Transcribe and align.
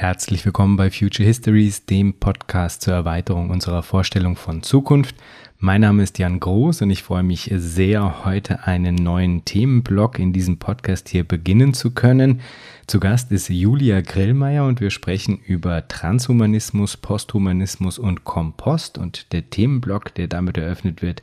Herzlich 0.00 0.46
willkommen 0.46 0.78
bei 0.78 0.90
Future 0.90 1.26
Histories, 1.26 1.84
dem 1.84 2.14
Podcast 2.14 2.80
zur 2.80 2.94
Erweiterung 2.94 3.50
unserer 3.50 3.82
Vorstellung 3.82 4.34
von 4.34 4.62
Zukunft. 4.62 5.14
Mein 5.58 5.82
Name 5.82 6.02
ist 6.02 6.18
Jan 6.18 6.40
Groß 6.40 6.80
und 6.80 6.88
ich 6.88 7.02
freue 7.02 7.22
mich 7.22 7.50
sehr, 7.54 8.24
heute 8.24 8.66
einen 8.66 8.94
neuen 8.94 9.44
Themenblock 9.44 10.18
in 10.18 10.32
diesem 10.32 10.58
Podcast 10.58 11.10
hier 11.10 11.24
beginnen 11.24 11.74
zu 11.74 11.90
können. 11.90 12.40
Zu 12.86 12.98
Gast 12.98 13.30
ist 13.30 13.50
Julia 13.50 14.00
Grillmeier 14.00 14.64
und 14.64 14.80
wir 14.80 14.88
sprechen 14.88 15.38
über 15.46 15.86
Transhumanismus, 15.86 16.96
Posthumanismus 16.96 17.98
und 17.98 18.24
Kompost 18.24 18.96
und 18.96 19.34
der 19.34 19.50
Themenblock, 19.50 20.14
der 20.14 20.28
damit 20.28 20.56
eröffnet 20.56 21.02
wird, 21.02 21.20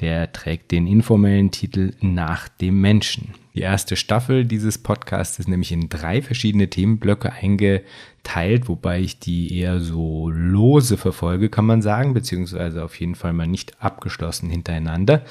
der 0.00 0.32
trägt 0.32 0.72
den 0.72 0.88
informellen 0.88 1.52
Titel 1.52 1.92
Nach 2.00 2.48
dem 2.48 2.80
Menschen. 2.80 3.34
Die 3.58 3.64
erste 3.64 3.96
Staffel 3.96 4.44
dieses 4.44 4.78
Podcasts 4.78 5.40
ist 5.40 5.48
nämlich 5.48 5.72
in 5.72 5.88
drei 5.88 6.22
verschiedene 6.22 6.70
Themenblöcke 6.70 7.32
eingeteilt, 7.32 8.68
wobei 8.68 9.00
ich 9.00 9.18
die 9.18 9.58
eher 9.58 9.80
so 9.80 10.30
lose 10.30 10.96
verfolge, 10.96 11.48
kann 11.48 11.66
man 11.66 11.82
sagen, 11.82 12.14
beziehungsweise 12.14 12.84
auf 12.84 13.00
jeden 13.00 13.16
Fall 13.16 13.32
mal 13.32 13.48
nicht 13.48 13.82
abgeschlossen 13.82 14.48
hintereinander. 14.48 15.24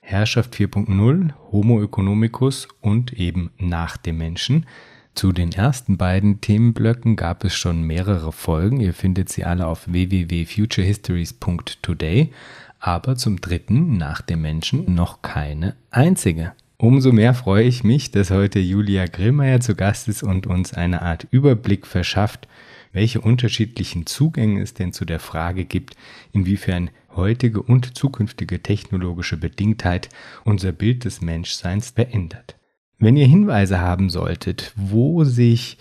Herrschaft 0.00 0.56
4.0, 0.56 1.34
Homo 1.52 1.84
economicus 1.84 2.66
und 2.80 3.12
eben 3.12 3.52
nach 3.58 3.96
dem 3.96 4.18
Menschen. 4.18 4.66
Zu 5.14 5.30
den 5.30 5.52
ersten 5.52 5.98
beiden 5.98 6.40
Themenblöcken 6.40 7.14
gab 7.14 7.44
es 7.44 7.54
schon 7.54 7.82
mehrere 7.82 8.32
Folgen. 8.32 8.80
Ihr 8.80 8.92
findet 8.92 9.28
sie 9.28 9.44
alle 9.44 9.68
auf 9.68 9.86
www.futurehistories.today. 9.86 12.32
Aber 12.80 13.14
zum 13.14 13.40
dritten, 13.40 13.98
nach 13.98 14.20
dem 14.20 14.42
Menschen, 14.42 14.92
noch 14.92 15.22
keine 15.22 15.76
einzige. 15.92 16.54
Umso 16.78 17.10
mehr 17.10 17.32
freue 17.32 17.64
ich 17.64 17.84
mich, 17.84 18.10
dass 18.10 18.30
heute 18.30 18.58
Julia 18.58 19.06
Grillmeier 19.06 19.60
zu 19.60 19.74
Gast 19.74 20.08
ist 20.08 20.22
und 20.22 20.46
uns 20.46 20.74
eine 20.74 21.00
Art 21.00 21.26
Überblick 21.30 21.86
verschafft, 21.86 22.48
welche 22.92 23.22
unterschiedlichen 23.22 24.04
Zugänge 24.04 24.60
es 24.60 24.74
denn 24.74 24.92
zu 24.92 25.06
der 25.06 25.18
Frage 25.18 25.64
gibt, 25.64 25.96
inwiefern 26.32 26.90
heutige 27.14 27.62
und 27.62 27.96
zukünftige 27.96 28.62
technologische 28.62 29.38
Bedingtheit 29.38 30.10
unser 30.44 30.72
Bild 30.72 31.06
des 31.06 31.22
Menschseins 31.22 31.90
verändert. 31.90 32.56
Wenn 32.98 33.16
ihr 33.16 33.26
Hinweise 33.26 33.80
haben 33.80 34.10
solltet, 34.10 34.74
wo 34.76 35.24
sich 35.24 35.78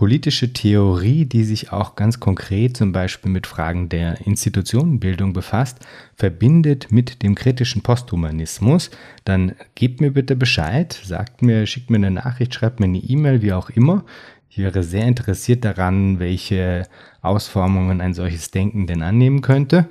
politische 0.00 0.50
Theorie, 0.54 1.26
die 1.26 1.44
sich 1.44 1.72
auch 1.74 1.94
ganz 1.94 2.20
konkret 2.20 2.74
zum 2.74 2.90
Beispiel 2.90 3.30
mit 3.30 3.46
Fragen 3.46 3.90
der 3.90 4.26
Institutionenbildung 4.26 5.34
befasst, 5.34 5.80
verbindet 6.14 6.90
mit 6.90 7.22
dem 7.22 7.34
kritischen 7.34 7.82
Posthumanismus, 7.82 8.90
dann 9.26 9.52
gebt 9.74 10.00
mir 10.00 10.12
bitte 10.12 10.36
Bescheid, 10.36 10.98
sagt 11.04 11.42
mir, 11.42 11.66
schickt 11.66 11.90
mir 11.90 11.98
eine 11.98 12.10
Nachricht, 12.10 12.54
schreibt 12.54 12.80
mir 12.80 12.86
eine 12.86 12.96
E-Mail, 12.96 13.42
wie 13.42 13.52
auch 13.52 13.68
immer. 13.68 14.06
Ich 14.48 14.56
wäre 14.56 14.82
sehr 14.84 15.04
interessiert 15.04 15.66
daran, 15.66 16.18
welche 16.18 16.86
Ausformungen 17.20 18.00
ein 18.00 18.14
solches 18.14 18.50
Denken 18.50 18.86
denn 18.86 19.02
annehmen 19.02 19.42
könnte. 19.42 19.86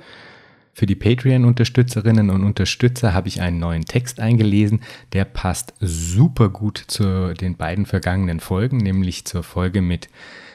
Für 0.72 0.86
die 0.86 0.94
Patreon-Unterstützerinnen 0.94 2.30
und 2.30 2.44
Unterstützer 2.44 3.12
habe 3.12 3.28
ich 3.28 3.40
einen 3.40 3.58
neuen 3.58 3.84
Text 3.84 4.20
eingelesen, 4.20 4.80
der 5.12 5.24
passt 5.24 5.74
super 5.80 6.48
gut 6.48 6.84
zu 6.86 7.34
den 7.34 7.56
beiden 7.56 7.86
vergangenen 7.86 8.40
Folgen, 8.40 8.78
nämlich 8.78 9.24
zur 9.24 9.42
Folge 9.42 9.82
mit 9.82 10.08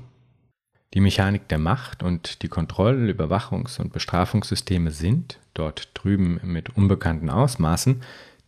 Die 0.94 1.00
Mechanik 1.00 1.49
der 1.49 1.59
Macht 1.59 2.03
und 2.03 2.43
die 2.43 2.49
Kontroll-, 2.49 3.11
Überwachungs- 3.11 3.81
und 3.81 3.93
Bestrafungssysteme 3.93 4.91
sind, 4.91 5.39
dort 5.55 5.91
drüben 5.94 6.41
mit 6.43 6.77
unbekannten 6.77 7.31
Ausmaßen, 7.31 8.03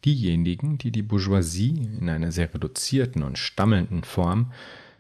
diejenigen, 0.05 0.79
die 0.79 0.91
die 0.91 1.03
Bourgeoisie 1.03 1.89
in 2.01 2.09
einer 2.09 2.33
sehr 2.33 2.53
reduzierten 2.53 3.23
und 3.23 3.39
stammelnden 3.39 4.03
Form 4.03 4.53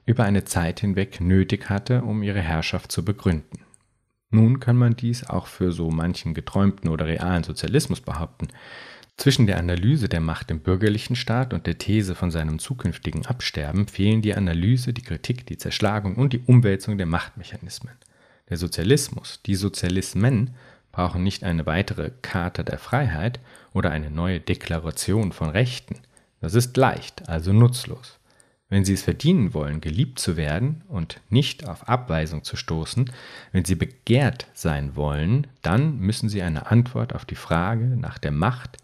über 0.07 0.25
eine 0.25 0.45
Zeit 0.45 0.81
hinweg 0.81 1.21
nötig 1.21 1.69
hatte, 1.69 2.03
um 2.03 2.23
ihre 2.23 2.41
Herrschaft 2.41 2.93
zu 2.93 3.05
begründen. 3.05 3.61
Nun 4.31 4.61
kann 4.61 4.77
man 4.77 4.97
dies 4.97 5.29
auch 5.29 5.47
für 5.47 5.73
so 5.73 5.91
manchen 5.91 6.35
geträumten 6.35 6.91
oder 6.91 7.07
realen 7.07 7.45
Sozialismus 7.45 8.01
behaupten. 8.01 8.49
Zwischen 9.17 9.47
der 9.47 9.59
Analyse 9.59 10.09
der 10.09 10.21
Macht 10.21 10.51
im 10.51 10.61
bürgerlichen 10.61 11.17
Staat 11.17 11.53
und 11.53 11.67
der 11.67 11.79
These 11.79 12.15
von 12.15 12.31
seinem 12.31 12.59
zukünftigen 12.59 13.27
Absterben 13.27 13.87
fehlen 13.87 14.23
die 14.23 14.35
Analyse, 14.35 14.93
die 14.93 15.03
Kritik, 15.03 15.47
die 15.47 15.59
Zerschlagung 15.59 16.17
und 16.17 16.33
die 16.33 16.41
Umwälzung 16.41 16.99
der 16.99 17.07
Machtmechanismen. 17.07 17.95
Der 18.49 18.57
Sozialismus, 18.57 19.41
die 19.47 19.55
Sozialismen 19.55 20.51
brauchen 20.91 21.23
nicht 21.23 21.45
eine 21.45 21.67
weitere 21.67 22.11
Charta 22.23 22.63
der 22.63 22.79
Freiheit 22.79 23.41
oder 23.73 23.91
eine 23.91 24.11
neue 24.11 24.41
Deklaration 24.41 25.33
von 25.33 25.51
Rechten. 25.51 25.97
Das 26.41 26.55
ist 26.55 26.77
leicht, 26.77 27.29
also 27.29 27.53
nutzlos. 27.53 28.19
Wenn 28.69 28.85
sie 28.85 28.95
es 28.95 29.03
verdienen 29.03 29.55
wollen, 29.55 29.81
geliebt 29.81 30.19
zu 30.19 30.37
werden 30.37 30.83
und 30.89 31.21
nicht 31.29 31.69
auf 31.69 31.89
Abweisung 31.89 32.43
zu 32.43 32.57
stoßen, 32.57 33.11
wenn 33.53 33.65
sie 33.65 33.75
begehrt 33.75 34.47
sein 34.55 34.97
wollen, 34.97 35.47
dann 35.61 35.99
müssen 35.99 36.29
sie 36.29 36.43
eine 36.43 36.71
Antwort 36.71 37.15
auf 37.15 37.25
die 37.27 37.37
Frage 37.37 37.85
nach 37.85 38.19
der 38.19 38.33
Macht 38.33 38.79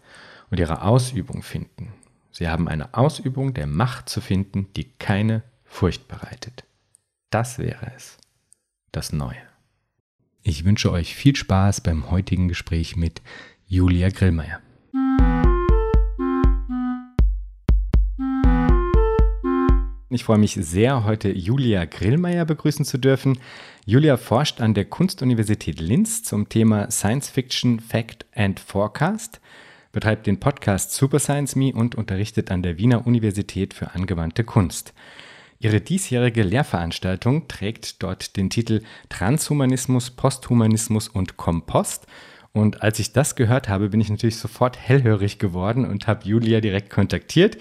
und 0.49 0.59
ihrer 0.59 0.83
Ausübung 0.83 1.43
finden. 1.43 1.93
Sie 2.31 2.47
haben 2.47 2.67
eine 2.67 2.93
Ausübung 2.93 3.53
der 3.53 3.67
Macht 3.67 4.09
zu 4.09 4.21
finden, 4.21 4.67
die 4.75 4.85
keine 4.97 5.43
Furcht 5.65 6.07
bereitet. 6.07 6.63
Das 7.29 7.59
wäre 7.59 7.91
es, 7.95 8.17
das 8.91 9.11
Neue. 9.11 9.41
Ich 10.41 10.65
wünsche 10.65 10.91
euch 10.91 11.15
viel 11.15 11.35
Spaß 11.35 11.81
beim 11.81 12.09
heutigen 12.09 12.47
Gespräch 12.47 12.95
mit 12.95 13.21
Julia 13.67 14.09
Grillmeier. 14.09 14.61
Ich 20.11 20.23
freue 20.23 20.39
mich 20.39 20.53
sehr, 20.53 21.03
heute 21.03 21.29
Julia 21.29 21.85
Grillmeier 21.85 22.45
begrüßen 22.45 22.83
zu 22.83 22.97
dürfen. 22.97 23.37
Julia 23.85 24.17
forscht 24.17 24.59
an 24.59 24.73
der 24.73 24.85
Kunstuniversität 24.85 25.79
Linz 25.79 26.23
zum 26.23 26.49
Thema 26.49 26.89
Science 26.89 27.29
Fiction, 27.29 27.79
Fact 27.79 28.25
and 28.33 28.59
Forecast 28.59 29.39
betreibt 29.91 30.27
den 30.27 30.39
Podcast 30.39 30.93
Super 30.93 31.19
Science 31.19 31.55
Me 31.55 31.73
und 31.73 31.95
unterrichtet 31.95 32.51
an 32.51 32.63
der 32.63 32.77
Wiener 32.77 33.07
Universität 33.07 33.73
für 33.73 33.91
angewandte 33.91 34.43
Kunst. 34.43 34.93
Ihre 35.59 35.81
diesjährige 35.81 36.43
Lehrveranstaltung 36.43 37.47
trägt 37.47 38.01
dort 38.01 38.37
den 38.37 38.49
Titel 38.49 38.81
Transhumanismus, 39.09 40.11
Posthumanismus 40.11 41.09
und 41.09 41.35
Kompost 41.35 42.07
und 42.51 42.81
als 42.81 42.99
ich 42.99 43.13
das 43.13 43.35
gehört 43.35 43.69
habe, 43.69 43.89
bin 43.89 44.01
ich 44.01 44.09
natürlich 44.09 44.37
sofort 44.37 44.77
hellhörig 44.77 45.37
geworden 45.37 45.85
und 45.85 46.07
habe 46.07 46.27
Julia 46.27 46.61
direkt 46.61 46.89
kontaktiert. 46.89 47.57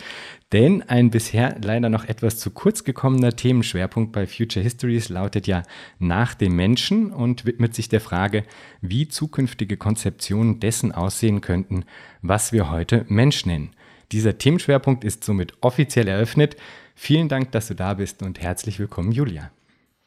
Denn 0.52 0.82
ein 0.82 1.10
bisher 1.10 1.56
leider 1.62 1.90
noch 1.90 2.06
etwas 2.06 2.38
zu 2.38 2.50
kurz 2.50 2.84
gekommener 2.84 3.36
Themenschwerpunkt 3.36 4.12
bei 4.12 4.26
Future 4.26 4.62
Histories 4.62 5.10
lautet 5.10 5.46
ja 5.46 5.62
nach 5.98 6.34
dem 6.34 6.56
Menschen 6.56 7.12
und 7.12 7.44
widmet 7.44 7.74
sich 7.74 7.90
der 7.90 8.00
Frage, 8.00 8.44
wie 8.80 9.08
zukünftige 9.08 9.76
Konzeptionen 9.76 10.58
dessen 10.58 10.90
aussehen 10.90 11.42
könnten, 11.42 11.84
was 12.22 12.52
wir 12.52 12.70
heute 12.70 13.04
Mensch 13.08 13.44
nennen. 13.44 13.70
Dieser 14.10 14.38
Themenschwerpunkt 14.38 15.04
ist 15.04 15.22
somit 15.22 15.52
offiziell 15.60 16.08
eröffnet. 16.08 16.56
Vielen 16.94 17.28
Dank, 17.28 17.52
dass 17.52 17.68
du 17.68 17.74
da 17.74 17.92
bist 17.94 18.22
und 18.22 18.40
herzlich 18.40 18.78
willkommen, 18.78 19.12
Julia. 19.12 19.50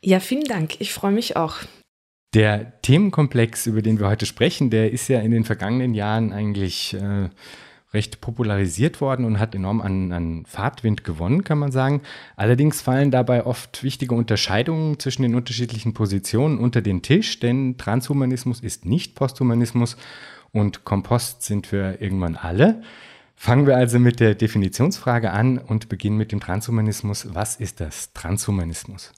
Ja, 0.04 0.20
vielen 0.20 0.46
Dank. 0.46 0.82
Ich 0.82 0.92
freue 0.92 1.12
mich 1.12 1.36
auch. 1.36 1.58
Der 2.34 2.82
Themenkomplex, 2.82 3.68
über 3.68 3.82
den 3.82 4.00
wir 4.00 4.08
heute 4.08 4.26
sprechen, 4.26 4.70
der 4.70 4.92
ist 4.92 5.10
ja 5.10 5.20
in 5.20 5.32
den 5.32 5.44
vergangenen 5.44 5.94
Jahren 5.94 6.32
eigentlich 6.32 6.94
äh, 6.94 7.30
recht 7.94 8.22
popularisiert 8.22 9.02
worden 9.02 9.26
und 9.26 9.38
hat 9.38 9.54
enorm 9.54 9.82
an, 9.82 10.14
an 10.14 10.46
Fahrtwind 10.46 11.04
gewonnen, 11.04 11.44
kann 11.44 11.60
man 11.60 11.74
sagen. 11.74 12.02
Allerdings 12.38 12.82
fallen 12.82 13.12
dabei 13.12 13.46
oft 13.46 13.84
wichtige 13.84 14.16
Unterscheidungen 14.16 14.98
zwischen 14.98 15.24
den 15.24 15.36
unterschiedlichen 15.36 15.94
Positionen 15.94 16.58
unter 16.58 16.82
den 16.82 17.02
Tisch, 17.02 17.40
denn 17.42 17.78
Transhumanismus 17.78 18.62
ist 18.62 18.86
nicht 18.86 19.16
Posthumanismus 19.16 19.98
und 20.54 20.86
Kompost 20.86 21.44
sind 21.44 21.70
wir 21.74 22.02
irgendwann 22.02 22.38
alle. 22.38 22.82
Fangen 23.36 23.66
wir 23.66 23.76
also 23.76 24.00
mit 24.00 24.22
der 24.22 24.36
Definitionsfrage 24.36 25.32
an 25.32 25.58
und 25.58 25.90
beginnen 25.90 26.16
mit 26.16 26.32
dem 26.32 26.40
Transhumanismus. 26.40 27.34
Was 27.34 27.58
ist 27.58 27.82
das 27.82 28.14
Transhumanismus? 28.14 29.12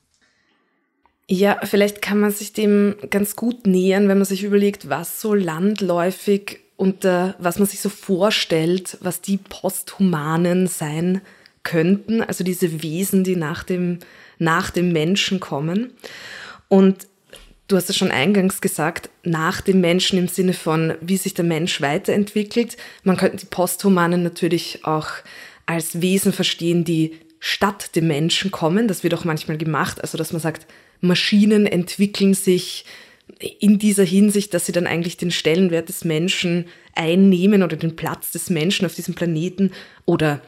Ja, 1.29 1.59
vielleicht 1.63 2.01
kann 2.01 2.19
man 2.19 2.31
sich 2.31 2.53
dem 2.53 2.95
ganz 3.09 3.35
gut 3.35 3.65
nähern, 3.65 4.09
wenn 4.09 4.17
man 4.17 4.25
sich 4.25 4.43
überlegt, 4.43 4.89
was 4.89 5.21
so 5.21 5.33
landläufig 5.33 6.59
unter, 6.75 7.35
was 7.39 7.59
man 7.59 7.67
sich 7.67 7.79
so 7.79 7.89
vorstellt, 7.89 8.97
was 9.01 9.21
die 9.21 9.37
Posthumanen 9.37 10.67
sein 10.67 11.21
könnten, 11.63 12.21
also 12.21 12.43
diese 12.43 12.83
Wesen, 12.83 13.23
die 13.23 13.37
nach 13.37 13.63
dem, 13.63 13.99
nach 14.37 14.69
dem 14.69 14.91
Menschen 14.91 15.39
kommen. 15.39 15.91
Und 16.67 17.07
du 17.69 17.77
hast 17.77 17.89
es 17.89 17.95
schon 17.95 18.11
eingangs 18.11 18.59
gesagt, 18.59 19.09
nach 19.23 19.61
dem 19.61 19.79
Menschen 19.79 20.19
im 20.19 20.27
Sinne 20.27 20.53
von, 20.53 20.95
wie 20.99 21.15
sich 21.15 21.33
der 21.33 21.45
Mensch 21.45 21.79
weiterentwickelt. 21.79 22.75
Man 23.03 23.15
könnte 23.15 23.37
die 23.37 23.45
Posthumanen 23.45 24.23
natürlich 24.23 24.83
auch 24.83 25.07
als 25.65 26.01
Wesen 26.01 26.33
verstehen, 26.33 26.83
die 26.83 27.17
statt 27.39 27.95
dem 27.95 28.07
Menschen 28.07 28.51
kommen. 28.51 28.89
Das 28.89 29.03
wird 29.03 29.13
auch 29.13 29.23
manchmal 29.23 29.57
gemacht. 29.57 30.01
Also, 30.01 30.17
dass 30.17 30.33
man 30.33 30.41
sagt, 30.41 30.67
Maschinen 31.03 31.65
entwickeln 31.65 32.33
sich 32.33 32.85
in 33.59 33.79
dieser 33.79 34.03
Hinsicht, 34.03 34.53
dass 34.53 34.65
sie 34.65 34.71
dann 34.71 34.87
eigentlich 34.87 35.17
den 35.17 35.31
Stellenwert 35.31 35.89
des 35.89 36.05
Menschen 36.05 36.65
einnehmen 36.95 37.63
oder 37.63 37.75
den 37.75 37.95
Platz 37.95 38.31
des 38.31 38.49
Menschen 38.49 38.85
auf 38.85 38.95
diesem 38.95 39.13
Planeten 39.13 39.71
oder 40.05 40.41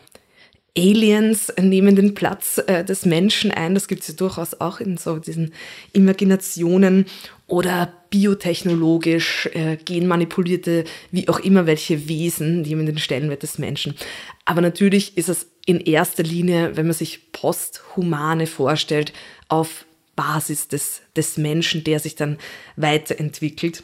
Aliens 0.77 1.53
nehmen 1.57 1.95
den 1.95 2.13
Platz 2.15 2.61
äh, 2.67 2.83
des 2.83 3.05
Menschen 3.05 3.51
ein. 3.51 3.73
Das 3.73 3.87
gibt 3.87 4.01
es 4.01 4.09
ja 4.09 4.13
durchaus 4.15 4.59
auch 4.59 4.81
in 4.81 4.97
so 4.97 5.19
diesen 5.19 5.53
Imaginationen 5.93 7.05
oder 7.47 7.93
biotechnologisch 8.09 9.49
äh, 9.53 9.77
genmanipulierte, 9.77 10.83
wie 11.11 11.29
auch 11.29 11.39
immer 11.39 11.65
welche 11.65 12.09
Wesen 12.09 12.63
nehmen 12.63 12.85
den 12.85 12.97
Stellenwert 12.97 13.43
des 13.43 13.57
Menschen. 13.57 13.95
Aber 14.43 14.59
natürlich 14.59 15.17
ist 15.17 15.29
es 15.29 15.47
in 15.65 15.79
erster 15.79 16.23
Linie, 16.23 16.75
wenn 16.75 16.87
man 16.87 16.95
sich 16.95 17.31
Posthumane 17.31 18.45
vorstellt, 18.45 19.13
auf 19.47 19.85
Basis 20.15 20.67
des, 20.67 21.01
des 21.15 21.37
Menschen, 21.37 21.83
der 21.83 21.99
sich 21.99 22.15
dann 22.15 22.37
weiterentwickelt. 22.75 23.83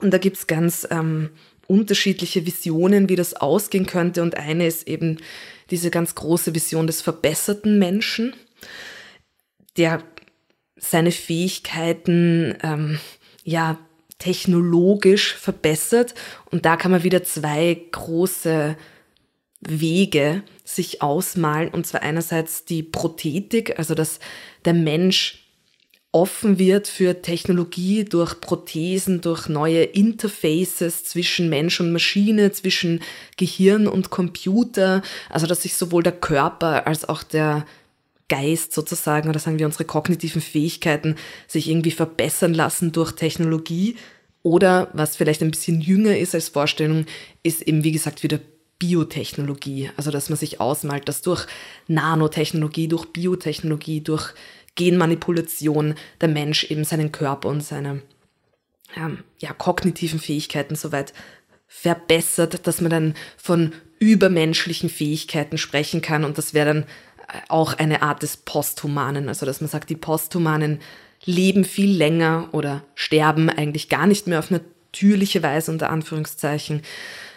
Und 0.00 0.12
da 0.12 0.18
gibt's 0.18 0.46
ganz 0.46 0.86
ähm, 0.90 1.30
unterschiedliche 1.66 2.46
Visionen, 2.46 3.08
wie 3.08 3.16
das 3.16 3.34
ausgehen 3.34 3.86
könnte. 3.86 4.22
Und 4.22 4.36
eine 4.36 4.66
ist 4.66 4.88
eben 4.88 5.18
diese 5.70 5.90
ganz 5.90 6.14
große 6.14 6.54
Vision 6.54 6.86
des 6.86 7.00
verbesserten 7.00 7.78
Menschen, 7.78 8.34
der 9.76 10.02
seine 10.76 11.12
Fähigkeiten 11.12 12.56
ähm, 12.62 12.98
ja 13.44 13.78
technologisch 14.18 15.34
verbessert. 15.34 16.14
Und 16.50 16.64
da 16.64 16.76
kann 16.76 16.90
man 16.90 17.04
wieder 17.04 17.22
zwei 17.22 17.80
große 17.92 18.76
Wege 19.60 20.42
sich 20.64 21.02
ausmalen. 21.02 21.68
Und 21.68 21.86
zwar 21.86 22.02
einerseits 22.02 22.64
die 22.64 22.82
Prothetik, 22.82 23.78
also 23.78 23.94
dass 23.94 24.18
der 24.64 24.74
Mensch 24.74 25.39
offen 26.12 26.58
wird 26.58 26.88
für 26.88 27.22
Technologie 27.22 28.04
durch 28.04 28.40
Prothesen, 28.40 29.20
durch 29.20 29.48
neue 29.48 29.84
Interfaces 29.84 31.04
zwischen 31.04 31.48
Mensch 31.48 31.80
und 31.80 31.92
Maschine, 31.92 32.50
zwischen 32.50 33.00
Gehirn 33.36 33.86
und 33.86 34.10
Computer, 34.10 35.02
also 35.28 35.46
dass 35.46 35.62
sich 35.62 35.76
sowohl 35.76 36.02
der 36.02 36.12
Körper 36.12 36.86
als 36.86 37.08
auch 37.08 37.22
der 37.22 37.64
Geist 38.28 38.72
sozusagen 38.72 39.28
oder 39.28 39.38
sagen 39.38 39.58
wir 39.58 39.66
unsere 39.66 39.84
kognitiven 39.84 40.40
Fähigkeiten 40.40 41.16
sich 41.46 41.68
irgendwie 41.68 41.90
verbessern 41.90 42.54
lassen 42.54 42.92
durch 42.92 43.12
Technologie. 43.12 43.96
Oder 44.42 44.88
was 44.94 45.16
vielleicht 45.16 45.42
ein 45.42 45.50
bisschen 45.50 45.80
jünger 45.80 46.16
ist 46.16 46.34
als 46.34 46.48
Vorstellung, 46.48 47.06
ist 47.42 47.62
eben 47.62 47.84
wie 47.84 47.92
gesagt 47.92 48.22
wieder 48.22 48.38
Biotechnologie, 48.80 49.90
also 49.98 50.10
dass 50.10 50.30
man 50.30 50.38
sich 50.38 50.58
ausmalt, 50.58 51.06
dass 51.06 51.20
durch 51.20 51.46
Nanotechnologie, 51.86 52.88
durch 52.88 53.04
Biotechnologie, 53.04 54.00
durch 54.00 54.32
Genmanipulation 54.74 55.94
der 56.20 56.28
Mensch 56.28 56.64
eben 56.64 56.84
seinen 56.84 57.12
Körper 57.12 57.48
und 57.48 57.62
seine 57.62 58.02
ähm, 58.96 59.24
ja, 59.38 59.52
kognitiven 59.52 60.20
Fähigkeiten 60.20 60.74
soweit 60.74 61.12
verbessert, 61.68 62.66
dass 62.66 62.80
man 62.80 62.90
dann 62.90 63.14
von 63.36 63.72
übermenschlichen 63.98 64.90
Fähigkeiten 64.90 65.58
sprechen 65.58 66.02
kann. 66.02 66.24
Und 66.24 66.38
das 66.38 66.54
wäre 66.54 66.66
dann 66.66 66.82
äh, 66.82 67.40
auch 67.48 67.74
eine 67.74 68.02
Art 68.02 68.22
des 68.22 68.36
Posthumanen, 68.38 69.28
also 69.28 69.46
dass 69.46 69.60
man 69.60 69.68
sagt, 69.70 69.90
die 69.90 69.96
Posthumanen 69.96 70.80
leben 71.24 71.64
viel 71.64 71.96
länger 71.96 72.48
oder 72.52 72.82
sterben 72.94 73.50
eigentlich 73.50 73.88
gar 73.88 74.06
nicht 74.06 74.26
mehr 74.26 74.38
auf 74.38 74.50
natürliche 74.50 75.42
Weise 75.42 75.70
unter 75.70 75.90
Anführungszeichen, 75.90 76.82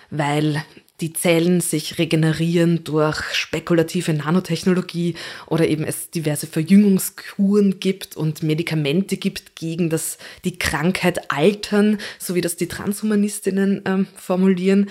weil 0.09 0.63
die 1.03 1.11
Zellen 1.11 1.59
sich 1.59 1.97
regenerieren 1.97 2.85
durch 2.85 3.21
spekulative 3.33 4.13
Nanotechnologie 4.13 5.15
oder 5.47 5.67
eben 5.67 5.83
es 5.83 6.09
diverse 6.11 6.47
Verjüngungskuren 6.47 7.81
gibt 7.81 8.15
und 8.15 8.41
Medikamente 8.41 9.17
gibt 9.17 9.57
gegen 9.57 9.89
das, 9.89 10.17
die 10.45 10.57
Krankheit 10.57 11.29
Altern, 11.29 11.97
so 12.19 12.35
wie 12.35 12.41
das 12.41 12.55
die 12.55 12.69
Transhumanistinnen 12.69 13.81
ähm, 13.85 14.07
formulieren. 14.15 14.89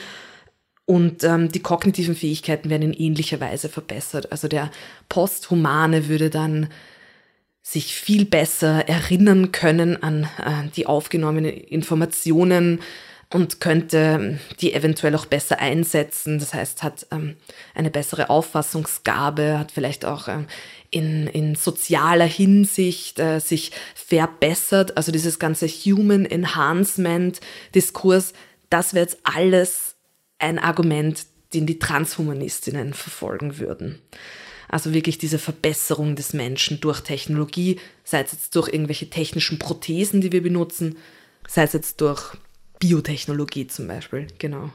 Und 0.85 1.25
ähm, 1.25 1.50
die 1.50 1.61
kognitiven 1.61 2.15
Fähigkeiten 2.15 2.69
werden 2.69 2.93
in 2.93 2.93
ähnlicher 2.93 3.41
Weise 3.41 3.70
verbessert. 3.70 4.31
Also 4.32 4.49
der 4.49 4.70
Posthumane 5.08 6.08
würde 6.08 6.29
dann 6.29 6.69
sich 7.62 7.94
viel 7.94 8.26
besser 8.26 8.87
erinnern 8.87 9.50
können 9.50 10.03
an 10.03 10.25
äh, 10.25 10.69
die 10.76 10.87
aufgenommenen 10.87 11.53
Informationen, 11.55 12.81
und 13.32 13.61
könnte 13.61 14.38
die 14.61 14.75
eventuell 14.75 15.14
auch 15.14 15.26
besser 15.26 15.58
einsetzen. 15.58 16.38
Das 16.38 16.52
heißt, 16.52 16.82
hat 16.82 17.06
ähm, 17.11 17.37
eine 17.75 17.90
bessere 17.90 18.31
Auffassungsgabe, 18.31 19.58
hat 19.58 19.73
vielleicht 19.73 20.05
auch 20.05 20.29
ähm, 20.29 20.46
in, 20.90 21.26
in 21.26 21.55
sozialer 21.55 22.26
Hinsicht 22.26 23.19
äh, 23.19 23.40
sich 23.40 23.73
verbessert. 23.94 24.96
Also 24.96 25.12
dieses 25.12 25.38
ganze 25.38 25.67
Human 25.67 26.26
Enhancement 26.26 27.40
Diskurs, 27.75 28.34
das 28.69 28.93
wäre 28.93 29.06
jetzt 29.06 29.19
alles 29.25 29.96
ein 30.38 30.58
Argument, 30.58 31.25
den 31.55 31.67
die 31.67 31.79
Transhumanistinnen 31.79 32.93
verfolgen 32.93 33.58
würden. 33.58 34.00
Also 34.69 34.93
wirklich 34.93 35.19
diese 35.19 35.38
Verbesserung 35.38 36.17
des 36.17 36.32
Menschen 36.32 36.81
durch 36.81 37.00
Technologie, 37.00 37.79
sei 38.05 38.23
es 38.23 38.32
jetzt 38.32 38.56
durch 38.56 38.69
irgendwelche 38.69 39.08
technischen 39.11 39.58
Prothesen, 39.58 40.20
die 40.20 40.32
wir 40.32 40.43
benutzen, 40.43 40.96
sei 41.46 41.64
es 41.64 41.73
jetzt 41.73 42.00
durch 42.00 42.37
Biotechnologie 42.82 43.69
zum 43.69 43.87
Beispiel, 43.87 44.26
genau. 44.38 44.70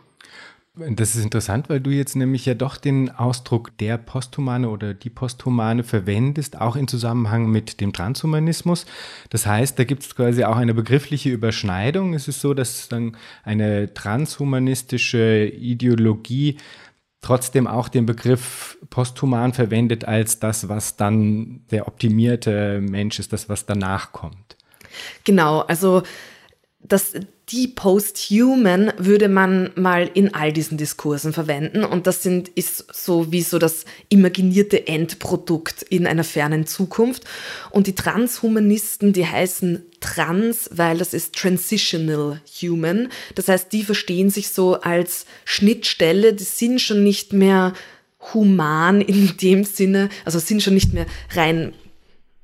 Das 0.75 1.15
ist 1.15 1.23
interessant, 1.23 1.69
weil 1.69 1.81
du 1.81 1.89
jetzt 1.89 2.15
nämlich 2.15 2.45
ja 2.45 2.53
doch 2.53 2.77
den 2.77 3.09
Ausdruck 3.09 3.75
der 3.79 3.97
Posthumane 3.97 4.69
oder 4.69 4.93
die 4.93 5.09
Posthumane 5.09 5.83
verwendest, 5.83 6.61
auch 6.61 6.77
in 6.77 6.87
Zusammenhang 6.87 7.49
mit 7.49 7.81
dem 7.81 7.91
Transhumanismus. 7.91 8.85
Das 9.29 9.45
heißt, 9.45 9.77
da 9.77 9.83
gibt 9.83 10.03
es 10.03 10.15
quasi 10.15 10.45
auch 10.45 10.55
eine 10.55 10.73
begriffliche 10.73 11.29
Überschneidung. 11.29 12.13
Es 12.13 12.29
ist 12.29 12.39
so, 12.39 12.53
dass 12.53 12.87
dann 12.87 13.17
eine 13.43 13.93
transhumanistische 13.93 15.47
Ideologie 15.47 16.57
trotzdem 17.19 17.67
auch 17.67 17.89
den 17.89 18.05
Begriff 18.05 18.77
posthuman 18.89 19.51
verwendet 19.51 20.05
als 20.05 20.39
das, 20.39 20.69
was 20.69 20.95
dann 20.95 21.65
der 21.71 21.87
optimierte 21.87 22.79
Mensch 22.79 23.19
ist, 23.19 23.33
das, 23.33 23.49
was 23.49 23.65
danach 23.65 24.13
kommt. 24.13 24.55
Genau, 25.25 25.61
also 25.61 26.03
das, 26.79 27.13
die 27.49 27.69
Post-Human 27.69 28.91
würde 28.97 29.29
man 29.29 29.71
mal 29.75 30.09
in 30.13 30.33
all 30.33 30.51
diesen 30.51 30.77
Diskursen 30.77 31.31
verwenden 31.31 31.85
und 31.85 32.05
das 32.05 32.21
sind, 32.21 32.49
ist 32.49 32.93
so 32.93 33.31
wie 33.31 33.41
so 33.41 33.57
das 33.57 33.85
imaginierte 34.09 34.87
Endprodukt 34.87 35.83
in 35.83 36.07
einer 36.07 36.25
fernen 36.25 36.67
Zukunft. 36.67 37.23
Und 37.71 37.87
die 37.87 37.95
Transhumanisten, 37.95 39.13
die 39.13 39.25
heißen 39.25 39.81
Trans, 40.01 40.69
weil 40.73 40.97
das 40.97 41.13
ist 41.13 41.35
Transitional 41.35 42.41
Human. 42.61 43.07
Das 43.35 43.47
heißt, 43.47 43.71
die 43.71 43.83
verstehen 43.83 44.29
sich 44.29 44.49
so 44.49 44.81
als 44.81 45.25
Schnittstelle, 45.45 46.33
die 46.33 46.43
sind 46.43 46.81
schon 46.81 47.03
nicht 47.03 47.31
mehr 47.31 47.73
human 48.33 48.99
in 48.99 49.37
dem 49.37 49.63
Sinne, 49.63 50.09
also 50.25 50.37
sind 50.39 50.61
schon 50.61 50.73
nicht 50.73 50.91
mehr 50.91 51.05
rein 51.33 51.73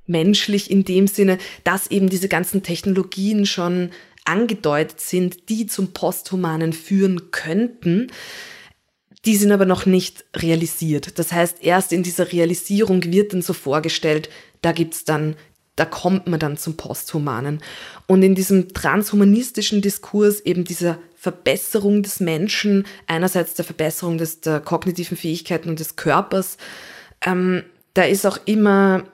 menschlich 0.05 0.69
in 0.69 0.83
dem 0.83 1.07
Sinne, 1.07 1.37
dass 1.63 1.87
eben 1.87 2.09
diese 2.09 2.27
ganzen 2.27 2.63
Technologien 2.63 3.45
schon 3.45 3.89
angedeutet 4.25 4.99
sind, 4.99 5.49
die 5.49 5.67
zum 5.67 5.93
Posthumanen 5.93 6.73
führen 6.73 7.31
könnten. 7.31 8.11
Die 9.25 9.35
sind 9.35 9.51
aber 9.51 9.65
noch 9.65 9.85
nicht 9.85 10.25
realisiert. 10.35 11.17
Das 11.17 11.31
heißt, 11.31 11.57
erst 11.61 11.93
in 11.93 12.03
dieser 12.03 12.31
Realisierung 12.31 13.03
wird 13.03 13.33
dann 13.33 13.41
so 13.41 13.53
vorgestellt, 13.53 14.29
da 14.61 14.71
gibt's 14.71 15.05
dann, 15.05 15.35
da 15.75 15.85
kommt 15.85 16.27
man 16.27 16.39
dann 16.39 16.57
zum 16.57 16.77
Posthumanen. 16.77 17.61
Und 18.07 18.21
in 18.21 18.35
diesem 18.35 18.73
transhumanistischen 18.73 19.81
Diskurs 19.81 20.41
eben 20.41 20.65
dieser 20.65 20.99
Verbesserung 21.15 22.03
des 22.03 22.19
Menschen, 22.19 22.85
einerseits 23.07 23.53
der 23.53 23.65
Verbesserung 23.65 24.17
des, 24.17 24.41
der 24.41 24.59
kognitiven 24.59 25.15
Fähigkeiten 25.15 25.69
und 25.69 25.79
des 25.79 25.95
Körpers, 25.95 26.57
ähm, 27.25 27.63
da 27.93 28.03
ist 28.03 28.25
auch 28.25 28.39
immer 28.45 29.05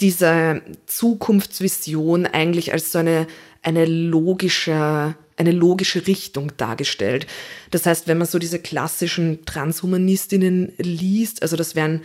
diese 0.00 0.62
Zukunftsvision 0.86 2.26
eigentlich 2.26 2.72
als 2.72 2.92
so 2.92 2.98
eine 2.98 3.26
eine 3.62 3.84
logische, 3.84 5.14
eine 5.36 5.52
logische 5.52 6.06
Richtung 6.06 6.52
dargestellt. 6.56 7.26
Das 7.70 7.86
heißt, 7.86 8.08
wenn 8.08 8.18
man 8.18 8.26
so 8.26 8.38
diese 8.38 8.58
klassischen 8.58 9.44
Transhumanistinnen 9.44 10.72
liest, 10.78 11.42
also 11.42 11.56
das 11.56 11.74
wären 11.74 12.02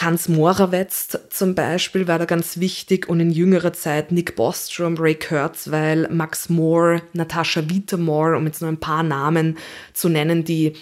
Hans 0.00 0.28
Morawetz 0.28 1.18
zum 1.30 1.56
Beispiel 1.56 2.06
war 2.06 2.20
da 2.20 2.24
ganz 2.24 2.60
wichtig 2.60 3.08
und 3.08 3.18
in 3.18 3.30
jüngerer 3.30 3.72
Zeit 3.72 4.12
Nick 4.12 4.36
Bostrom, 4.36 4.96
Ray 4.96 5.16
Kurzweil, 5.16 6.08
Max 6.10 6.48
Moore, 6.48 7.02
Natascha 7.14 7.68
Wietermoore, 7.68 8.36
um 8.36 8.46
jetzt 8.46 8.60
nur 8.60 8.70
ein 8.70 8.78
paar 8.78 9.02
Namen 9.02 9.58
zu 9.94 10.08
nennen, 10.08 10.44
die 10.44 10.74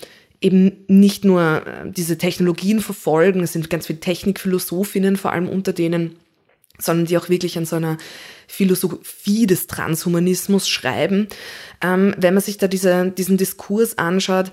eben 0.42 0.84
nicht 0.86 1.24
nur 1.24 1.66
äh, 1.66 1.90
diese 1.90 2.18
Technologien 2.18 2.80
verfolgen, 2.80 3.42
es 3.42 3.54
sind 3.54 3.70
ganz 3.70 3.86
viele 3.86 4.00
Technikphilosophinnen 4.00 5.16
vor 5.16 5.32
allem 5.32 5.48
unter 5.48 5.72
denen, 5.72 6.16
sondern 6.78 7.06
die 7.06 7.16
auch 7.16 7.30
wirklich 7.30 7.56
an 7.56 7.64
so 7.64 7.76
einer 7.76 7.96
Philosophie 8.46 9.46
des 9.46 9.66
Transhumanismus 9.66 10.68
schreiben. 10.68 11.28
Ähm, 11.82 12.14
wenn 12.18 12.34
man 12.34 12.42
sich 12.42 12.58
da 12.58 12.68
diese, 12.68 13.10
diesen 13.10 13.36
Diskurs 13.36 13.98
anschaut, 13.98 14.50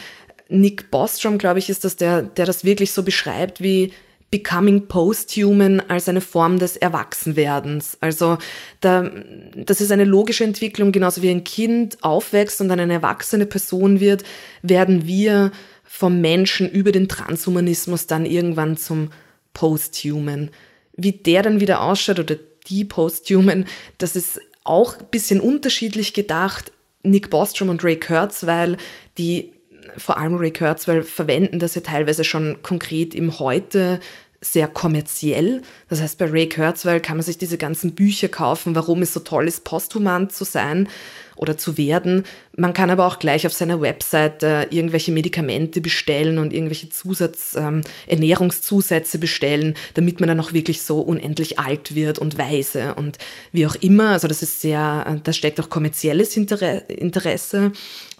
Nick 0.49 0.91
Bostrom, 0.91 1.37
glaube 1.37 1.59
ich, 1.59 1.69
ist 1.69 1.83
das 1.83 1.95
der, 1.95 2.21
der 2.21 2.45
das 2.45 2.63
wirklich 2.63 2.91
so 2.91 3.03
beschreibt 3.03 3.61
wie 3.61 3.91
Becoming 4.33 4.87
Posthuman 4.87 5.79
als 5.79 6.09
eine 6.09 6.19
Form 6.19 6.57
des 6.57 6.75
Erwachsenwerdens. 6.75 7.99
Also 8.01 8.39
da, 8.81 9.11
das 9.55 9.79
ist 9.79 9.91
eine 9.91 10.05
logische 10.05 10.43
Entwicklung, 10.43 10.91
genauso 10.91 11.21
wie 11.21 11.29
ein 11.29 11.43
Kind 11.43 12.03
aufwächst 12.03 12.59
und 12.59 12.69
dann 12.69 12.79
eine 12.79 12.93
erwachsene 12.93 13.45
Person 13.45 13.99
wird, 13.99 14.23
werden 14.63 15.05
wir 15.05 15.51
vom 15.83 16.19
Menschen 16.19 16.67
über 16.67 16.91
den 16.91 17.07
Transhumanismus 17.07 18.07
dann 18.07 18.25
irgendwann 18.25 18.75
zum 18.75 19.11
Posthuman. 19.53 20.49
Wie 20.97 21.11
der 21.11 21.43
dann 21.43 21.59
wieder 21.59 21.83
ausschaut 21.83 22.17
oder 22.17 22.35
die 22.67 22.85
Posthuman, 22.85 23.65
das 23.97 24.15
ist 24.15 24.39
auch 24.63 24.97
ein 24.97 25.05
bisschen 25.11 25.39
unterschiedlich 25.41 26.13
gedacht. 26.13 26.71
Nick 27.03 27.29
Bostrom 27.29 27.69
und 27.69 27.83
Ray 27.83 27.99
Kurzweil, 27.99 28.77
die 29.17 29.53
vor 29.97 30.17
allem 30.17 30.35
Ray 30.35 30.51
Kurzweil 30.51 31.03
verwenden 31.03 31.59
das 31.59 31.75
ja 31.75 31.81
teilweise 31.81 32.23
schon 32.23 32.61
konkret 32.61 33.13
im 33.13 33.39
Heute 33.39 33.99
sehr 34.43 34.67
kommerziell. 34.67 35.61
Das 35.89 36.01
heißt, 36.01 36.17
bei 36.17 36.25
Ray 36.25 36.49
Kurzweil 36.49 36.99
kann 36.99 37.17
man 37.17 37.23
sich 37.23 37.37
diese 37.37 37.57
ganzen 37.57 37.95
Bücher 37.95 38.27
kaufen, 38.27 38.75
warum 38.75 39.01
es 39.01 39.13
so 39.13 39.21
toll 39.21 39.47
ist, 39.47 39.63
posthuman 39.63 40.29
zu 40.29 40.43
sein 40.43 40.89
oder 41.35 41.57
zu 41.57 41.77
werden. 41.77 42.23
Man 42.55 42.73
kann 42.73 42.89
aber 42.89 43.07
auch 43.07 43.19
gleich 43.19 43.47
auf 43.47 43.53
seiner 43.53 43.81
Webseite 43.81 44.67
irgendwelche 44.69 45.11
Medikamente 45.11 45.81
bestellen 45.81 46.37
und 46.37 46.53
irgendwelche 46.53 46.89
Zusatz, 46.89 47.55
ähm, 47.55 47.81
Ernährungszusätze 48.07 49.17
bestellen, 49.17 49.75
damit 49.93 50.19
man 50.19 50.27
dann 50.27 50.39
auch 50.39 50.53
wirklich 50.53 50.81
so 50.81 50.99
unendlich 50.99 51.59
alt 51.59 51.95
wird 51.95 52.19
und 52.19 52.37
weise 52.37 52.95
und 52.95 53.17
wie 53.51 53.65
auch 53.65 53.75
immer. 53.75 54.09
Also 54.09 54.27
das 54.27 54.43
ist 54.43 54.61
sehr, 54.61 55.19
da 55.23 55.33
steckt 55.33 55.59
auch 55.59 55.69
kommerzielles 55.69 56.37
Interesse 56.37 57.71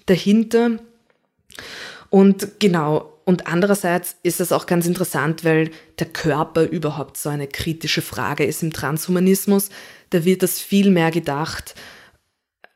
dahinter. 0.06 0.72
Und 2.14 2.60
genau, 2.60 3.12
und 3.26 3.48
andererseits 3.48 4.18
ist 4.22 4.40
es 4.40 4.52
auch 4.52 4.68
ganz 4.68 4.86
interessant, 4.86 5.44
weil 5.44 5.72
der 5.98 6.06
Körper 6.06 6.62
überhaupt 6.62 7.18
so 7.18 7.30
eine 7.30 7.48
kritische 7.48 8.04
Frage 8.04 8.46
ist 8.46 8.62
im 8.62 8.72
Transhumanismus. 8.72 9.70
Da 10.12 10.24
wird 10.24 10.44
das 10.44 10.60
viel 10.60 10.92
mehr 10.92 11.10
gedacht 11.10 11.74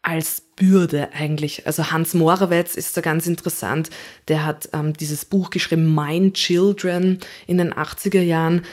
als 0.01 0.41
Bürde 0.55 1.09
eigentlich. 1.13 1.67
Also 1.67 1.91
Hans 1.91 2.15
Morawetz 2.15 2.73
ist 2.73 2.97
da 2.97 3.01
ganz 3.01 3.27
interessant. 3.27 3.91
Der 4.27 4.43
hat 4.43 4.69
ähm, 4.73 4.93
dieses 4.93 5.23
Buch 5.23 5.51
geschrieben, 5.51 5.93
Mind 5.93 6.33
Children 6.33 7.19
in 7.45 7.59
den 7.59 7.71
80er 7.71 8.21
Jahren, 8.21 8.63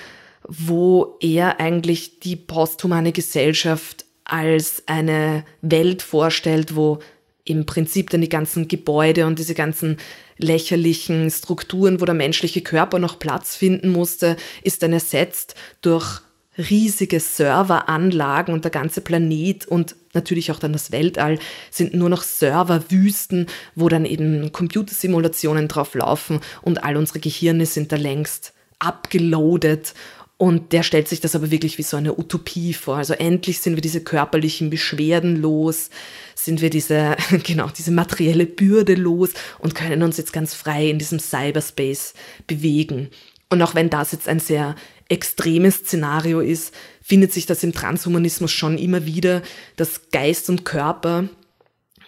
wo 0.48 1.18
er 1.20 1.60
eigentlich 1.60 2.20
die 2.20 2.36
posthumane 2.36 3.12
Gesellschaft 3.12 4.06
als 4.24 4.82
eine 4.86 5.44
Welt 5.60 6.00
vorstellt, 6.00 6.74
wo 6.74 7.00
im 7.44 7.66
Prinzip 7.66 8.10
dann 8.10 8.22
die 8.22 8.28
ganzen 8.28 8.68
Gebäude 8.68 9.26
und 9.26 9.38
diese 9.38 9.54
ganzen 9.54 9.98
lächerlichen 10.38 11.30
Strukturen, 11.30 12.00
wo 12.00 12.04
der 12.04 12.14
menschliche 12.14 12.62
Körper 12.62 12.98
noch 12.98 13.18
Platz 13.18 13.54
finden 13.54 13.90
musste, 13.90 14.36
ist 14.62 14.82
dann 14.82 14.92
ersetzt 14.92 15.54
durch 15.82 16.20
riesige 16.56 17.20
Serveranlagen 17.20 18.54
und 18.54 18.64
der 18.64 18.70
ganze 18.70 19.00
Planet 19.00 19.66
und 19.66 19.96
natürlich 20.12 20.52
auch 20.52 20.58
dann 20.58 20.72
das 20.72 20.92
Weltall 20.92 21.38
sind 21.70 21.94
nur 21.94 22.08
noch 22.08 22.22
Serverwüsten, 22.22 23.46
wo 23.74 23.88
dann 23.88 24.04
eben 24.04 24.52
Computersimulationen 24.52 25.68
drauf 25.68 25.94
laufen 25.94 26.40
und 26.62 26.84
all 26.84 26.96
unsere 26.96 27.18
Gehirne 27.18 27.66
sind 27.66 27.90
da 27.92 27.96
längst 27.96 28.52
abgeloadet 28.78 29.94
und 30.36 30.72
der 30.72 30.82
stellt 30.82 31.08
sich 31.08 31.20
das 31.20 31.36
aber 31.36 31.50
wirklich 31.50 31.78
wie 31.78 31.82
so 31.82 31.96
eine 31.96 32.18
Utopie 32.18 32.74
vor. 32.74 32.96
Also 32.96 33.14
endlich 33.14 33.60
sind 33.60 33.76
wir 33.76 33.80
diese 33.80 34.02
körperlichen 34.02 34.68
Beschwerden 34.68 35.36
los, 35.36 35.90
sind 36.34 36.60
wir 36.60 36.70
diese, 36.70 37.16
genau, 37.44 37.68
diese 37.68 37.92
materielle 37.92 38.46
Bürde 38.46 38.94
los 38.94 39.30
und 39.60 39.74
können 39.74 40.02
uns 40.02 40.16
jetzt 40.16 40.32
ganz 40.32 40.54
frei 40.54 40.90
in 40.90 40.98
diesem 40.98 41.20
Cyberspace 41.20 42.14
bewegen. 42.46 43.10
Und 43.48 43.62
auch 43.62 43.74
wenn 43.74 43.90
das 43.90 44.12
jetzt 44.12 44.28
ein 44.28 44.40
sehr 44.40 44.74
extremes 45.08 45.76
Szenario 45.76 46.40
ist, 46.40 46.74
findet 47.00 47.32
sich 47.32 47.46
das 47.46 47.62
im 47.62 47.72
Transhumanismus 47.72 48.50
schon 48.50 48.78
immer 48.78 49.06
wieder, 49.06 49.42
dass 49.76 50.10
Geist 50.10 50.48
und 50.48 50.64
Körper, 50.64 51.28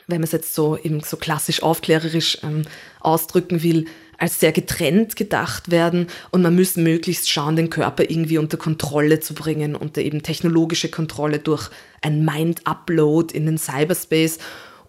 wenn 0.08 0.18
man 0.18 0.24
es 0.24 0.32
jetzt 0.32 0.54
so 0.54 0.76
eben 0.76 1.00
so 1.00 1.16
klassisch 1.16 1.62
aufklärerisch 1.62 2.38
ähm, 2.42 2.62
ausdrücken 3.00 3.62
will, 3.62 3.86
als 4.18 4.40
sehr 4.40 4.52
getrennt 4.52 5.16
gedacht 5.16 5.70
werden 5.70 6.06
und 6.30 6.42
man 6.42 6.54
muss 6.54 6.76
möglichst 6.76 7.30
schauen, 7.30 7.56
den 7.56 7.70
Körper 7.70 8.08
irgendwie 8.08 8.38
unter 8.38 8.56
Kontrolle 8.56 9.20
zu 9.20 9.34
bringen, 9.34 9.74
unter 9.74 10.00
eben 10.00 10.22
technologische 10.22 10.88
Kontrolle 10.88 11.38
durch 11.38 11.70
ein 12.02 12.24
Mind-Upload 12.24 13.36
in 13.36 13.46
den 13.46 13.58
Cyberspace 13.58 14.38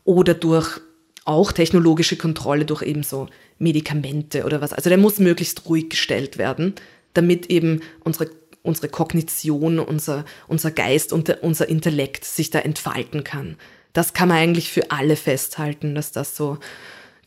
oder 0.03 0.33
durch 0.33 0.79
auch 1.25 1.51
technologische 1.51 2.15
Kontrolle 2.15 2.65
durch 2.65 2.81
eben 2.81 3.03
so 3.03 3.27
Medikamente 3.59 4.45
oder 4.45 4.61
was. 4.61 4.71
Also 4.71 4.89
der 4.89 4.97
muss 4.97 5.19
möglichst 5.19 5.67
ruhig 5.67 5.89
gestellt 5.89 6.37
werden, 6.37 6.75
damit 7.13 7.47
eben 7.47 7.81
unsere, 8.03 8.29
unsere 8.63 8.87
Kognition, 8.87 9.79
unser, 9.79 10.23
unser 10.47 10.71
Geist 10.71 11.11
und 11.11 11.29
unser 11.41 11.67
Intellekt 11.67 12.23
sich 12.23 12.49
da 12.49 12.59
entfalten 12.59 13.25
kann. 13.25 13.57
Das 13.91 14.13
kann 14.13 14.29
man 14.29 14.37
eigentlich 14.37 14.71
für 14.71 14.91
alle 14.91 15.15
festhalten, 15.15 15.95
dass 15.95 16.11
das 16.11 16.37
so 16.37 16.59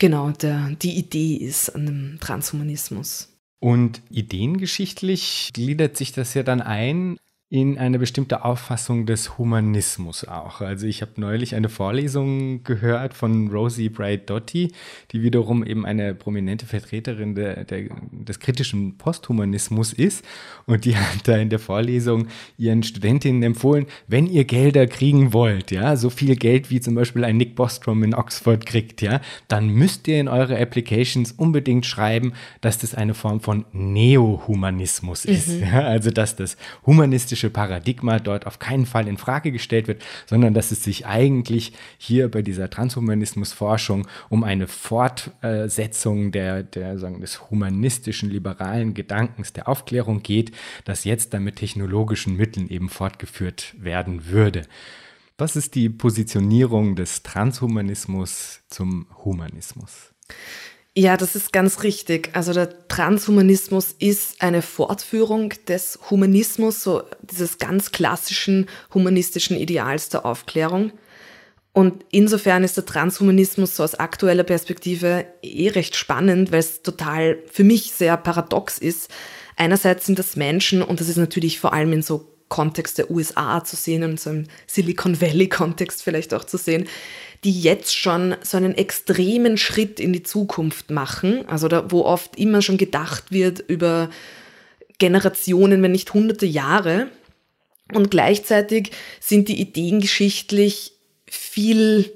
genau 0.00 0.32
der, 0.32 0.70
die 0.82 0.98
Idee 0.98 1.34
ist 1.34 1.70
an 1.70 1.86
dem 1.86 2.18
Transhumanismus. 2.20 3.28
Und 3.60 4.02
ideengeschichtlich 4.10 5.50
gliedert 5.52 5.96
sich 5.96 6.12
das 6.12 6.34
ja 6.34 6.42
dann 6.42 6.60
ein 6.60 7.18
in 7.52 7.78
eine 7.78 7.98
bestimmte 7.98 8.44
Auffassung 8.44 9.06
des 9.06 9.36
Humanismus 9.36 10.22
auch. 10.24 10.60
Also 10.60 10.86
ich 10.86 11.02
habe 11.02 11.20
neulich 11.20 11.56
eine 11.56 11.68
Vorlesung 11.68 12.62
gehört 12.62 13.12
von 13.12 13.48
Rosie 13.48 13.88
Bright 13.88 14.30
Dotti, 14.30 14.70
die 15.10 15.22
wiederum 15.24 15.66
eben 15.66 15.84
eine 15.84 16.14
prominente 16.14 16.64
Vertreterin 16.64 17.34
der, 17.34 17.64
der, 17.64 17.88
des 18.12 18.38
kritischen 18.38 18.98
Posthumanismus 18.98 19.92
ist. 19.92 20.24
Und 20.66 20.84
die 20.84 20.96
hat 20.96 21.26
da 21.26 21.38
in 21.38 21.50
der 21.50 21.58
Vorlesung 21.58 22.28
ihren 22.56 22.84
Studentinnen 22.84 23.42
empfohlen, 23.42 23.86
wenn 24.06 24.28
ihr 24.28 24.44
Gelder 24.44 24.86
kriegen 24.86 25.32
wollt, 25.32 25.72
ja, 25.72 25.96
so 25.96 26.08
viel 26.08 26.36
Geld 26.36 26.70
wie 26.70 26.80
zum 26.80 26.94
Beispiel 26.94 27.24
ein 27.24 27.36
Nick 27.36 27.56
Bostrom 27.56 28.04
in 28.04 28.14
Oxford 28.14 28.64
kriegt, 28.64 29.02
ja, 29.02 29.20
dann 29.48 29.70
müsst 29.70 30.06
ihr 30.06 30.20
in 30.20 30.28
eure 30.28 30.56
Applications 30.56 31.32
unbedingt 31.32 31.84
schreiben, 31.84 32.32
dass 32.60 32.78
das 32.78 32.94
eine 32.94 33.14
Form 33.14 33.40
von 33.40 33.64
Neohumanismus 33.72 35.24
ist. 35.24 35.48
Mhm. 35.48 35.62
Ja, 35.64 35.80
also 35.80 36.10
dass 36.10 36.36
das 36.36 36.56
humanistische 36.86 37.39
politische 37.40 37.50
Paradigma 37.50 38.18
dort 38.18 38.46
auf 38.46 38.58
keinen 38.58 38.86
Fall 38.86 39.08
in 39.08 39.16
Frage 39.16 39.52
gestellt 39.52 39.88
wird, 39.88 40.02
sondern 40.26 40.54
dass 40.54 40.70
es 40.70 40.84
sich 40.84 41.06
eigentlich 41.06 41.72
hier 41.98 42.30
bei 42.30 42.42
dieser 42.42 42.68
Transhumanismusforschung 42.68 44.06
um 44.28 44.44
eine 44.44 44.66
Fortsetzung 44.66 46.32
der, 46.32 46.62
der 46.62 46.98
sagen, 46.98 47.20
des 47.20 47.50
humanistischen, 47.50 48.30
liberalen 48.30 48.94
Gedankens 48.94 49.52
der 49.52 49.68
Aufklärung 49.68 50.22
geht, 50.22 50.52
das 50.84 51.04
jetzt 51.04 51.32
dann 51.32 51.44
mit 51.44 51.56
technologischen 51.56 52.36
Mitteln 52.36 52.68
eben 52.68 52.88
fortgeführt 52.88 53.74
werden 53.78 54.26
würde. 54.26 54.62
Was 55.38 55.56
ist 55.56 55.74
die 55.74 55.88
Positionierung 55.88 56.96
des 56.96 57.22
Transhumanismus 57.22 58.60
zum 58.68 59.06
Humanismus? 59.24 60.12
Ja, 60.96 61.16
das 61.16 61.36
ist 61.36 61.52
ganz 61.52 61.84
richtig. 61.84 62.30
Also 62.32 62.52
der 62.52 62.88
Transhumanismus 62.88 63.94
ist 63.98 64.42
eine 64.42 64.60
Fortführung 64.60 65.54
des 65.68 66.00
Humanismus, 66.10 66.82
so 66.82 67.02
dieses 67.22 67.58
ganz 67.58 67.92
klassischen 67.92 68.66
humanistischen 68.92 69.56
Ideals 69.56 70.08
der 70.08 70.26
Aufklärung. 70.26 70.92
Und 71.72 72.04
insofern 72.10 72.64
ist 72.64 72.76
der 72.76 72.86
Transhumanismus 72.86 73.76
so 73.76 73.84
aus 73.84 73.94
aktueller 73.94 74.42
Perspektive 74.42 75.26
eh 75.42 75.68
recht 75.68 75.94
spannend, 75.94 76.50
weil 76.50 76.58
es 76.58 76.82
total 76.82 77.38
für 77.46 77.62
mich 77.62 77.92
sehr 77.92 78.16
paradox 78.16 78.76
ist. 78.78 79.10
Einerseits 79.56 80.06
sind 80.06 80.18
das 80.18 80.34
Menschen, 80.34 80.82
und 80.82 81.00
das 81.00 81.08
ist 81.08 81.18
natürlich 81.18 81.60
vor 81.60 81.72
allem 81.72 81.92
in 81.92 82.02
so 82.02 82.36
Kontext 82.50 82.98
der 82.98 83.10
USA 83.10 83.64
zu 83.64 83.76
sehen 83.76 84.02
und 84.02 84.20
so 84.20 84.28
im 84.28 84.44
Silicon 84.66 85.20
Valley 85.20 85.48
Kontext 85.48 86.02
vielleicht 86.02 86.34
auch 86.34 86.44
zu 86.44 86.58
sehen, 86.58 86.86
die 87.44 87.58
jetzt 87.58 87.96
schon 87.96 88.36
so 88.42 88.58
einen 88.58 88.74
extremen 88.76 89.56
Schritt 89.56 89.98
in 89.98 90.12
die 90.12 90.22
Zukunft 90.22 90.90
machen, 90.90 91.48
also 91.48 91.68
da, 91.68 91.90
wo 91.90 92.02
oft 92.02 92.36
immer 92.36 92.60
schon 92.60 92.76
gedacht 92.76 93.30
wird 93.30 93.60
über 93.60 94.10
Generationen, 94.98 95.82
wenn 95.82 95.92
nicht 95.92 96.12
hunderte 96.12 96.44
Jahre. 96.44 97.08
Und 97.94 98.10
gleichzeitig 98.10 98.90
sind 99.18 99.48
die 99.48 99.60
Ideen 99.60 100.00
geschichtlich 100.00 100.92
viel, 101.26 102.12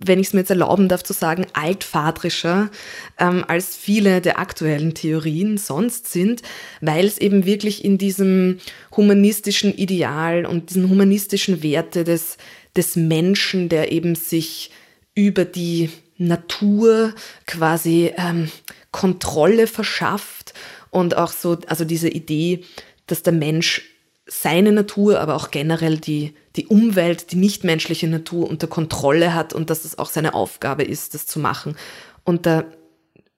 wenn 0.00 0.18
ich 0.18 0.28
es 0.28 0.32
mir 0.32 0.40
jetzt 0.40 0.50
erlauben 0.50 0.88
darf 0.88 1.02
zu 1.02 1.12
sagen, 1.12 1.46
altvatrischer 1.52 2.70
ähm, 3.18 3.44
als 3.46 3.76
viele 3.76 4.20
der 4.20 4.38
aktuellen 4.38 4.94
Theorien 4.94 5.58
sonst 5.58 6.10
sind, 6.10 6.42
weil 6.80 7.06
es 7.06 7.18
eben 7.18 7.44
wirklich 7.44 7.84
in 7.84 7.98
diesem 7.98 8.58
humanistischen 8.96 9.72
Ideal 9.74 10.46
und 10.46 10.70
diesen 10.70 10.88
humanistischen 10.88 11.62
Werte 11.62 12.04
des 12.04 12.38
des 12.76 12.96
Menschen, 12.96 13.68
der 13.68 13.92
eben 13.92 14.14
sich 14.14 14.70
über 15.14 15.44
die 15.44 15.90
Natur 16.16 17.14
quasi 17.46 18.12
ähm, 18.16 18.50
Kontrolle 18.90 19.66
verschafft 19.66 20.54
und 20.90 21.16
auch 21.16 21.32
so, 21.32 21.58
also 21.66 21.84
diese 21.84 22.08
Idee, 22.08 22.64
dass 23.06 23.22
der 23.22 23.32
Mensch 23.32 23.82
seine 24.26 24.72
Natur, 24.72 25.20
aber 25.20 25.34
auch 25.34 25.50
generell 25.50 25.98
die, 25.98 26.34
die 26.56 26.66
Umwelt, 26.66 27.32
die 27.32 27.36
nichtmenschliche 27.36 28.08
Natur 28.08 28.48
unter 28.48 28.66
Kontrolle 28.66 29.34
hat 29.34 29.52
und 29.52 29.70
dass 29.70 29.84
es 29.84 29.98
auch 29.98 30.10
seine 30.10 30.34
Aufgabe 30.34 30.82
ist, 30.82 31.14
das 31.14 31.26
zu 31.26 31.38
machen. 31.38 31.76
Und 32.24 32.46
da 32.46 32.64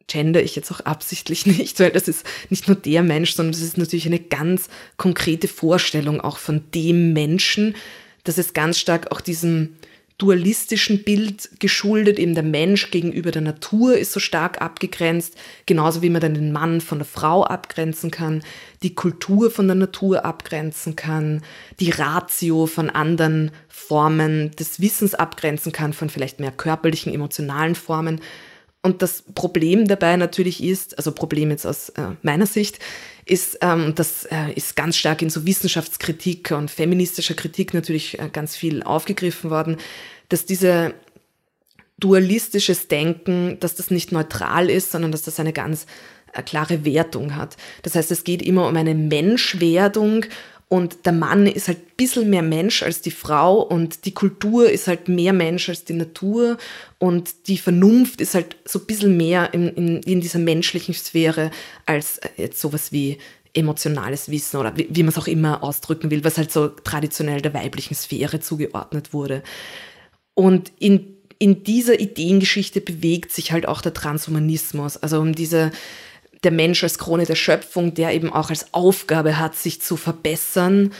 gender 0.07 0.43
ich 0.43 0.57
jetzt 0.57 0.71
auch 0.71 0.81
absichtlich 0.81 1.47
nicht, 1.47 1.81
weil 1.81 1.91
das 1.91 2.09
ist 2.09 2.27
nicht 2.51 2.69
nur 2.69 2.77
der 2.77 3.03
Mensch, 3.03 3.35
sondern 3.35 3.53
das 3.53 3.63
ist 3.63 3.79
natürlich 3.79 4.07
eine 4.07 4.21
ganz 4.21 4.69
konkrete 4.97 5.49
Vorstellung 5.49 6.21
auch 6.21 6.39
von 6.39 6.65
dem 6.75 7.13
Menschen. 7.13 7.75
Das 8.25 8.39
ist 8.39 8.55
ganz 8.55 8.79
stark 8.79 9.13
auch 9.13 9.21
diesem 9.21 9.77
dualistischen 10.19 11.03
Bild 11.03 11.51
geschuldet, 11.59 12.21
eben 12.21 12.35
der 12.35 12.45
Mensch 12.45 12.93
gegenüber 12.93 13.33
der 13.33 13.43
Natur 13.43 13.99
ist 13.99 14.13
so 14.13 14.21
stark 14.21 14.63
abgegrenzt, 14.63 15.37
genauso 15.67 16.03
wie 16.03 16.11
man 16.11 16.21
dann 16.21 16.35
den 16.35 16.53
Mann 16.53 16.81
von 16.81 16.99
der 16.99 17.07
Frau 17.07 17.43
abgrenzen 17.43 18.13
kann, 18.13 18.45
die 18.85 18.95
Kultur 18.95 19.51
von 19.51 19.67
der 19.67 19.75
Natur 19.75 20.25
abgrenzen 20.25 20.95
kann, 20.95 21.43
die 21.81 21.91
Ratio 21.91 22.67
von 22.67 22.91
anderen 22.91 23.51
Formen 23.69 24.53
des 24.53 24.81
Wissens 24.81 25.15
abgrenzen 25.15 25.73
kann, 25.73 25.93
von 25.93 26.09
vielleicht 26.09 26.39
mehr 26.39 26.53
körperlichen, 26.53 27.13
emotionalen 27.13 27.75
Formen. 27.75 28.21
Und 28.83 29.03
das 29.03 29.25
Problem 29.35 29.89
dabei 29.89 30.17
natürlich 30.17 30.63
ist, 30.63 30.97
also 30.97 31.11
Problem 31.11 31.51
jetzt 31.51 31.67
aus 31.67 31.89
äh, 31.91 32.11
meiner 32.23 32.47
Sicht, 32.47 32.79
ist, 33.27 33.59
ähm, 33.63 33.95
das 33.95 34.25
äh, 34.25 34.53
ist 34.55 34.77
ganz 34.77 34.97
stark 34.97 35.23
in 35.23 35.31
so 35.31 35.47
Wissenschaftskritik 35.47 36.51
und 36.51 36.71
feministischer 36.71 37.35
Kritik 37.35 37.75
natürlich 37.75 38.19
äh, 38.19 38.29
ganz 38.33 38.57
viel 38.57 38.83
aufgegriffen 38.83 39.51
worden, 39.51 39.79
dass 40.29 40.47
diese 40.47 40.95
dualistisches 41.99 42.89
Denken, 42.89 43.59
dass 43.61 43.77
das 43.77 43.91
nicht 43.91 44.13
neutral 44.13 44.69
ist, 44.69 44.91
sondern 44.91 45.13
dass 45.13 45.23
das 45.23 45.41
eine 45.41 45.53
ganz 45.53 45.87
äh, 46.33 46.43
klare 46.43 46.85
Wertung 46.85 47.37
hat. 47.37 47.57
Das 47.83 47.95
heißt, 47.95 48.11
es 48.11 48.25
geht 48.25 48.43
immer 48.43 48.69
um 48.69 48.77
eine 48.77 48.95
Menschwerdung 48.95 50.27
und 50.75 51.07
der 51.07 51.13
Mann 51.13 51.47
ist 51.47 51.69
halt 51.69 51.79
ein 51.79 51.93
bisschen 51.97 52.29
mehr 52.31 52.43
Mensch 52.43 52.83
als 52.83 53.01
die 53.01 53.13
Frau 53.13 53.63
und 53.63 54.07
die 54.07 54.13
Kultur 54.13 54.69
ist 54.69 54.89
halt 54.89 55.07
mehr 55.09 55.33
Mensch 55.33 55.69
als 55.69 55.85
die 55.85 55.93
Natur 55.93 56.59
und 56.99 57.47
die 57.47 57.59
Vernunft 57.59 58.21
ist 58.21 58.35
halt 58.35 58.57
so 58.65 58.81
ein 58.81 58.87
bisschen 58.87 59.17
mehr 59.17 59.55
in, 59.55 59.69
in, 59.69 60.03
in 60.03 60.21
dieser 60.21 60.41
menschlichen 60.41 60.93
Sphäre 60.93 61.53
als 61.87 62.21
jetzt 62.37 62.61
sowas 62.61 62.91
wie 62.91 63.19
emotionales 63.53 64.29
Wissen 64.33 64.57
oder 64.57 64.77
wie, 64.77 64.89
wie 64.91 65.05
man 65.05 65.11
es 65.11 65.19
auch 65.19 65.29
immer 65.29 65.63
ausdrücken 65.63 66.11
will, 66.11 66.25
was 66.25 66.39
halt 66.39 66.51
so 66.51 66.67
traditionell 66.67 67.41
der 67.41 67.55
weiblichen 67.55 67.95
Sphäre 67.95 68.41
zugeordnet 68.41 69.13
wurde. 69.13 69.45
Und 70.35 70.73
in, 70.81 71.19
in 71.39 71.63
dieser 71.63 72.01
Ideengeschichte 72.01 72.81
bewegt 72.81 73.31
sich 73.31 73.53
halt 73.53 73.69
auch 73.69 73.81
der 73.81 73.95
Transhumanismus, 73.95 74.97
also 74.97 75.21
um 75.21 75.37
diese 75.37 75.71
der 76.45 76.53
Mensch 76.53 76.83
als 76.83 76.99
Krone 76.99 77.25
der 77.25 77.35
Schöpfung, 77.35 77.95
der 77.95 78.13
eben 78.13 78.33
auch 78.33 78.51
als 78.51 78.73
Aufgabe 78.73 79.39
hat, 79.39 79.57
sich 79.57 79.81
zu 79.81 79.97
verbessern. 79.97 80.93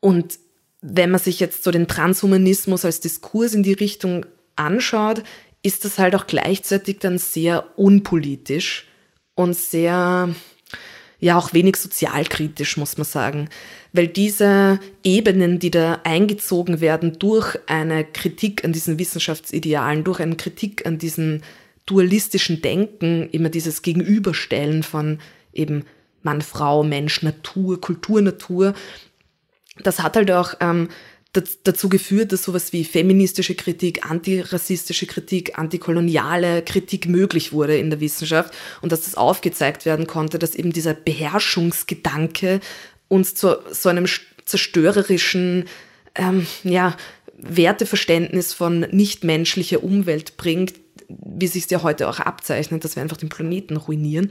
Und 0.00 0.38
wenn 0.80 1.10
man 1.10 1.20
sich 1.20 1.40
jetzt 1.40 1.64
so 1.64 1.70
den 1.70 1.88
Transhumanismus 1.88 2.84
als 2.84 3.00
Diskurs 3.00 3.54
in 3.54 3.62
die 3.62 3.72
Richtung 3.72 4.26
anschaut, 4.56 5.22
ist 5.62 5.84
das 5.84 5.98
halt 5.98 6.14
auch 6.14 6.26
gleichzeitig 6.26 6.98
dann 6.98 7.18
sehr 7.18 7.78
unpolitisch 7.78 8.86
und 9.34 9.56
sehr, 9.56 10.28
ja, 11.20 11.38
auch 11.38 11.54
wenig 11.54 11.76
sozialkritisch, 11.76 12.76
muss 12.76 12.98
man 12.98 13.06
sagen. 13.06 13.48
Weil 13.92 14.08
diese 14.08 14.78
Ebenen, 15.02 15.58
die 15.58 15.70
da 15.70 16.00
eingezogen 16.04 16.80
werden 16.80 17.18
durch 17.18 17.58
eine 17.66 18.04
Kritik 18.04 18.64
an 18.64 18.72
diesen 18.72 18.98
Wissenschaftsidealen, 18.98 20.04
durch 20.04 20.20
eine 20.20 20.36
Kritik 20.36 20.84
an 20.86 20.98
diesen 20.98 21.42
dualistischen 21.86 22.62
Denken, 22.62 23.28
immer 23.30 23.48
dieses 23.48 23.82
Gegenüberstellen 23.82 24.82
von 24.82 25.18
eben 25.52 25.84
Mann, 26.22 26.40
Frau, 26.40 26.82
Mensch, 26.82 27.22
Natur, 27.22 27.80
Kultur, 27.80 28.22
Natur, 28.22 28.74
das 29.82 30.00
hat 30.00 30.16
halt 30.16 30.30
auch 30.30 30.54
ähm, 30.60 30.88
dazu 31.64 31.88
geführt, 31.88 32.32
dass 32.32 32.44
sowas 32.44 32.72
wie 32.72 32.84
feministische 32.84 33.56
Kritik, 33.56 34.08
antirassistische 34.08 35.06
Kritik, 35.06 35.58
antikoloniale 35.58 36.62
Kritik 36.62 37.08
möglich 37.08 37.52
wurde 37.52 37.76
in 37.76 37.90
der 37.90 38.00
Wissenschaft 38.00 38.54
und 38.82 38.92
dass 38.92 39.02
das 39.02 39.16
aufgezeigt 39.16 39.84
werden 39.84 40.06
konnte, 40.06 40.38
dass 40.38 40.54
eben 40.54 40.72
dieser 40.72 40.94
Beherrschungsgedanke 40.94 42.60
uns 43.08 43.34
zu 43.34 43.58
so 43.72 43.88
einem 43.88 44.06
zerstörerischen 44.44 45.64
ähm, 46.14 46.46
ja, 46.62 46.96
Werteverständnis 47.36 48.52
von 48.52 48.80
nichtmenschlicher 48.92 49.82
Umwelt 49.82 50.36
bringt, 50.36 50.74
wie 51.08 51.46
sich 51.46 51.64
es 51.64 51.70
ja 51.70 51.82
heute 51.82 52.08
auch 52.08 52.20
abzeichnet, 52.20 52.84
dass 52.84 52.96
wir 52.96 53.02
einfach 53.02 53.16
den 53.16 53.28
Planeten 53.28 53.76
ruinieren. 53.76 54.30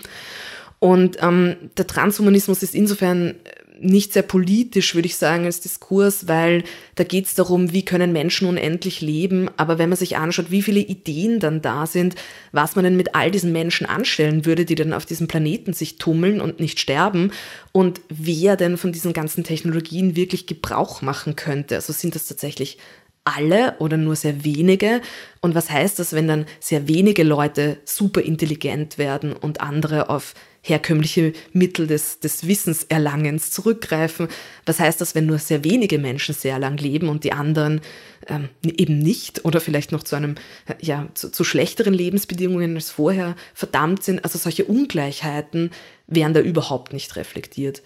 Und 0.80 1.18
ähm, 1.22 1.56
der 1.78 1.88
Transhumanismus 1.88 2.62
ist 2.62 2.76
insofern 2.76 3.36
nicht 3.80 4.14
sehr 4.14 4.24
politisch, 4.24 4.96
würde 4.96 5.08
ich 5.08 5.16
sagen, 5.16 5.46
als 5.46 5.60
Diskurs, 5.60 6.28
weil 6.28 6.64
da 6.96 7.04
geht 7.04 7.26
es 7.26 7.36
darum, 7.36 7.74
wie 7.74 7.84
können 7.86 8.12
Menschen 8.12 8.48
unendlich 8.48 9.02
leben. 9.02 9.50
Aber 9.58 9.78
wenn 9.78 9.90
man 9.90 9.98
sich 9.98 10.18
anschaut, 10.18 10.52
wie 10.52 10.62
viele 10.62 10.80
Ideen 10.80 11.40
dann 11.40 11.62
da 11.62 11.86
sind, 11.86 12.16
was 12.52 12.76
man 12.76 12.84
denn 12.84 12.98
mit 12.98 13.16
all 13.16 13.32
diesen 13.32 13.52
Menschen 13.52 13.86
anstellen 13.86 14.46
würde, 14.46 14.66
die 14.66 14.76
dann 14.76 14.94
auf 14.94 15.06
diesem 15.06 15.28
Planeten 15.28 15.74
sich 15.74 15.98
tummeln 15.98 16.40
und 16.40 16.60
nicht 16.60 16.80
sterben 16.80 17.32
und 17.72 18.02
wer 18.10 18.56
denn 18.56 18.78
von 18.78 18.92
diesen 18.92 19.14
ganzen 19.14 19.44
Technologien 19.44 20.16
wirklich 20.16 20.48
Gebrauch 20.48 21.02
machen 21.02 21.36
könnte. 21.36 21.76
Also 21.76 21.94
sind 21.94 22.16
das 22.16 22.28
tatsächlich 22.28 22.78
alle 23.24 23.76
oder 23.80 23.98
nur 23.98 24.16
sehr 24.16 24.44
wenige? 24.44 25.02
Und 25.42 25.56
was 25.56 25.70
heißt 25.70 26.00
das, 26.00 26.14
wenn 26.14 26.28
dann 26.28 26.46
sehr 26.60 26.88
wenige 26.88 27.24
Leute 27.24 27.78
super 27.86 28.22
intelligent 28.22 28.98
werden 28.98 29.34
und 29.34 29.62
andere 29.62 30.10
auf 30.10 30.34
herkömmliche 30.66 31.34
Mittel 31.52 31.88
des, 31.88 32.20
des 32.20 32.48
Wissenserlangens 32.48 33.52
zurückgreifen? 33.52 34.30
Was 34.66 34.80
heißt 34.80 35.02
das, 35.02 35.14
wenn 35.14 35.26
nur 35.26 35.38
sehr 35.38 35.64
wenige 35.64 36.00
Menschen 36.00 36.34
sehr 36.34 36.58
lang 36.58 36.78
leben 36.78 37.10
und 37.10 37.26
die 37.26 37.34
anderen 37.34 37.82
ähm, 38.28 38.50
eben 38.64 38.98
nicht 39.00 39.44
oder 39.44 39.60
vielleicht 39.60 39.92
noch 39.92 40.04
zu 40.04 40.16
einem, 40.16 40.36
ja, 40.80 41.10
zu, 41.14 41.32
zu 41.32 41.44
schlechteren 41.44 41.94
Lebensbedingungen 41.94 42.76
als 42.76 42.92
vorher 42.92 43.36
verdammt 43.54 44.04
sind? 44.04 44.24
Also 44.24 44.40
solche 44.40 44.64
Ungleichheiten 44.64 45.72
werden 46.08 46.34
da 46.34 46.40
überhaupt 46.40 46.94
nicht 46.94 47.18
reflektiert. 47.18 47.84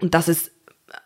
Und 0.00 0.14
das 0.14 0.28
ist 0.28 0.50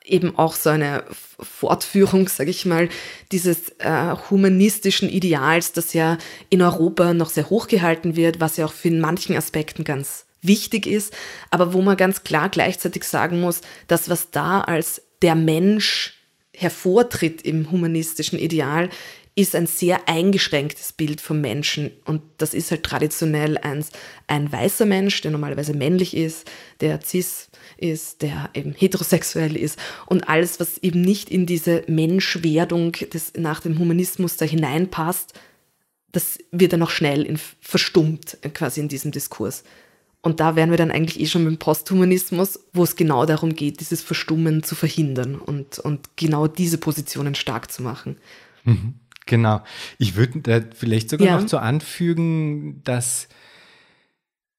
eben 0.05 0.37
auch 0.37 0.55
so 0.55 0.71
eine 0.71 1.05
Fortführung, 1.39 2.29
sage 2.29 2.51
ich 2.51 2.65
mal, 2.65 2.89
dieses 3.33 3.71
äh, 3.79 4.15
humanistischen 4.31 5.09
Ideals, 5.09 5.73
das 5.73 5.93
ja 5.93 6.19
in 6.49 6.63
Europa 6.63 7.15
noch 7.15 7.31
sehr 7.31 7.51
hoch 7.51 7.67
gehalten 7.67 8.17
wird, 8.17 8.41
was 8.41 8.57
ja 8.57 8.67
auch 8.67 8.73
für 8.73 8.89
in 8.89 9.01
manchen 9.01 9.37
Aspekten 9.37 9.85
ganz 9.85 10.27
wichtig 10.43 10.87
ist, 10.87 11.13
aber 11.51 11.73
wo 11.73 11.83
man 11.83 11.97
ganz 11.97 12.23
klar 12.23 12.49
gleichzeitig 12.49 13.05
sagen 13.05 13.41
muss, 13.41 13.63
dass 13.89 14.09
was 14.09 14.31
da 14.31 14.61
als 14.61 15.03
der 15.23 15.35
Mensch 15.35 16.15
hervortritt 16.55 17.43
im 17.43 17.71
humanistischen 17.71 18.39
Ideal, 18.39 18.89
ist 19.35 19.55
ein 19.55 19.67
sehr 19.67 20.09
eingeschränktes 20.09 20.95
Bild 20.95 21.21
vom 21.21 21.43
Menschen. 21.43 21.93
Und 22.07 22.23
das 22.39 22.55
ist 22.55 22.71
halt 22.71 22.85
traditionell 22.85 23.59
ein, 23.59 23.85
ein 24.27 24.51
weißer 24.51 24.87
Mensch, 24.87 25.21
der 25.21 25.31
normalerweise 25.31 25.75
männlich 25.75 26.17
ist, 26.17 26.51
der 26.81 27.01
cis 27.03 27.51
ist, 27.77 28.23
der 28.23 28.51
eben 28.55 28.73
heterosexuell 28.73 29.57
ist 29.57 29.79
und 30.07 30.29
alles, 30.29 30.61
was 30.61 30.79
eben 30.79 31.01
nicht 31.01 31.31
in 31.31 31.47
diese 31.47 31.83
Menschwerdung 31.87 32.93
des, 32.93 33.35
nach 33.37 33.61
dem 33.61 33.79
Humanismus 33.79 34.37
da 34.37 34.45
hineinpasst, 34.45 35.35
das 36.13 36.39
wird 36.51 36.73
dann 36.73 36.83
auch 36.83 36.91
schnell 36.91 37.23
in, 37.23 37.39
verstummt 37.61 38.39
quasi 38.55 38.81
in 38.81 38.89
diesem 38.89 39.13
Diskurs. 39.13 39.65
Und 40.23 40.41
da 40.41 40.57
wären 40.57 40.71
wir 40.71 40.77
dann 40.77 40.91
eigentlich 40.91 41.21
eh 41.21 41.27
schon 41.27 41.45
beim 41.45 41.59
Posthumanismus, 41.59 42.59
wo 42.73 42.83
es 42.83 42.97
genau 42.97 43.27
darum 43.27 43.55
geht, 43.55 43.79
dieses 43.81 44.03
Verstummen 44.03 44.63
zu 44.65 44.75
verhindern 44.75 45.37
und, 45.37 45.79
und 45.79 46.17
genau 46.17 46.49
diese 46.49 46.79
Positionen 46.79 47.37
stark 47.37 47.71
zu 47.71 47.83
machen. 47.83 48.17
Mhm. 48.65 48.95
Genau. 49.27 49.63
Ich 49.99 50.17
würde 50.17 50.41
da 50.41 50.61
vielleicht 50.75 51.11
sogar 51.11 51.27
ja. 51.29 51.41
noch 51.41 51.49
so 51.49 51.59
anfügen, 51.59 52.83
dass, 52.83 53.29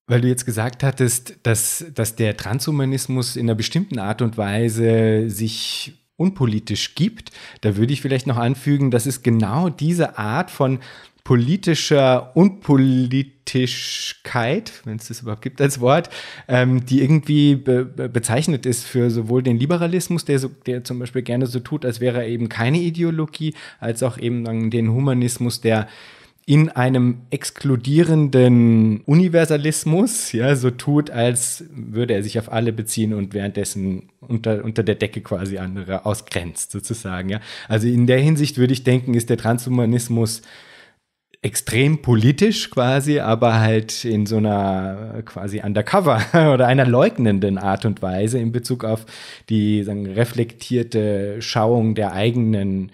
weil 0.07 0.21
du 0.21 0.29
jetzt 0.29 0.45
gesagt 0.45 0.83
hattest, 0.83 1.35
dass, 1.43 1.85
dass 1.93 2.15
der 2.15 2.37
Transhumanismus 2.37 3.35
in 3.35 3.47
einer 3.47 3.55
bestimmten 3.55 3.99
Art 3.99 4.21
und 4.21 4.37
Weise 4.37 5.29
sich 5.29 5.93
unpolitisch 6.15 6.95
gibt, 6.95 7.31
da 7.61 7.77
würde 7.77 7.93
ich 7.93 8.01
vielleicht 8.01 8.25
noch 8.25 8.37
anfügen, 8.37 8.89
dass 8.89 9.05
es 9.05 9.21
genau 9.21 9.69
diese 9.69 10.17
Art 10.17 10.49
von 10.49 10.79
politischer 11.27 12.35
Unpolitischkeit, 12.37 14.71
wenn 14.85 14.95
es 14.95 15.09
das 15.09 15.21
überhaupt 15.21 15.41
gibt 15.41 15.59
als 15.59 15.81
Wort, 15.81 16.09
ähm, 16.47 16.85
die 16.85 17.01
irgendwie 17.01 17.55
be 17.55 17.83
bezeichnet 17.83 18.65
ist 18.65 18.85
für 18.85 19.11
sowohl 19.11 19.43
den 19.43 19.57
Liberalismus, 19.57 20.23
der, 20.23 20.39
so, 20.39 20.47
der 20.65 20.85
zum 20.85 20.99
Beispiel 20.99 21.23
gerne 21.23 21.47
so 21.47 21.59
tut, 21.59 21.83
als 21.83 21.99
wäre 21.99 22.19
er 22.19 22.29
eben 22.29 22.47
keine 22.47 22.79
Ideologie, 22.79 23.55
als 23.81 24.03
auch 24.03 24.17
eben 24.17 24.45
dann 24.45 24.69
den 24.69 24.89
Humanismus, 24.89 25.59
der 25.59 25.89
in 26.49 26.69
einem 26.69 27.23
exkludierenden 27.29 29.01
Universalismus, 29.01 30.31
ja, 30.31 30.55
so 30.55 30.71
tut, 30.71 31.09
als 31.09 31.65
würde 31.69 32.13
er 32.13 32.23
sich 32.23 32.39
auf 32.39 32.49
alle 32.49 32.71
beziehen 32.71 33.13
und 33.13 33.33
währenddessen 33.33 34.09
unter, 34.21 34.63
unter 34.63 34.81
der 34.81 34.95
Decke 34.95 35.19
quasi 35.19 35.57
andere 35.57 36.05
ausgrenzt, 36.05 36.71
sozusagen, 36.71 37.27
ja. 37.27 37.41
Also 37.67 37.89
in 37.89 38.07
der 38.07 38.19
Hinsicht 38.19 38.57
würde 38.57 38.71
ich 38.71 38.85
denken, 38.85 39.13
ist 39.13 39.29
der 39.29 39.35
Transhumanismus 39.35 40.41
extrem 41.41 42.01
politisch 42.01 42.69
quasi, 42.69 43.19
aber 43.19 43.59
halt 43.59 44.05
in 44.05 44.25
so 44.25 44.37
einer 44.37 45.23
quasi 45.25 45.59
undercover 45.61 46.21
oder 46.53 46.65
einer 46.65 46.85
leugnenden 46.85 47.57
Art 47.57 47.83
und 47.83 48.01
Weise 48.01 48.39
in 48.39 48.53
Bezug 48.53 48.85
auf 48.85 49.05
die 49.49 49.83
sagen, 49.83 50.05
reflektierte 50.05 51.41
Schauung 51.41 51.93
der 51.93 52.13
eigenen 52.13 52.93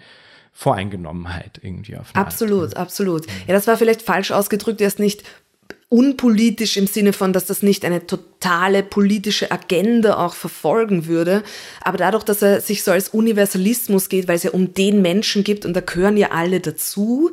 Voreingenommenheit 0.54 1.60
irgendwie 1.62 1.96
auf. 1.96 2.14
Absolut, 2.14 2.68
Art. 2.68 2.76
absolut. 2.76 3.26
Ja, 3.46 3.54
das 3.54 3.66
war 3.66 3.76
vielleicht 3.76 4.02
falsch 4.02 4.30
ausgedrückt, 4.30 4.80
erst 4.80 5.00
nicht 5.00 5.24
unpolitisch 5.88 6.76
im 6.76 6.86
Sinne 6.86 7.12
von, 7.12 7.32
dass 7.32 7.46
das 7.46 7.62
nicht 7.62 7.84
eine 7.84 8.06
totale 8.06 8.82
politische 8.82 9.50
Agenda 9.50 10.16
auch 10.24 10.34
verfolgen 10.34 11.06
würde. 11.06 11.42
Aber 11.82 11.98
dadurch, 11.98 12.24
dass 12.24 12.42
er 12.42 12.60
sich 12.60 12.82
so 12.82 12.90
als 12.90 13.10
Universalismus 13.10 14.08
geht, 14.08 14.26
weil 14.26 14.36
es 14.36 14.42
ja 14.44 14.50
um 14.50 14.74
den 14.74 15.02
Menschen 15.02 15.44
gibt 15.44 15.66
und 15.66 15.74
da 15.74 15.80
gehören 15.80 16.16
ja 16.16 16.30
alle 16.30 16.60
dazu, 16.60 17.30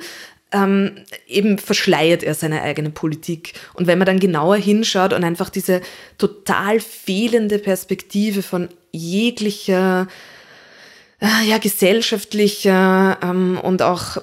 ähm, 0.51 0.91
eben 1.27 1.57
verschleiert 1.57 2.23
er 2.23 2.33
seine 2.33 2.61
eigene 2.61 2.89
Politik. 2.89 3.53
Und 3.73 3.87
wenn 3.87 3.97
man 3.97 4.05
dann 4.05 4.19
genauer 4.19 4.57
hinschaut 4.57 5.13
und 5.13 5.23
einfach 5.23 5.49
diese 5.49 5.81
total 6.17 6.79
fehlende 6.79 7.57
Perspektive 7.57 8.41
von 8.41 8.69
jeglicher 8.91 10.07
äh, 11.21 11.47
ja, 11.47 11.57
gesellschaftlicher 11.57 13.17
ähm, 13.21 13.59
und 13.61 13.81
auch 13.81 14.17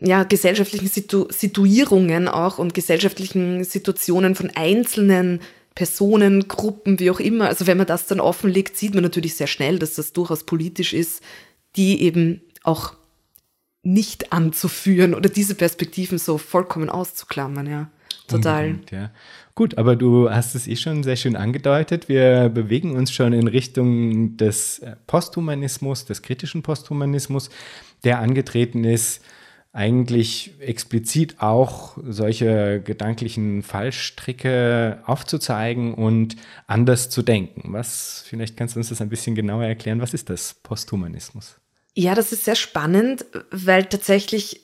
ja, 0.00 0.24
gesellschaftlichen 0.24 0.88
Situ 0.88 1.26
Situierungen 1.30 2.28
auch 2.28 2.58
und 2.58 2.74
gesellschaftlichen 2.74 3.64
Situationen 3.64 4.34
von 4.34 4.50
einzelnen 4.50 5.40
Personen, 5.74 6.48
Gruppen, 6.48 6.98
wie 6.98 7.10
auch 7.10 7.20
immer. 7.20 7.46
Also 7.46 7.66
wenn 7.66 7.78
man 7.78 7.86
das 7.86 8.06
dann 8.06 8.20
offenlegt, 8.20 8.76
sieht 8.76 8.94
man 8.94 9.02
natürlich 9.02 9.34
sehr 9.36 9.46
schnell, 9.46 9.78
dass 9.78 9.94
das 9.94 10.12
durchaus 10.12 10.44
politisch 10.44 10.92
ist, 10.92 11.22
die 11.76 12.02
eben 12.02 12.42
auch 12.62 12.94
nicht 13.82 14.32
anzuführen 14.32 15.14
oder 15.14 15.28
diese 15.28 15.54
Perspektiven 15.54 16.18
so 16.18 16.38
vollkommen 16.38 16.90
auszuklammern, 16.90 17.66
ja. 17.66 17.90
Total. 18.28 18.78
Ja. 18.90 19.10
Gut, 19.54 19.76
aber 19.76 19.96
du 19.96 20.30
hast 20.30 20.54
es 20.54 20.66
eh 20.66 20.76
schon 20.76 21.02
sehr 21.02 21.16
schön 21.16 21.36
angedeutet. 21.36 22.08
Wir 22.08 22.48
bewegen 22.48 22.96
uns 22.96 23.12
schon 23.12 23.34
in 23.34 23.48
Richtung 23.48 24.36
des 24.38 24.78
äh, 24.78 24.96
Posthumanismus, 25.06 26.06
des 26.06 26.22
kritischen 26.22 26.62
Posthumanismus, 26.62 27.50
der 28.02 28.20
angetreten 28.20 28.84
ist, 28.84 29.22
eigentlich 29.74 30.54
explizit 30.60 31.40
auch 31.40 31.96
solche 32.02 32.82
gedanklichen 32.82 33.62
Fallstricke 33.62 35.02
aufzuzeigen 35.06 35.94
und 35.94 36.36
anders 36.66 37.08
zu 37.08 37.22
denken. 37.22 37.72
Was, 37.72 38.24
vielleicht 38.26 38.56
kannst 38.56 38.74
du 38.74 38.80
uns 38.80 38.90
das 38.90 39.00
ein 39.00 39.08
bisschen 39.08 39.34
genauer 39.34 39.64
erklären. 39.64 40.00
Was 40.00 40.12
ist 40.12 40.28
das 40.28 40.54
Posthumanismus? 40.62 41.56
Ja, 41.94 42.14
das 42.14 42.32
ist 42.32 42.44
sehr 42.44 42.54
spannend, 42.54 43.26
weil 43.50 43.84
tatsächlich 43.84 44.61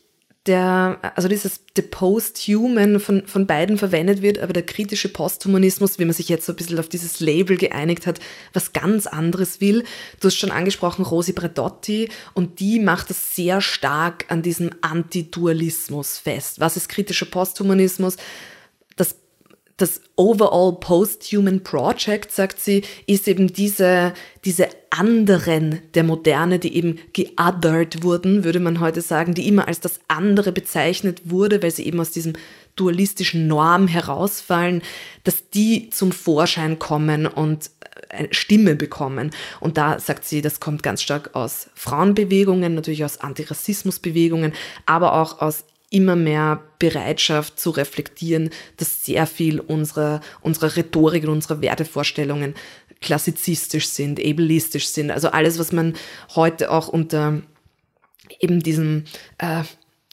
der, 0.48 0.98
also 1.14 1.28
dieses 1.28 1.60
The 1.76 1.82
Post-Human 1.82 2.98
von, 2.98 3.26
von 3.26 3.46
beiden 3.46 3.78
verwendet 3.78 4.22
wird, 4.22 4.38
aber 4.38 4.52
der 4.52 4.64
kritische 4.64 5.08
Posthumanismus, 5.10 5.98
wie 5.98 6.04
man 6.04 6.14
sich 6.14 6.28
jetzt 6.28 6.46
so 6.46 6.52
ein 6.52 6.56
bisschen 6.56 6.80
auf 6.80 6.88
dieses 6.88 7.20
Label 7.20 7.56
geeinigt 7.56 8.06
hat, 8.06 8.18
was 8.54 8.72
ganz 8.72 9.06
anderes 9.06 9.60
will. 9.60 9.84
Du 10.20 10.26
hast 10.26 10.36
schon 10.36 10.50
angesprochen, 10.50 11.04
Rosi 11.04 11.32
Bradotti, 11.32 12.08
und 12.34 12.58
die 12.58 12.80
macht 12.80 13.10
das 13.10 13.36
sehr 13.36 13.60
stark 13.60 14.24
an 14.28 14.42
diesem 14.42 14.70
Antidualismus 14.80 16.18
fest. 16.18 16.58
Was 16.58 16.76
ist 16.76 16.88
kritischer 16.88 17.26
Posthumanismus? 17.26 18.16
Das 19.78 20.00
Overall 20.16 20.76
Post-Human 20.80 21.62
Project, 21.62 22.32
sagt 22.32 22.60
sie, 22.60 22.82
ist 23.06 23.28
eben 23.28 23.52
diese, 23.52 24.12
diese 24.44 24.68
anderen 24.90 25.80
der 25.94 26.02
Moderne, 26.02 26.58
die 26.58 26.76
eben 26.76 26.98
geothered 27.12 28.02
wurden, 28.02 28.42
würde 28.42 28.60
man 28.60 28.80
heute 28.80 29.00
sagen, 29.00 29.34
die 29.34 29.46
immer 29.46 29.68
als 29.68 29.80
das 29.80 30.00
andere 30.08 30.50
bezeichnet 30.52 31.22
wurde, 31.30 31.62
weil 31.62 31.70
sie 31.70 31.86
eben 31.86 32.00
aus 32.00 32.10
diesem 32.10 32.34
dualistischen 32.74 33.46
Norm 33.46 33.86
herausfallen, 33.86 34.82
dass 35.24 35.48
die 35.50 35.90
zum 35.90 36.12
Vorschein 36.12 36.78
kommen 36.78 37.26
und 37.26 37.70
eine 38.08 38.32
Stimme 38.32 38.74
bekommen. 38.74 39.30
Und 39.60 39.76
da 39.76 40.00
sagt 40.00 40.24
sie, 40.24 40.42
das 40.42 40.60
kommt 40.60 40.82
ganz 40.82 41.02
stark 41.02 41.34
aus 41.34 41.68
Frauenbewegungen, 41.74 42.74
natürlich 42.74 43.04
aus 43.04 43.20
Antirassismusbewegungen, 43.20 44.52
aber 44.86 45.14
auch 45.14 45.40
aus 45.40 45.64
immer 45.90 46.16
mehr 46.16 46.62
Bereitschaft 46.78 47.58
zu 47.58 47.70
reflektieren, 47.70 48.50
dass 48.76 49.04
sehr 49.04 49.26
viel 49.26 49.60
unserer, 49.60 50.20
unserer 50.40 50.76
Rhetorik 50.76 51.24
und 51.24 51.30
unserer 51.30 51.60
Wertevorstellungen 51.60 52.54
klassizistisch 53.00 53.88
sind, 53.88 54.20
ableistisch 54.24 54.88
sind. 54.88 55.10
Also 55.10 55.28
alles, 55.28 55.58
was 55.58 55.72
man 55.72 55.94
heute 56.34 56.70
auch 56.70 56.88
unter 56.88 57.42
eben 58.40 58.60
diesem 58.60 59.04
äh, 59.38 59.62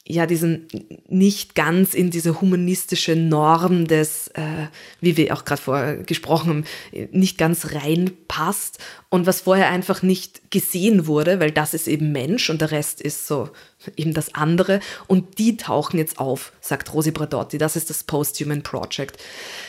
ja 0.07 0.27
diesen 0.27 0.67
nicht 1.07 1.55
ganz 1.55 1.95
in 1.95 2.11
diese 2.11 2.39
humanistische 2.39 3.15
Norm 3.15 3.87
des, 3.87 4.27
äh, 4.35 4.67
wie 5.01 5.17
wir 5.17 5.33
auch 5.33 5.45
gerade 5.45 5.61
vorher 5.61 5.97
gesprochen 5.97 6.49
haben, 6.49 6.65
nicht 7.11 7.39
ganz 7.39 7.73
reinpasst 7.73 8.77
und 9.09 9.25
was 9.25 9.41
vorher 9.41 9.69
einfach 9.69 10.03
nicht 10.03 10.51
gesehen 10.51 11.07
wurde, 11.07 11.39
weil 11.39 11.51
das 11.51 11.73
ist 11.73 11.87
eben 11.87 12.11
Mensch 12.11 12.51
und 12.51 12.61
der 12.61 12.69
Rest 12.69 13.01
ist 13.01 13.25
so 13.25 13.49
eben 13.97 14.13
das 14.13 14.35
andere 14.35 14.79
und 15.07 15.39
die 15.39 15.57
tauchen 15.57 15.97
jetzt 15.97 16.19
auf, 16.19 16.51
sagt 16.61 16.93
Rosi 16.93 17.11
Bradotti, 17.11 17.57
das 17.57 17.75
ist 17.75 17.89
das 17.89 18.03
Post-Human 18.03 18.61
Project. 18.61 19.17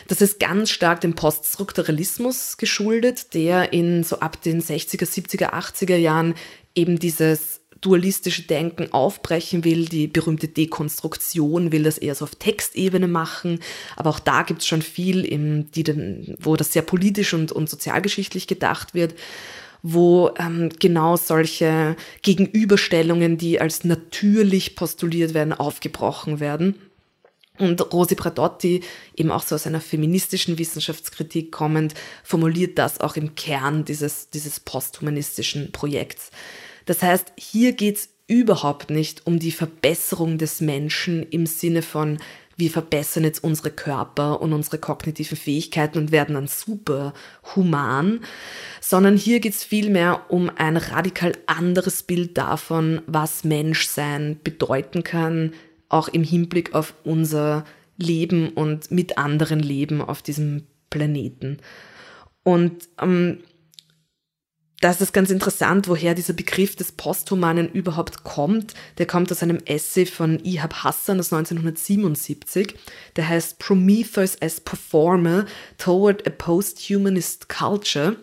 Das 0.08 0.20
ist 0.20 0.38
ganz 0.38 0.70
stark 0.70 1.00
dem 1.00 1.14
Poststrukturalismus 1.14 2.58
geschuldet, 2.58 3.32
der 3.32 3.72
in 3.72 4.04
so 4.04 4.20
ab 4.20 4.42
den 4.42 4.62
60er, 4.62 5.06
70er, 5.06 5.52
80er 5.54 5.96
Jahren 5.96 6.34
eben 6.74 6.98
dieses 6.98 7.60
dualistische 7.80 8.42
Denken 8.42 8.92
aufbrechen 8.92 9.64
will, 9.64 9.86
die 9.86 10.06
berühmte 10.06 10.48
Dekonstruktion 10.48 11.72
will 11.72 11.82
das 11.82 11.98
eher 11.98 12.14
so 12.14 12.24
auf 12.24 12.34
Textebene 12.34 13.08
machen, 13.08 13.60
aber 13.96 14.10
auch 14.10 14.18
da 14.20 14.42
gibt 14.42 14.62
es 14.62 14.66
schon 14.66 14.82
viel, 14.82 15.24
im, 15.24 15.70
die 15.72 15.84
den, 15.84 16.36
wo 16.40 16.56
das 16.56 16.72
sehr 16.72 16.82
politisch 16.82 17.34
und, 17.34 17.52
und 17.52 17.68
sozialgeschichtlich 17.68 18.46
gedacht 18.46 18.94
wird, 18.94 19.14
wo 19.82 20.30
ähm, 20.38 20.70
genau 20.78 21.16
solche 21.16 21.96
Gegenüberstellungen, 22.22 23.38
die 23.38 23.60
als 23.60 23.84
natürlich 23.84 24.74
postuliert 24.74 25.34
werden, 25.34 25.52
aufgebrochen 25.52 26.40
werden. 26.40 26.74
Und 27.58 27.92
Rosi 27.92 28.14
Bradotti, 28.14 28.82
eben 29.16 29.30
auch 29.30 29.42
so 29.42 29.54
aus 29.54 29.66
einer 29.66 29.80
feministischen 29.80 30.58
Wissenschaftskritik 30.58 31.52
kommend, 31.52 31.94
formuliert 32.22 32.78
das 32.78 33.00
auch 33.00 33.16
im 33.16 33.34
Kern 33.34 33.84
dieses, 33.84 34.28
dieses 34.30 34.60
posthumanistischen 34.60 35.72
Projekts. 35.72 36.30
Das 36.86 37.02
heißt, 37.02 37.32
hier 37.36 37.72
geht 37.72 37.96
es 37.96 38.08
überhaupt 38.28 38.90
nicht 38.90 39.26
um 39.26 39.38
die 39.38 39.52
Verbesserung 39.52 40.38
des 40.38 40.60
Menschen 40.60 41.22
im 41.24 41.46
Sinne 41.46 41.82
von, 41.82 42.18
wir 42.56 42.70
verbessern 42.70 43.24
jetzt 43.24 43.44
unsere 43.44 43.70
Körper 43.70 44.40
und 44.40 44.54
unsere 44.54 44.78
kognitiven 44.78 45.36
Fähigkeiten 45.36 45.98
und 45.98 46.10
werden 46.10 46.36
dann 46.36 46.48
super 46.48 47.12
human, 47.54 48.20
sondern 48.80 49.16
hier 49.16 49.40
geht 49.40 49.52
es 49.52 49.62
vielmehr 49.62 50.22
um 50.30 50.50
ein 50.56 50.78
radikal 50.78 51.32
anderes 51.44 52.02
Bild 52.02 52.38
davon, 52.38 53.02
was 53.06 53.44
Menschsein 53.44 54.40
bedeuten 54.42 55.04
kann, 55.04 55.52
auch 55.90 56.08
im 56.08 56.24
Hinblick 56.24 56.74
auf 56.74 56.94
unser 57.04 57.64
Leben 57.98 58.48
und 58.48 58.90
mit 58.90 59.18
anderen 59.18 59.60
Leben 59.60 60.00
auf 60.00 60.22
diesem 60.22 60.66
Planeten. 60.88 61.58
Und 62.42 62.88
ähm, 63.00 63.38
das 64.80 65.00
ist 65.00 65.12
ganz 65.14 65.30
interessant, 65.30 65.88
woher 65.88 66.14
dieser 66.14 66.34
Begriff 66.34 66.76
des 66.76 66.92
Posthumanen 66.92 67.70
überhaupt 67.70 68.24
kommt. 68.24 68.74
Der 68.98 69.06
kommt 69.06 69.32
aus 69.32 69.42
einem 69.42 69.58
Essay 69.64 70.04
von 70.04 70.38
Ihab 70.44 70.84
Hassan 70.84 71.18
aus 71.18 71.32
1977. 71.32 72.74
Der 73.16 73.28
heißt 73.28 73.58
Prometheus 73.58 74.40
as 74.42 74.60
Performer 74.60 75.46
Toward 75.78 76.26
a 76.26 76.30
Posthumanist 76.30 77.48
Culture. 77.48 78.16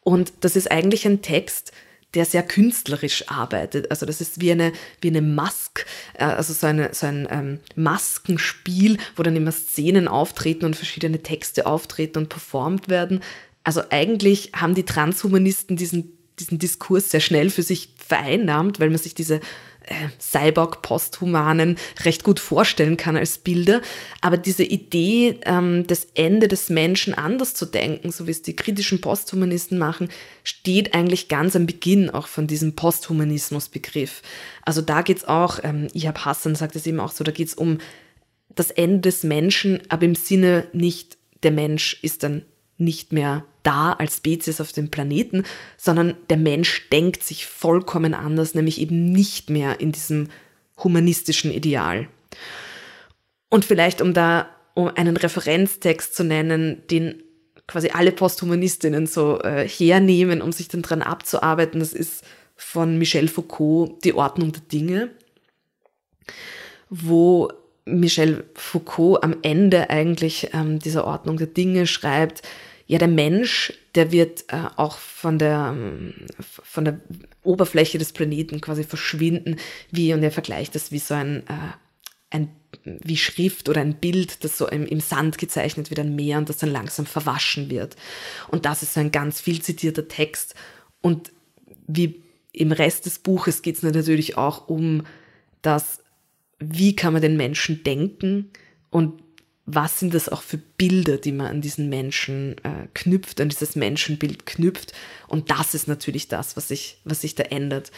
Und 0.00 0.32
das 0.40 0.56
ist 0.56 0.70
eigentlich 0.70 1.06
ein 1.06 1.20
Text, 1.20 1.72
der 2.14 2.24
sehr 2.24 2.42
künstlerisch 2.42 3.28
arbeitet. 3.28 3.90
Also 3.90 4.06
das 4.06 4.22
ist 4.22 4.40
wie 4.40 4.50
eine, 4.50 4.72
wie 5.02 5.08
eine 5.08 5.20
Mask, 5.20 5.84
äh, 6.14 6.24
also 6.24 6.54
so, 6.54 6.66
eine, 6.66 6.94
so 6.94 7.06
ein 7.06 7.28
ähm, 7.30 7.60
Maskenspiel, 7.74 8.96
wo 9.16 9.22
dann 9.22 9.36
immer 9.36 9.52
Szenen 9.52 10.08
auftreten 10.08 10.64
und 10.64 10.76
verschiedene 10.76 11.22
Texte 11.22 11.66
auftreten 11.66 12.18
und 12.20 12.28
performt 12.30 12.88
werden. 12.88 13.20
Also 13.66 13.82
eigentlich 13.90 14.52
haben 14.54 14.76
die 14.76 14.84
Transhumanisten 14.84 15.76
diesen, 15.76 16.16
diesen 16.38 16.60
Diskurs 16.60 17.10
sehr 17.10 17.18
schnell 17.18 17.50
für 17.50 17.64
sich 17.64 17.88
vereinnahmt, 17.96 18.78
weil 18.78 18.90
man 18.90 18.98
sich 18.98 19.12
diese 19.12 19.40
äh, 19.86 20.08
Cyborg-Posthumanen 20.20 21.76
recht 22.04 22.22
gut 22.22 22.38
vorstellen 22.38 22.96
kann 22.96 23.16
als 23.16 23.38
Bilder. 23.38 23.82
Aber 24.20 24.36
diese 24.36 24.62
Idee, 24.62 25.40
ähm, 25.44 25.84
das 25.88 26.06
Ende 26.14 26.46
des 26.46 26.70
Menschen 26.70 27.12
anders 27.12 27.54
zu 27.54 27.66
denken, 27.66 28.12
so 28.12 28.28
wie 28.28 28.30
es 28.30 28.42
die 28.42 28.54
kritischen 28.54 29.00
Posthumanisten 29.00 29.78
machen, 29.78 30.10
steht 30.44 30.94
eigentlich 30.94 31.26
ganz 31.26 31.56
am 31.56 31.66
Beginn 31.66 32.08
auch 32.08 32.28
von 32.28 32.46
diesem 32.46 32.76
Posthumanismus-Begriff. 32.76 34.22
Also 34.62 34.80
da 34.80 35.02
geht 35.02 35.16
es 35.16 35.24
auch, 35.24 35.58
ähm, 35.64 35.88
Ihab 35.92 36.24
Hassan 36.24 36.54
sagt 36.54 36.76
es 36.76 36.86
eben 36.86 37.00
auch 37.00 37.10
so, 37.10 37.24
da 37.24 37.32
geht 37.32 37.48
es 37.48 37.54
um 37.54 37.78
das 38.54 38.70
Ende 38.70 39.00
des 39.00 39.24
Menschen, 39.24 39.80
aber 39.88 40.04
im 40.04 40.14
Sinne 40.14 40.68
nicht, 40.72 41.18
der 41.42 41.50
Mensch 41.50 41.98
ist 42.02 42.22
dann 42.22 42.42
nicht 42.78 43.12
mehr 43.12 43.44
da 43.62 43.92
als 43.92 44.18
Spezies 44.18 44.60
auf 44.60 44.72
dem 44.72 44.90
Planeten, 44.90 45.44
sondern 45.76 46.14
der 46.30 46.36
Mensch 46.36 46.88
denkt 46.90 47.22
sich 47.22 47.46
vollkommen 47.46 48.14
anders, 48.14 48.54
nämlich 48.54 48.80
eben 48.80 49.10
nicht 49.10 49.50
mehr 49.50 49.80
in 49.80 49.92
diesem 49.92 50.28
humanistischen 50.82 51.50
Ideal. 51.50 52.08
Und 53.48 53.64
vielleicht, 53.64 54.00
um 54.00 54.14
da 54.14 54.48
um 54.74 54.88
einen 54.94 55.16
Referenztext 55.16 56.14
zu 56.14 56.22
nennen, 56.22 56.82
den 56.90 57.22
quasi 57.66 57.88
alle 57.88 58.12
Posthumanistinnen 58.12 59.06
so 59.06 59.40
äh, 59.40 59.66
hernehmen, 59.66 60.42
um 60.42 60.52
sich 60.52 60.68
dann 60.68 60.82
dran 60.82 61.02
abzuarbeiten, 61.02 61.80
das 61.80 61.92
ist 61.92 62.24
von 62.56 62.98
Michel 62.98 63.28
Foucault, 63.28 64.04
Die 64.04 64.14
Ordnung 64.14 64.52
der 64.52 64.62
Dinge, 64.62 65.10
wo 66.88 67.50
Michel 67.86 68.44
Foucault 68.54 69.22
am 69.22 69.36
Ende 69.42 69.90
eigentlich 69.90 70.50
ähm, 70.52 70.78
dieser 70.78 71.06
Ordnung 71.06 71.36
der 71.36 71.46
Dinge 71.46 71.86
schreibt, 71.86 72.42
ja, 72.88 72.98
der 72.98 73.08
Mensch, 73.08 73.72
der 73.94 74.12
wird 74.12 74.44
äh, 74.48 74.62
auch 74.76 74.98
von 74.98 75.38
der, 75.38 75.74
ähm, 75.76 76.14
von 76.40 76.84
der 76.84 77.00
Oberfläche 77.42 77.98
des 77.98 78.12
Planeten 78.12 78.60
quasi 78.60 78.84
verschwinden, 78.84 79.56
wie, 79.90 80.12
und 80.12 80.22
er 80.22 80.30
vergleicht 80.30 80.74
das 80.74 80.92
wie 80.92 81.00
so 81.00 81.14
ein, 81.14 81.42
äh, 81.48 81.72
ein 82.30 82.48
wie 82.84 83.16
Schrift 83.16 83.68
oder 83.68 83.80
ein 83.80 83.94
Bild, 83.94 84.44
das 84.44 84.58
so 84.58 84.68
im, 84.68 84.86
im, 84.86 85.00
Sand 85.00 85.38
gezeichnet 85.38 85.90
wird, 85.90 85.98
ein 85.98 86.14
Meer 86.14 86.38
und 86.38 86.48
das 86.48 86.58
dann 86.58 86.70
langsam 86.70 87.06
verwaschen 87.06 87.70
wird. 87.70 87.96
Und 88.48 88.64
das 88.66 88.82
ist 88.82 88.94
so 88.94 89.00
ein 89.00 89.10
ganz 89.10 89.40
viel 89.40 89.60
zitierter 89.62 90.06
Text. 90.06 90.54
Und 91.00 91.32
wie 91.88 92.22
im 92.52 92.70
Rest 92.70 93.06
des 93.06 93.18
Buches 93.18 93.62
geht 93.62 93.76
es 93.76 93.82
natürlich 93.82 94.36
auch 94.36 94.68
um 94.68 95.04
das, 95.62 96.00
wie 96.58 96.96
kann 96.96 97.12
man 97.12 97.22
den 97.22 97.36
Menschen 97.36 97.82
denken 97.82 98.50
und 98.90 99.22
was 99.66 99.98
sind 99.98 100.14
das 100.14 100.28
auch 100.28 100.42
für 100.42 100.58
Bilder, 100.58 101.18
die 101.18 101.32
man 101.32 101.48
an 101.48 101.60
diesen 101.60 101.88
Menschen 101.88 102.56
äh, 102.62 102.86
knüpft, 102.94 103.40
an 103.40 103.48
dieses 103.48 103.74
Menschenbild 103.74 104.46
knüpft. 104.46 104.92
Und 105.26 105.50
das 105.50 105.74
ist 105.74 105.88
natürlich 105.88 106.28
das, 106.28 106.56
was 106.56 106.68
sich, 106.68 107.00
was 107.04 107.20
sich 107.20 107.34
da 107.34 107.42
ändert. 107.42 107.90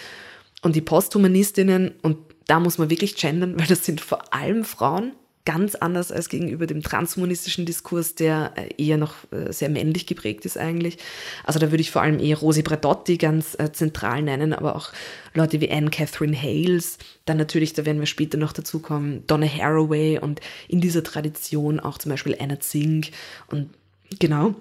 Und 0.63 0.77
die 0.77 0.81
Posthumanistinnen, 0.81 1.93
und 2.01 2.17
da 2.47 2.59
muss 2.59 2.79
man 2.79 2.89
wirklich 2.89 3.17
gendern, 3.17 3.55
weil 3.59 3.67
das 3.67 3.85
sind 3.85 4.01
vor 4.01 4.33
allem 4.33 4.65
Frauen, 4.65 5.13
ganz 5.49 5.75
anders 5.77 6.13
als 6.13 6.29
gegenüber 6.29 6.67
dem 6.67 6.83
transhumanistischen 6.83 7.65
Diskurs, 7.65 8.15
der 8.15 8.53
äh, 8.55 8.69
eher 8.77 8.99
noch 8.99 9.15
äh, 9.31 9.51
sehr 9.51 9.71
männlich 9.71 10.05
geprägt 10.05 10.45
ist 10.45 10.59
eigentlich. 10.59 10.99
Also 11.43 11.59
da 11.59 11.71
würde 11.71 11.81
ich 11.81 11.91
vor 11.91 12.03
allem 12.03 12.21
eher 12.21 12.37
Rosi 12.37 12.61
Bradotti 12.61 13.17
ganz 13.17 13.57
äh, 13.59 13.73
zentral 13.73 14.21
nennen, 14.21 14.53
aber 14.53 14.77
auch 14.77 14.93
Leute 15.33 15.63
wie 15.63 15.71
Anne 15.71 15.89
Catherine 15.89 16.37
Hales, 16.37 16.99
dann 17.25 17.39
natürlich, 17.39 17.73
da 17.73 17.87
werden 17.87 17.99
wir 17.99 18.05
später 18.05 18.37
noch 18.37 18.53
dazu 18.53 18.81
kommen, 18.81 19.27
Donna 19.27 19.47
Haraway 19.47 20.19
und 20.19 20.43
in 20.69 20.83
dieser 20.83 21.03
Tradition 21.03 21.81
auch 21.81 21.97
zum 21.97 22.11
Beispiel 22.11 22.37
Anna 22.39 22.61
Zink 22.61 23.09
und 23.47 23.71
genau. 24.19 24.55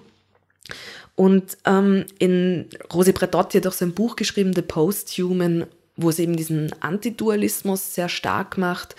Und 1.16 1.58
ähm, 1.66 2.06
in 2.18 2.64
Rosi 2.94 3.12
Bradotti 3.12 3.58
hat 3.58 3.66
auch 3.66 3.74
so 3.74 3.84
ein 3.84 3.92
Buch 3.92 4.16
geschrieben, 4.16 4.54
The 4.54 4.62
Posthuman, 4.62 5.66
wo 5.96 6.08
es 6.08 6.18
eben 6.18 6.34
diesen 6.34 6.72
Antidualismus 6.80 7.94
sehr 7.94 8.08
stark 8.08 8.56
macht. 8.56 8.96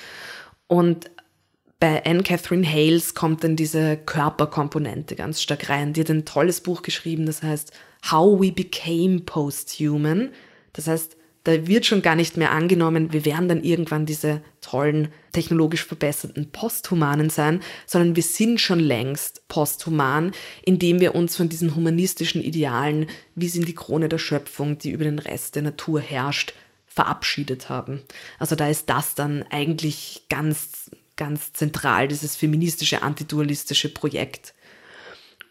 Und 0.67 1.09
bei 1.79 2.05
Anne 2.05 2.23
Catherine 2.23 2.69
Hales 2.69 3.15
kommt 3.15 3.43
dann 3.43 3.55
diese 3.55 3.95
Körperkomponente 3.97 5.15
ganz 5.15 5.41
stark 5.41 5.69
rein. 5.69 5.93
Die 5.93 6.01
hat 6.01 6.09
ein 6.09 6.25
tolles 6.25 6.61
Buch 6.61 6.81
geschrieben, 6.81 7.25
das 7.25 7.41
heißt 7.41 7.71
How 8.11 8.39
We 8.39 8.51
Became 8.51 9.21
Posthuman. 9.21 10.31
Das 10.73 10.87
heißt, 10.87 11.15
da 11.45 11.67
wird 11.67 11.85
schon 11.85 12.01
gar 12.01 12.15
nicht 12.15 12.35
mehr 12.35 12.51
angenommen, 12.51 13.13
wir 13.13 13.23
werden 13.23 13.47
dann 13.47 13.63
irgendwann 13.63 14.05
diese 14.05 14.41
tollen, 14.59 15.07
technologisch 15.31 15.85
verbesserten 15.85 16.51
Posthumanen 16.51 17.29
sein, 17.29 17.61
sondern 17.85 18.17
wir 18.17 18.23
sind 18.23 18.59
schon 18.59 18.79
längst 18.81 19.47
posthuman, 19.47 20.33
indem 20.63 20.99
wir 20.99 21.15
uns 21.15 21.37
von 21.37 21.47
diesen 21.47 21.75
humanistischen 21.75 22.43
Idealen, 22.43 23.07
wie 23.35 23.47
sind 23.47 23.69
die 23.69 23.73
Krone 23.73 24.09
der 24.09 24.17
Schöpfung, 24.17 24.77
die 24.79 24.91
über 24.91 25.05
den 25.05 25.17
Rest 25.17 25.55
der 25.55 25.63
Natur 25.63 26.01
herrscht, 26.01 26.53
verabschiedet 26.87 27.69
haben. 27.69 28.01
Also 28.37 28.55
da 28.55 28.67
ist 28.67 28.89
das 28.89 29.15
dann 29.15 29.45
eigentlich 29.49 30.25
ganz 30.27 30.91
ganz 31.19 31.53
zentral, 31.53 32.07
dieses 32.07 32.35
feministische, 32.35 33.03
antidualistische 33.03 33.93
Projekt. 33.93 34.53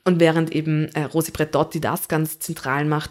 Und 0.04 0.18
während 0.18 0.52
eben 0.52 0.86
äh, 0.94 1.04
Rosi 1.04 1.30
Bretotti 1.30 1.80
das 1.80 2.08
ganz 2.08 2.38
zentral 2.38 2.86
macht, 2.86 3.10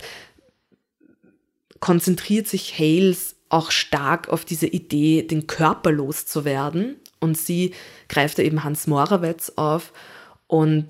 konzentriert 1.79 2.47
sich 2.47 2.79
Hales 2.79 3.35
auch 3.49 3.69
stark 3.69 4.29
auf 4.29 4.43
diese 4.43 4.65
Idee, 4.65 5.21
den 5.21 5.45
Körper 5.45 5.91
loszuwerden. 5.91 6.95
Und 7.19 7.37
sie 7.37 7.73
greift 8.09 8.39
da 8.39 8.43
eben 8.43 8.63
Hans 8.63 8.87
Morawetz 8.87 9.53
auf 9.55 9.93
und 10.47 10.87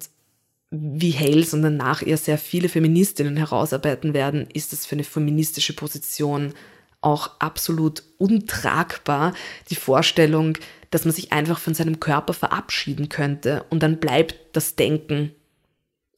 wie 0.69 1.13
Hales 1.13 1.53
und 1.53 1.61
danach 1.61 2.01
ihr 2.01 2.17
sehr 2.17 2.37
viele 2.37 2.69
Feministinnen 2.69 3.37
herausarbeiten 3.37 4.13
werden, 4.13 4.47
ist 4.53 4.73
es 4.73 4.85
für 4.85 4.95
eine 4.95 5.03
feministische 5.03 5.73
Position 5.73 6.53
auch 7.01 7.39
absolut 7.39 8.03
untragbar, 8.17 9.33
die 9.69 9.75
Vorstellung, 9.75 10.57
dass 10.91 11.05
man 11.05 11.13
sich 11.13 11.31
einfach 11.31 11.59
von 11.59 11.73
seinem 11.73 11.99
Körper 11.99 12.33
verabschieden 12.33 13.09
könnte 13.09 13.65
und 13.69 13.83
dann 13.83 13.99
bleibt 13.99 14.35
das 14.53 14.75
Denken 14.75 15.31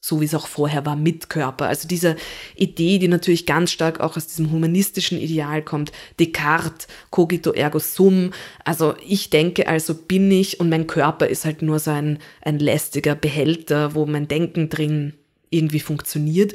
so 0.00 0.20
wie 0.20 0.24
es 0.24 0.34
auch 0.34 0.46
vorher 0.46 0.86
war, 0.86 0.96
mit 0.96 1.28
Körper. 1.28 1.66
Also 1.68 1.86
diese 1.86 2.16
Idee, 2.56 2.98
die 2.98 3.08
natürlich 3.08 3.44
ganz 3.44 3.70
stark 3.70 4.00
auch 4.00 4.16
aus 4.16 4.26
diesem 4.26 4.50
humanistischen 4.50 5.18
Ideal 5.18 5.62
kommt, 5.62 5.92
Descartes, 6.18 6.88
cogito 7.10 7.52
ergo 7.52 7.78
sum, 7.78 8.32
also 8.64 8.94
ich 9.06 9.28
denke, 9.28 9.68
also 9.68 9.94
bin 9.94 10.30
ich 10.30 10.58
und 10.58 10.70
mein 10.70 10.86
Körper 10.86 11.26
ist 11.26 11.44
halt 11.44 11.60
nur 11.60 11.78
so 11.78 11.90
ein, 11.90 12.18
ein 12.40 12.58
lästiger 12.58 13.14
Behälter, 13.14 13.94
wo 13.94 14.06
mein 14.06 14.26
Denken 14.26 14.70
drin 14.70 15.12
irgendwie 15.50 15.80
funktioniert. 15.80 16.54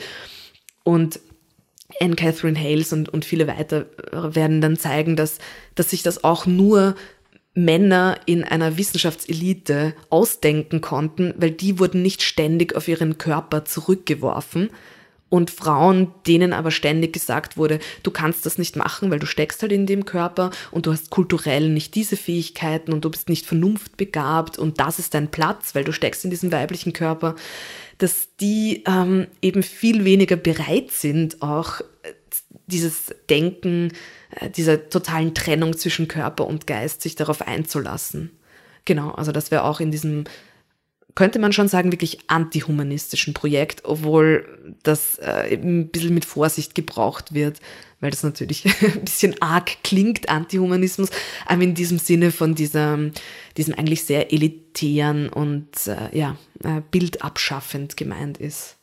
Und 0.83 1.19
Anne 2.01 2.15
Catherine 2.15 2.59
Hales 2.59 2.93
und, 2.93 3.09
und 3.09 3.25
viele 3.25 3.47
weiter 3.47 3.85
werden 4.11 4.59
dann 4.59 4.75
zeigen, 4.75 5.15
dass, 5.15 5.37
dass 5.75 5.91
sich 5.91 6.01
das 6.01 6.23
auch 6.23 6.47
nur 6.47 6.95
Männer 7.55 8.19
in 8.25 8.43
einer 8.43 8.77
Wissenschaftselite 8.77 9.95
ausdenken 10.09 10.81
konnten, 10.81 11.33
weil 11.37 11.51
die 11.51 11.79
wurden 11.79 12.01
nicht 12.01 12.21
ständig 12.21 12.75
auf 12.75 12.87
ihren 12.87 13.17
Körper 13.17 13.65
zurückgeworfen. 13.65 14.69
Und 15.27 15.49
Frauen, 15.49 16.13
denen 16.27 16.53
aber 16.53 16.69
ständig 16.69 17.11
gesagt 17.11 17.57
wurde, 17.57 17.79
du 18.03 18.11
kannst 18.11 18.45
das 18.45 18.59
nicht 18.59 18.75
machen, 18.75 19.09
weil 19.09 19.19
du 19.19 19.25
steckst 19.25 19.61
halt 19.63 19.71
in 19.71 19.87
dem 19.87 20.05
Körper 20.05 20.51
und 20.69 20.85
du 20.85 20.91
hast 20.91 21.09
kulturell 21.09 21.69
nicht 21.69 21.95
diese 21.95 22.15
Fähigkeiten 22.15 22.93
und 22.93 23.03
du 23.03 23.09
bist 23.09 23.27
nicht 23.27 23.45
vernunftbegabt 23.45 24.59
und 24.59 24.79
das 24.79 24.99
ist 24.99 25.13
dein 25.13 25.31
Platz, 25.31 25.73
weil 25.73 25.83
du 25.83 25.91
steckst 25.91 26.23
in 26.25 26.29
diesem 26.29 26.51
weiblichen 26.51 26.93
Körper, 26.93 27.35
dass 27.97 28.35
die 28.39 28.83
ähm, 28.87 29.27
eben 29.41 29.63
viel 29.63 30.05
weniger 30.05 30.35
bereit 30.35 30.91
sind, 30.91 31.41
auch 31.41 31.81
äh, 31.81 32.13
dieses 32.67 33.13
Denken, 33.29 33.91
dieser 34.55 34.89
totalen 34.89 35.33
Trennung 35.33 35.77
zwischen 35.77 36.07
Körper 36.07 36.47
und 36.47 36.67
Geist, 36.67 37.01
sich 37.01 37.15
darauf 37.15 37.41
einzulassen. 37.41 38.31
Genau, 38.85 39.11
also 39.11 39.31
das 39.31 39.51
wäre 39.51 39.63
auch 39.63 39.79
in 39.79 39.91
diesem, 39.91 40.25
könnte 41.15 41.39
man 41.39 41.53
schon 41.53 41.67
sagen, 41.67 41.91
wirklich 41.91 42.19
antihumanistischen 42.27 43.33
Projekt, 43.33 43.83
obwohl 43.85 44.75
das 44.83 45.17
äh, 45.17 45.55
ein 45.55 45.89
bisschen 45.89 46.13
mit 46.13 46.25
Vorsicht 46.25 46.75
gebraucht 46.75 47.33
wird, 47.33 47.59
weil 47.99 48.11
das 48.11 48.23
natürlich 48.23 48.65
ein 48.81 49.03
bisschen 49.03 49.41
arg 49.41 49.83
klingt, 49.83 50.29
Antihumanismus, 50.29 51.09
aber 51.45 51.63
in 51.63 51.73
diesem 51.73 51.97
Sinne 51.97 52.31
von 52.31 52.53
dieser, 52.53 52.99
diesem 53.57 53.73
eigentlich 53.73 54.03
sehr 54.03 54.31
elitären 54.31 55.29
und 55.29 55.87
äh, 55.87 56.15
ja, 56.15 56.37
äh, 56.63 56.81
bildabschaffend 56.91 57.97
gemeint 57.97 58.37
ist. 58.37 58.77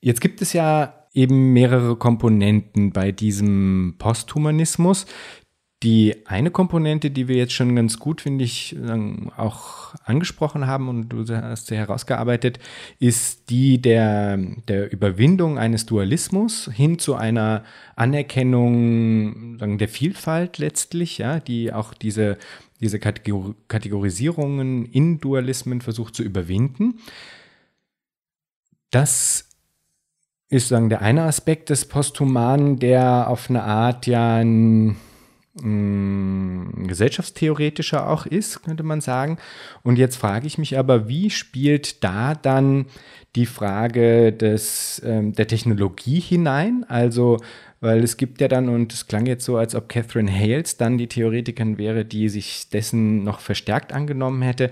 Jetzt 0.00 0.20
gibt 0.20 0.42
es 0.42 0.52
ja 0.52 1.01
eben 1.12 1.52
mehrere 1.52 1.96
Komponenten 1.96 2.92
bei 2.92 3.12
diesem 3.12 3.96
Posthumanismus. 3.98 5.06
Die 5.82 6.26
eine 6.26 6.52
Komponente, 6.52 7.10
die 7.10 7.26
wir 7.26 7.34
jetzt 7.34 7.54
schon 7.54 7.74
ganz 7.74 7.98
gut, 7.98 8.20
finde 8.20 8.44
ich, 8.44 8.76
auch 9.36 9.96
angesprochen 10.04 10.68
haben 10.68 10.88
und 10.88 11.08
du 11.08 11.26
hast 11.26 11.66
sie 11.66 11.76
herausgearbeitet, 11.76 12.60
ist 13.00 13.50
die 13.50 13.82
der, 13.82 14.36
der 14.68 14.92
Überwindung 14.92 15.58
eines 15.58 15.84
Dualismus 15.84 16.70
hin 16.72 17.00
zu 17.00 17.16
einer 17.16 17.64
Anerkennung 17.96 19.58
sagen, 19.58 19.78
der 19.78 19.88
Vielfalt 19.88 20.58
letztlich, 20.58 21.18
ja, 21.18 21.40
die 21.40 21.72
auch 21.72 21.94
diese, 21.94 22.38
diese 22.80 23.00
Kategorisierungen 23.00 24.86
in 24.86 25.18
Dualismen 25.18 25.80
versucht 25.80 26.14
zu 26.14 26.22
überwinden. 26.22 27.00
Das 28.92 29.51
ist 30.52 30.68
sagen 30.68 30.90
der 30.90 31.00
eine 31.00 31.22
Aspekt 31.22 31.70
des 31.70 31.86
Posthumanen, 31.86 32.78
der 32.78 33.28
auf 33.28 33.48
eine 33.48 33.62
Art 33.62 34.06
ja 34.06 34.36
ein, 34.36 34.96
ein 35.62 36.86
gesellschaftstheoretischer 36.86 38.06
auch 38.06 38.26
ist, 38.26 38.62
könnte 38.62 38.82
man 38.82 39.00
sagen. 39.00 39.38
Und 39.82 39.96
jetzt 39.96 40.16
frage 40.16 40.46
ich 40.46 40.58
mich 40.58 40.78
aber, 40.78 41.08
wie 41.08 41.30
spielt 41.30 42.04
da 42.04 42.34
dann 42.34 42.84
die 43.34 43.46
Frage 43.46 44.30
des, 44.30 45.00
ähm, 45.06 45.32
der 45.32 45.46
Technologie 45.46 46.20
hinein? 46.20 46.84
Also, 46.86 47.38
weil 47.80 48.04
es 48.04 48.18
gibt 48.18 48.42
ja 48.42 48.48
dann, 48.48 48.68
und 48.68 48.92
es 48.92 49.06
klang 49.06 49.24
jetzt 49.24 49.46
so, 49.46 49.56
als 49.56 49.74
ob 49.74 49.88
Catherine 49.88 50.30
Hales 50.30 50.76
dann 50.76 50.98
die 50.98 51.08
Theoretikerin 51.08 51.78
wäre, 51.78 52.04
die 52.04 52.28
sich 52.28 52.68
dessen 52.68 53.24
noch 53.24 53.40
verstärkt 53.40 53.94
angenommen 53.94 54.42
hätte, 54.42 54.70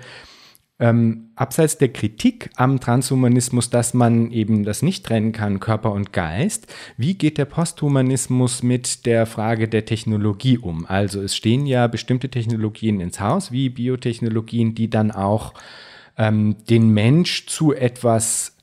Ähm, 0.81 1.29
abseits 1.37 1.77
der 1.77 1.93
Kritik 1.93 2.49
am 2.57 2.81
Transhumanismus, 2.81 3.69
dass 3.69 3.93
man 3.93 4.31
eben 4.31 4.65
das 4.65 4.81
nicht 4.81 5.05
trennen 5.05 5.33
kann, 5.33 5.61
Körper 5.61 5.93
und 5.93 6.15
Geist, 6.15 6.73
wie 6.97 7.15
geht 7.15 7.37
der 7.37 7.45
Posthumanismus 7.45 8.63
mit 8.63 9.05
der 9.05 9.27
Frage 9.27 9.69
der 9.69 9.85
Technologie 9.85 10.57
um? 10.57 10.87
Also 10.87 11.21
es 11.21 11.37
stehen 11.37 11.67
ja 11.67 11.87
bestimmte 11.87 12.31
Technologien 12.31 13.01
ins 13.01 13.21
Haus, 13.21 13.53
wie 13.53 13.69
Biotechnologien, 13.69 14.75
die 14.75 14.89
dann 14.89 15.11
auch 15.11 15.53
ähm, 16.17 16.57
den 16.71 16.89
Mensch 16.89 17.47
zu 17.47 17.75
etwas 17.75 18.57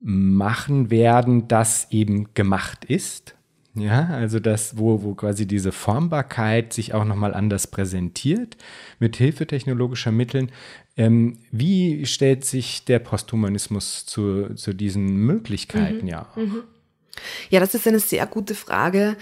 machen 0.00 0.90
werden, 0.90 1.48
das 1.48 1.88
eben 1.90 2.34
gemacht 2.34 2.84
ist. 2.84 3.36
Ja, 3.74 4.06
also 4.06 4.40
das, 4.40 4.78
wo, 4.78 5.02
wo 5.02 5.14
quasi 5.14 5.46
diese 5.46 5.70
Formbarkeit 5.70 6.72
sich 6.72 6.94
auch 6.94 7.04
nochmal 7.04 7.34
anders 7.34 7.66
präsentiert, 7.66 8.56
mit 8.98 9.16
Hilfe 9.16 9.46
technologischer 9.46 10.12
Mitteln. 10.12 10.50
Ähm, 10.96 11.38
wie 11.50 12.06
stellt 12.06 12.44
sich 12.44 12.84
der 12.84 12.98
Posthumanismus 12.98 14.06
zu, 14.06 14.54
zu 14.54 14.72
diesen 14.72 15.16
Möglichkeiten? 15.16 16.02
Mhm. 16.02 16.08
Ja. 16.08 16.26
Mhm. 16.36 16.62
ja, 17.50 17.60
das 17.60 17.74
ist 17.74 17.86
eine 17.86 18.00
sehr 18.00 18.26
gute 18.26 18.54
Frage, 18.54 19.16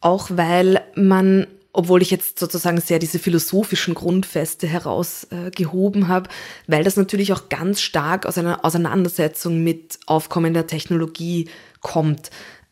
auch 0.00 0.30
weil 0.32 0.80
man 0.94 1.46
obwohl 1.72 2.02
ich 2.02 2.10
jetzt 2.10 2.38
sozusagen 2.38 2.80
sehr 2.80 2.98
diese 2.98 3.18
philosophischen 3.18 3.94
Grundfeste 3.94 4.66
herausgehoben 4.66 6.02
äh, 6.02 6.06
habe, 6.06 6.28
weil 6.66 6.82
das 6.82 6.96
natürlich 6.96 7.32
auch 7.32 7.48
ganz 7.48 7.80
stark 7.80 8.26
aus 8.26 8.38
einer 8.38 8.64
Auseinandersetzung 8.64 9.62
mit 9.62 10.00
aufkommender 10.06 10.66
Technologie 10.66 11.48
kommt. 11.80 12.30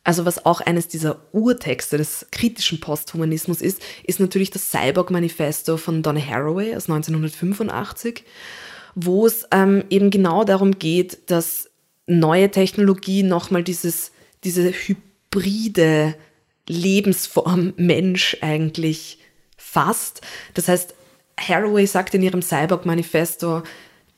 Also 0.09 0.25
was 0.25 0.47
auch 0.47 0.62
eines 0.62 0.88
dieser 0.88 1.21
Urtexte 1.33 1.99
des 1.99 2.29
kritischen 2.31 2.81
Posthumanismus 2.81 3.61
ist, 3.61 3.83
ist 4.05 4.21
natürlich 4.21 4.51
das 4.51 4.71
Cyborg-Manifesto 4.71 5.77
von 5.77 6.03
Donna 6.03 6.18
Haraway 6.18 6.75
aus 6.75 6.88
1985, 6.88 8.25
wo 8.94 9.27
es 9.27 9.47
ähm, 9.51 9.85
eben 9.90 10.09
genau 10.09 10.44
darum 10.44 10.79
geht, 10.79 11.31
dass 11.31 11.68
neue 12.07 12.51
Technologie 12.51 13.23
nochmal 13.23 13.62
dieses, 13.62 14.11
diese 14.44 14.73
hybride 14.73 16.14
Lebensform 16.66 17.75
Mensch 17.77 18.38
eigentlich 18.40 19.18
fasst. 19.59 20.23
Das 20.55 20.68
heißt, 20.68 20.94
Haraway 21.38 21.85
sagt 21.85 22.14
in 22.14 22.23
ihrem 22.23 22.40
Cyborg-Manifesto, 22.40 23.62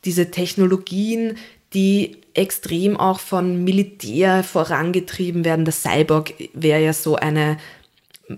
diese 0.05 0.31
Technologien, 0.31 1.37
die 1.73 2.19
extrem 2.35 2.97
auch 2.97 3.21
von 3.21 3.65
Militär 3.65 4.45
vorangetrieben 4.45 5.45
werden. 5.45 5.65
Der 5.65 5.75
Cyborg 5.75 6.35
wäre 6.53 6.83
ja 6.83 6.93
so 6.93 7.17
eine 7.17 7.59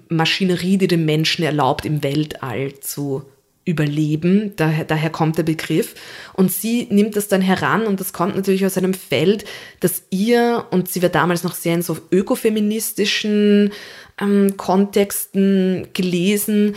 Maschinerie, 0.08 0.78
die 0.78 0.88
dem 0.88 1.04
Menschen 1.04 1.44
erlaubt, 1.44 1.84
im 1.84 2.02
Weltall 2.02 2.78
zu 2.80 3.24
überleben. 3.64 4.54
Daher, 4.56 4.84
daher 4.84 5.10
kommt 5.10 5.38
der 5.38 5.44
Begriff. 5.44 5.94
Und 6.32 6.50
sie 6.50 6.88
nimmt 6.90 7.16
das 7.16 7.28
dann 7.28 7.42
heran 7.42 7.86
und 7.86 8.00
das 8.00 8.12
kommt 8.12 8.34
natürlich 8.34 8.66
aus 8.66 8.76
einem 8.76 8.94
Feld, 8.94 9.44
das 9.80 10.02
ihr, 10.10 10.66
und 10.70 10.88
sie 10.88 11.02
war 11.02 11.10
damals 11.10 11.44
noch 11.44 11.54
sehr 11.54 11.74
in 11.74 11.82
so 11.82 11.96
ökofeministischen 12.10 13.72
ähm, 14.20 14.56
Kontexten 14.56 15.88
gelesen, 15.92 16.74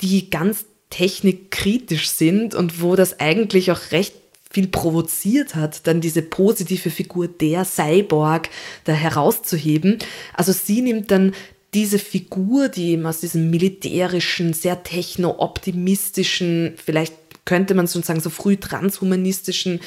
die 0.00 0.30
ganz 0.30 0.66
technikkritisch 0.90 2.08
sind 2.08 2.54
und 2.54 2.80
wo 2.80 2.96
das 2.96 3.20
eigentlich 3.20 3.70
auch 3.72 3.90
recht 3.90 4.17
viel 4.50 4.68
provoziert 4.68 5.54
hat, 5.54 5.86
dann 5.86 6.00
diese 6.00 6.22
positive 6.22 6.90
Figur 6.90 7.28
der 7.28 7.64
Cyborg 7.64 8.48
da 8.84 8.92
herauszuheben. 8.92 9.98
Also 10.34 10.52
sie 10.52 10.80
nimmt 10.80 11.10
dann 11.10 11.34
diese 11.74 11.98
Figur, 11.98 12.68
die 12.68 12.92
eben 12.92 13.06
aus 13.06 13.20
diesem 13.20 13.50
militärischen, 13.50 14.54
sehr 14.54 14.82
techno-optimistischen, 14.82 16.74
vielleicht 16.82 17.14
könnte 17.44 17.74
man 17.74 17.88
schon 17.88 18.02
sagen, 18.02 18.20
so 18.20 18.30
früh 18.30 18.56
transhumanistischen 18.56 19.80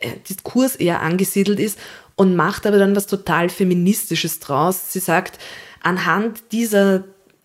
äh, 0.00 0.10
Diskurs 0.28 0.76
eher 0.76 1.00
angesiedelt 1.00 1.60
ist 1.60 1.78
und 2.16 2.34
macht 2.34 2.66
aber 2.66 2.78
dann 2.78 2.96
was 2.96 3.06
total 3.06 3.48
Feministisches 3.48 4.40
draus. 4.40 4.92
Sie 4.92 4.98
sagt, 4.98 5.38
anhand 5.80 6.42
dieser 6.50 7.04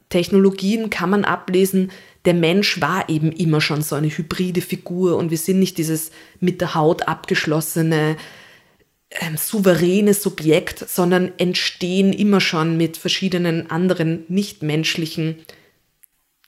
Technologien 0.09 0.89
kann 0.89 1.11
man 1.11 1.25
ablesen, 1.25 1.91
der 2.25 2.33
Mensch 2.33 2.79
war 2.79 3.09
eben 3.09 3.31
immer 3.31 3.59
schon 3.59 3.81
so 3.81 3.95
eine 3.95 4.07
hybride 4.07 4.61
Figur 4.61 5.17
und 5.17 5.29
wir 5.29 5.37
sind 5.37 5.59
nicht 5.59 5.77
dieses 5.77 6.11
mit 6.39 6.61
der 6.61 6.73
Haut 6.73 7.07
abgeschlossene, 7.07 8.15
ähm, 9.11 9.37
souveräne 9.37 10.13
Subjekt, 10.13 10.89
sondern 10.89 11.31
entstehen 11.37 12.13
immer 12.13 12.39
schon 12.39 12.77
mit 12.77 12.97
verschiedenen 12.97 13.69
anderen 13.69 14.23
nichtmenschlichen 14.27 15.37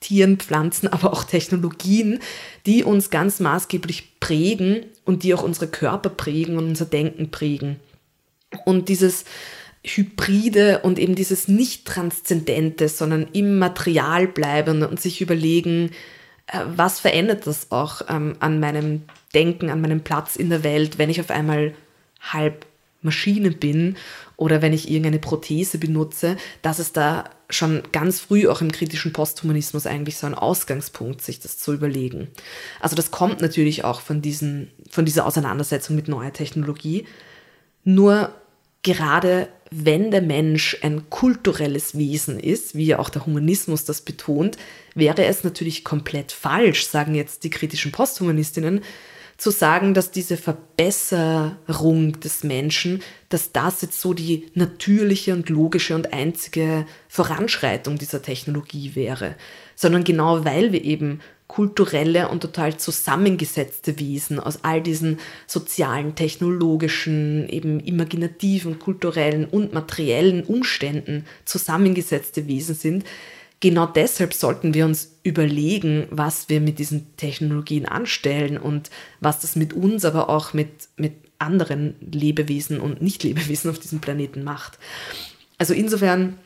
Tieren, 0.00 0.38
Pflanzen, 0.38 0.88
aber 0.88 1.12
auch 1.12 1.24
Technologien, 1.24 2.20
die 2.64 2.84
uns 2.84 3.10
ganz 3.10 3.40
maßgeblich 3.40 4.20
prägen 4.20 4.86
und 5.04 5.22
die 5.22 5.34
auch 5.34 5.42
unsere 5.42 5.68
Körper 5.68 6.10
prägen 6.10 6.58
und 6.58 6.66
unser 6.66 6.84
Denken 6.84 7.30
prägen. 7.30 7.76
Und 8.64 8.88
dieses 8.88 9.24
Hybride 9.86 10.80
und 10.80 10.98
eben 10.98 11.14
dieses 11.14 11.46
nicht 11.46 11.86
Transzendente, 11.86 12.88
sondern 12.88 13.28
im 13.32 13.58
Material 13.58 14.26
bleiben 14.26 14.82
und 14.82 15.00
sich 15.00 15.20
überlegen, 15.20 15.90
äh, 16.48 16.60
was 16.74 17.00
verändert 17.00 17.46
das 17.46 17.70
auch 17.70 18.02
ähm, 18.08 18.36
an 18.40 18.58
meinem 18.58 19.02
Denken, 19.32 19.70
an 19.70 19.80
meinem 19.80 20.00
Platz 20.00 20.36
in 20.36 20.50
der 20.50 20.64
Welt, 20.64 20.98
wenn 20.98 21.10
ich 21.10 21.20
auf 21.20 21.30
einmal 21.30 21.74
halb 22.20 22.66
Maschine 23.02 23.52
bin 23.52 23.96
oder 24.36 24.60
wenn 24.60 24.72
ich 24.72 24.90
irgendeine 24.90 25.20
Prothese 25.20 25.78
benutze, 25.78 26.36
dass 26.62 26.80
es 26.80 26.92
da 26.92 27.30
schon 27.48 27.82
ganz 27.92 28.18
früh 28.18 28.48
auch 28.48 28.60
im 28.60 28.72
kritischen 28.72 29.12
Posthumanismus 29.12 29.86
eigentlich 29.86 30.16
so 30.16 30.26
ein 30.26 30.34
Ausgangspunkt, 30.34 31.22
sich 31.22 31.38
das 31.38 31.58
zu 31.58 31.72
überlegen. 31.72 32.28
Also 32.80 32.96
das 32.96 33.12
kommt 33.12 33.40
natürlich 33.40 33.84
auch 33.84 34.00
von, 34.00 34.20
diesen, 34.20 34.72
von 34.90 35.04
dieser 35.04 35.26
Auseinandersetzung 35.26 35.94
mit 35.94 36.08
neuer 36.08 36.32
Technologie. 36.32 37.06
Nur 37.84 38.34
gerade 38.82 39.48
wenn 39.70 40.10
der 40.10 40.22
Mensch 40.22 40.76
ein 40.82 41.10
kulturelles 41.10 41.96
Wesen 41.96 42.38
ist, 42.38 42.74
wie 42.74 42.86
ja 42.86 42.98
auch 42.98 43.10
der 43.10 43.26
Humanismus 43.26 43.84
das 43.84 44.00
betont, 44.00 44.56
wäre 44.94 45.24
es 45.24 45.44
natürlich 45.44 45.84
komplett 45.84 46.32
falsch, 46.32 46.86
sagen 46.86 47.14
jetzt 47.14 47.44
die 47.44 47.50
kritischen 47.50 47.92
Posthumanistinnen, 47.92 48.82
zu 49.36 49.50
sagen, 49.50 49.92
dass 49.92 50.10
diese 50.10 50.36
Verbesserung 50.36 52.20
des 52.20 52.42
Menschen, 52.42 53.02
dass 53.28 53.52
das 53.52 53.82
jetzt 53.82 54.00
so 54.00 54.14
die 54.14 54.46
natürliche 54.54 55.34
und 55.34 55.50
logische 55.50 55.94
und 55.94 56.12
einzige 56.12 56.86
Voranschreitung 57.08 57.98
dieser 57.98 58.22
Technologie 58.22 58.94
wäre, 58.94 59.34
sondern 59.74 60.04
genau 60.04 60.44
weil 60.44 60.72
wir 60.72 60.84
eben 60.84 61.20
kulturelle 61.48 62.28
und 62.28 62.40
total 62.40 62.76
zusammengesetzte 62.76 63.98
Wesen 63.98 64.40
aus 64.40 64.60
all 64.62 64.82
diesen 64.82 65.18
sozialen, 65.46 66.14
technologischen, 66.14 67.48
eben 67.48 67.80
imaginativen, 67.80 68.78
kulturellen 68.78 69.44
und 69.44 69.72
materiellen 69.72 70.42
Umständen 70.42 71.24
zusammengesetzte 71.44 72.46
Wesen 72.48 72.74
sind. 72.74 73.04
Genau 73.60 73.86
deshalb 73.86 74.34
sollten 74.34 74.74
wir 74.74 74.84
uns 74.84 75.16
überlegen, 75.22 76.08
was 76.10 76.48
wir 76.48 76.60
mit 76.60 76.78
diesen 76.78 77.16
Technologien 77.16 77.86
anstellen 77.86 78.58
und 78.58 78.90
was 79.20 79.40
das 79.40 79.56
mit 79.56 79.72
uns, 79.72 80.04
aber 80.04 80.28
auch 80.28 80.52
mit, 80.52 80.88
mit 80.96 81.14
anderen 81.38 81.94
Lebewesen 82.00 82.80
und 82.80 83.00
Nicht-Lebewesen 83.00 83.70
auf 83.70 83.78
diesem 83.78 84.00
Planeten 84.00 84.44
macht. 84.44 84.78
Also 85.58 85.74
insofern 85.74 86.38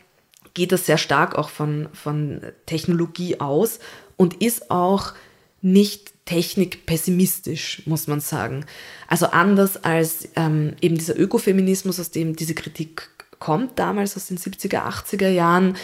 geht 0.55 0.73
das 0.73 0.87
sehr 0.87 0.99
stark 0.99 1.37
auch 1.37 1.49
von, 1.49 1.89
von 1.93 2.41
Technologie 2.67 3.41
aus 3.41 3.81
und 4.20 4.42
ist 4.42 4.70
auch 4.70 5.14
nicht 5.62 6.12
technikpessimistisch, 6.26 7.83
muss 7.87 8.06
man 8.06 8.20
sagen. 8.20 8.66
Also 9.09 9.28
anders 9.28 9.83
als 9.83 10.28
ähm, 10.37 10.74
eben 10.83 10.98
dieser 10.98 11.18
Ökofeminismus, 11.18 11.98
aus 11.98 12.11
dem 12.11 12.37
diese 12.37 12.52
Kritik 12.52 13.09
kommt, 13.38 13.78
damals 13.78 14.18
aus 14.18 14.26
den 14.26 14.37
70er, 14.37 14.87
80er 14.87 15.30
Jahren, 15.30 15.74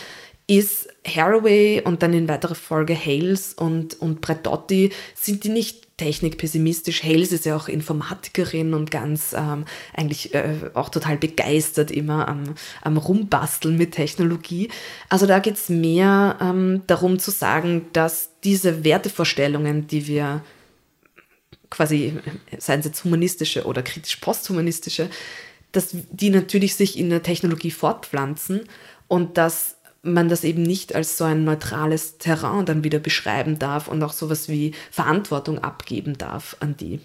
ist 0.47 0.87
Haraway 1.07 1.81
und 1.83 2.03
dann 2.03 2.13
in 2.13 2.29
weiterer 2.29 2.55
Folge 2.55 2.95
Hales 2.95 3.55
und, 3.55 3.99
und 4.03 4.21
Bretotti, 4.21 4.93
sind 5.15 5.45
die 5.45 5.49
nicht 5.49 5.86
technikpessimistisch. 5.97 7.03
Hales 7.03 7.33
ist 7.33 7.47
ja 7.47 7.57
auch 7.57 7.69
Informatikerin 7.69 8.75
und 8.75 8.91
ganz 8.91 9.35
ähm, 9.37 9.65
eigentlich 9.95 10.35
äh, 10.35 10.71
auch 10.75 10.91
total 10.91 11.17
begeistert 11.17 11.91
immer 11.91 12.29
am, 12.29 12.55
am 12.83 12.99
Rumbasteln 12.99 13.77
mit 13.79 13.93
Technologie. 13.93 14.69
Also 15.09 15.27
da 15.27 15.39
geht 15.39 15.55
es 15.55 15.69
mehr 15.69 16.37
ähm, 16.41 16.83
darum 16.87 17.19
zu 17.19 17.31
sagen, 17.31 17.87
dass 17.95 18.31
diese 18.45 18.85
Wertevorstellungen, 18.85 19.87
die 19.87 20.07
wir 20.07 20.45
quasi, 21.71 22.19
seien 22.59 22.81
es 22.81 22.87
jetzt 22.87 23.05
humanistische 23.05 23.65
oder 23.65 23.83
kritisch 23.83 24.17
posthumanistische, 24.17 25.09
dass 25.73 25.89
die 25.93 26.31
natürlich 26.31 26.75
sich 26.75 26.99
in 26.99 27.11
der 27.11 27.23
Technologie 27.23 27.71
fortpflanzen 27.71 28.69
und 29.09 29.39
dass 29.39 29.76
man 30.07 30.29
das 30.29 30.45
eben 30.45 30.63
nicht 30.63 30.95
als 30.95 31.19
so 31.19 31.25
ein 31.25 31.45
neutrales 31.45 32.19
Terrain 32.19 32.65
dann 32.65 32.85
wieder 32.85 32.99
beschreiben 32.99 33.59
darf 33.59 33.89
und 33.89 34.03
auch 34.03 34.13
sowas 34.13 34.49
wie 34.49 34.73
Verantwortung 34.91 35.59
abgeben 35.59 36.17
darf 36.17 36.57
an 36.61 36.77
die, 36.77 37.01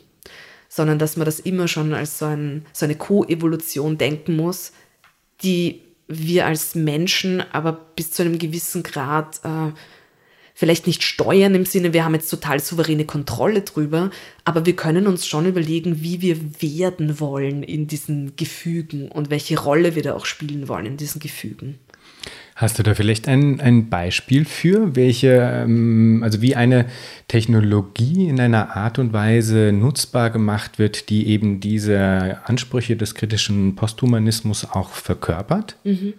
sondern 0.70 1.00
dass 1.00 1.18
man 1.18 1.26
das 1.26 1.40
immer 1.40 1.68
schon 1.68 1.94
als 1.94 2.20
so, 2.20 2.26
ein, 2.26 2.66
so 2.74 2.86
eine 2.86 2.96
Co-Evolution 2.96 3.98
denken 3.98 4.36
muss, 4.36 4.72
die 5.44 5.82
wir 6.08 6.46
als 6.46 6.76
Menschen 6.76 7.42
aber 7.52 7.74
bis 7.96 8.12
zu 8.12 8.24
einem 8.24 8.38
gewissen 8.38 8.84
Grad 8.84 9.40
äh, 9.44 9.72
vielleicht 10.54 10.86
nicht 10.86 11.04
steuern 11.04 11.56
im 11.56 11.66
Sinne, 11.66 11.94
wir 11.94 12.06
haben 12.06 12.14
jetzt 12.14 12.30
total 12.30 12.60
souveräne 12.60 13.06
Kontrolle 13.06 13.62
drüber, 13.62 14.12
aber 14.44 14.66
wir 14.66 14.76
können 14.76 15.08
uns 15.08 15.26
schon 15.26 15.46
überlegen, 15.46 16.04
wie 16.04 16.22
wir 16.22 16.62
werden 16.62 17.20
wollen 17.20 17.64
in 17.64 17.88
diesen 17.88 18.36
Gefügen 18.36 19.10
und 19.10 19.30
welche 19.30 19.60
Rolle 19.60 19.96
wir 19.96 20.04
da 20.04 20.14
auch 20.14 20.26
spielen 20.26 20.68
wollen 20.68 20.86
in 20.86 20.98
diesen 20.98 21.20
Gefügen. 21.20 21.80
Hast 22.62 22.78
du 22.78 22.84
da 22.84 22.94
vielleicht 22.94 23.28
ein, 23.28 23.60
ein 23.60 23.90
Beispiel 23.90 24.46
für, 24.46 24.96
welche, 24.96 25.64
ähm, 25.64 26.22
also 26.24 26.44
wie 26.44 26.56
eine 26.56 26.86
Technologie 27.28 28.30
in 28.30 28.40
einer 28.40 28.76
Art 28.76 29.00
und 29.00 29.14
Weise 29.14 29.72
nutzbar 29.74 30.30
gemacht 30.30 30.78
wird, 30.78 31.10
die 31.10 31.30
eben 31.30 31.60
diese 31.60 32.40
Ansprüche 32.46 32.96
des 32.96 33.16
kritischen 33.16 33.74
Posthumanismus 33.74 34.70
auch 34.70 34.92
verkörpert? 34.92 35.76
Mhm. 35.84 36.14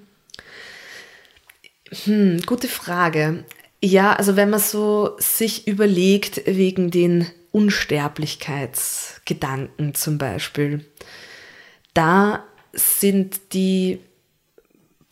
Hm, 2.07 2.41
gute 2.45 2.67
Frage. 2.67 3.45
Ja, 3.81 4.15
also 4.15 4.35
wenn 4.35 4.51
man 4.51 4.59
so 4.59 5.11
sich 5.19 5.69
überlegt 5.69 6.43
wegen 6.47 6.91
den 6.91 7.29
Unsterblichkeitsgedanken 7.53 9.95
zum 9.95 10.19
Beispiel, 10.19 10.85
da 11.95 12.43
sind 12.73 13.53
die 13.53 14.01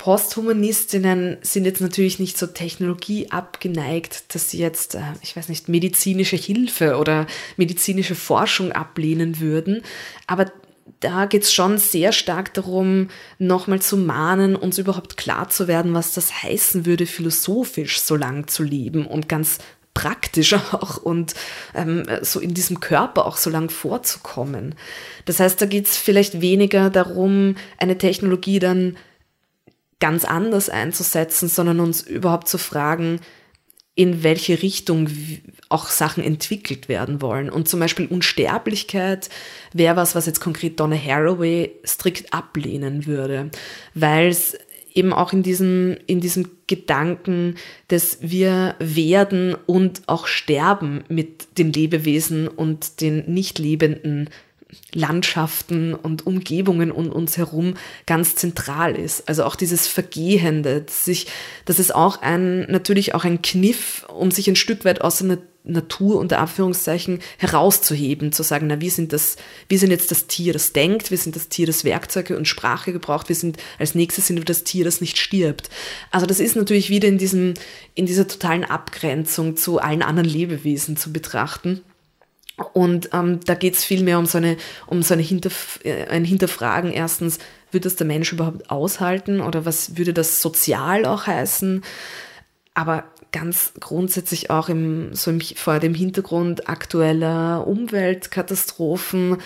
Posthumanistinnen 0.01 1.37
sind 1.43 1.67
jetzt 1.67 1.83
natürlich 1.83 2.19
nicht 2.19 2.39
so 2.39 2.47
Technologie 2.47 3.31
abgeneigt, 3.31 4.35
dass 4.35 4.49
sie 4.49 4.57
jetzt, 4.57 4.95
äh, 4.95 5.03
ich 5.21 5.37
weiß 5.37 5.51
nicht, 5.51 5.69
medizinische 5.69 6.37
Hilfe 6.37 6.97
oder 6.97 7.27
medizinische 7.59 8.15
Forschung 8.15 8.73
ablehnen 8.73 9.41
würden. 9.41 9.83
Aber 10.27 10.51
da 11.01 11.27
geht 11.27 11.43
es 11.43 11.53
schon 11.53 11.77
sehr 11.77 12.13
stark 12.13 12.55
darum, 12.55 13.09
nochmal 13.39 13.83
zu 13.83 13.99
mahnen, 13.99 14.57
uns 14.57 14.79
überhaupt 14.79 15.19
klar 15.19 15.51
zu 15.51 15.69
werden, 15.69 15.93
was 15.93 16.15
das 16.15 16.43
heißen 16.45 16.87
würde, 16.87 17.05
philosophisch 17.05 18.01
so 18.01 18.17
lang 18.17 18.49
zu 18.49 18.63
leben 18.63 19.05
und 19.05 19.29
ganz 19.29 19.59
praktisch 19.93 20.55
auch 20.73 20.97
und 20.97 21.35
ähm, 21.75 22.05
so 22.23 22.41
in 22.41 22.55
diesem 22.55 22.81
Körper 22.81 23.27
auch 23.27 23.37
so 23.37 23.51
lang 23.51 23.69
vorzukommen. 23.69 24.77
Das 25.27 25.41
heißt, 25.41 25.61
da 25.61 25.67
geht 25.67 25.89
es 25.89 25.99
vielleicht 25.99 26.41
weniger 26.41 26.89
darum, 26.89 27.57
eine 27.77 27.99
Technologie 27.99 28.61
dann 28.61 28.97
ganz 30.01 30.25
anders 30.25 30.69
einzusetzen, 30.69 31.49
sondern 31.49 31.81
uns 31.81 32.03
überhaupt 32.03 32.49
zu 32.49 32.59
fragen, 32.59 33.21
in 33.95 34.23
welche 34.23 34.63
Richtung 34.63 35.09
auch 35.69 35.89
Sachen 35.89 36.25
entwickelt 36.25 36.89
werden 36.89 37.21
wollen. 37.21 37.51
Und 37.51 37.69
zum 37.69 37.81
Beispiel 37.81 38.07
Unsterblichkeit 38.07 39.29
wäre 39.73 39.97
was, 39.97 40.15
was 40.15 40.27
jetzt 40.27 40.41
konkret 40.41 40.81
Donna 40.81 40.97
Haraway 40.97 41.71
strikt 41.85 42.33
ablehnen 42.33 43.07
würde, 43.07 43.51
weil 43.95 44.29
es 44.29 44.57
eben 44.95 45.13
auch 45.13 45.33
in 45.33 45.43
diesem, 45.43 45.97
in 46.07 46.21
diesem 46.21 46.49
Gedanken, 46.67 47.57
dass 47.89 48.19
wir 48.21 48.75
werden 48.79 49.55
und 49.67 50.03
auch 50.07 50.27
sterben 50.27 51.05
mit 51.09 51.59
den 51.59 51.73
Lebewesen 51.73 52.49
und 52.49 53.01
den 53.01 53.33
nicht 53.33 53.59
lebenden 53.59 54.31
Landschaften 54.93 55.95
und 55.95 56.27
Umgebungen 56.27 56.91
um 56.91 57.11
uns 57.11 57.37
herum 57.37 57.75
ganz 58.07 58.35
zentral 58.37 58.97
ist. 58.97 59.29
Also 59.29 59.45
auch 59.45 59.57
dieses 59.57 59.87
Vergehende, 59.87 60.83
dass, 60.83 61.07
ich, 61.07 61.27
das 61.65 61.79
ist 61.79 61.95
auch 61.95 62.23
ein, 62.23 62.63
natürlich 62.71 63.15
auch 63.15 63.25
ein 63.25 63.43
Kniff, 63.43 64.07
um 64.09 64.31
sich 64.31 64.49
ein 64.49 64.57
Stück 64.57 64.85
weit 64.85 65.01
aus 65.01 65.19
der 65.19 65.39
Natur 65.63 66.19
unter 66.19 66.39
Anführungszeichen 66.39 67.21
herauszuheben, 67.39 68.33
zu 68.33 68.43
sagen, 68.43 68.67
na, 68.67 68.81
wir 68.81 68.91
sind 68.91 69.13
das, 69.13 69.37
wir 69.69 69.79
sind 69.79 69.91
jetzt 69.91 70.11
das 70.11 70.27
Tier, 70.27 70.53
das 70.53 70.73
denkt, 70.73 71.11
wir 71.11 71.19
sind 71.19 71.37
das 71.37 71.49
Tier, 71.49 71.67
das 71.67 71.85
Werkzeuge 71.85 72.37
und 72.37 72.49
Sprache 72.49 72.93
gebraucht, 72.93 73.29
wir 73.29 73.37
sind, 73.37 73.59
als 73.79 73.95
nächstes 73.95 74.27
sind 74.27 74.39
wir 74.39 74.45
das 74.45 74.65
Tier, 74.65 74.85
das 74.85 75.01
nicht 75.01 75.19
stirbt. 75.19 75.69
Also 76.11 76.27
das 76.27 76.41
ist 76.41 76.57
natürlich 76.57 76.89
wieder 76.89 77.09
in 77.09 77.19
diesem, 77.19 77.55
in 77.95 78.07
dieser 78.07 78.27
totalen 78.27 78.65
Abgrenzung 78.65 79.57
zu 79.57 79.79
allen 79.79 80.03
anderen 80.03 80.29
Lebewesen 80.29 80.97
zu 80.97 81.13
betrachten. 81.13 81.83
Und 82.73 83.11
ähm, 83.13 83.41
da 83.45 83.55
geht 83.55 83.75
es 83.75 83.85
vielmehr 83.85 84.19
um 84.19 84.27
so, 84.27 84.39
eine, 84.39 84.57
um 84.87 85.03
so 85.03 85.15
eine 85.15 85.23
Hinterf 85.23 85.81
äh, 85.85 86.07
ein 86.07 86.25
Hinterfragen. 86.25 86.93
Erstens, 86.93 87.39
würde 87.71 87.85
das 87.85 87.97
der 87.97 88.07
Mensch 88.07 88.33
überhaupt 88.33 88.71
aushalten 88.71 89.41
oder 89.41 89.65
was 89.65 89.97
würde 89.97 90.13
das 90.13 90.43
sozial 90.43 91.05
auch 91.05 91.27
heißen? 91.27 91.83
Aber 92.75 93.05
ganz 93.33 93.73
grundsätzlich 93.79 94.51
auch 94.51 94.69
im, 94.69 95.15
so 95.15 95.31
im, 95.31 95.41
vor 95.41 95.79
dem 95.79 95.95
Hintergrund 95.95 96.69
aktueller 96.69 97.67
Umweltkatastrophen. 97.67 99.39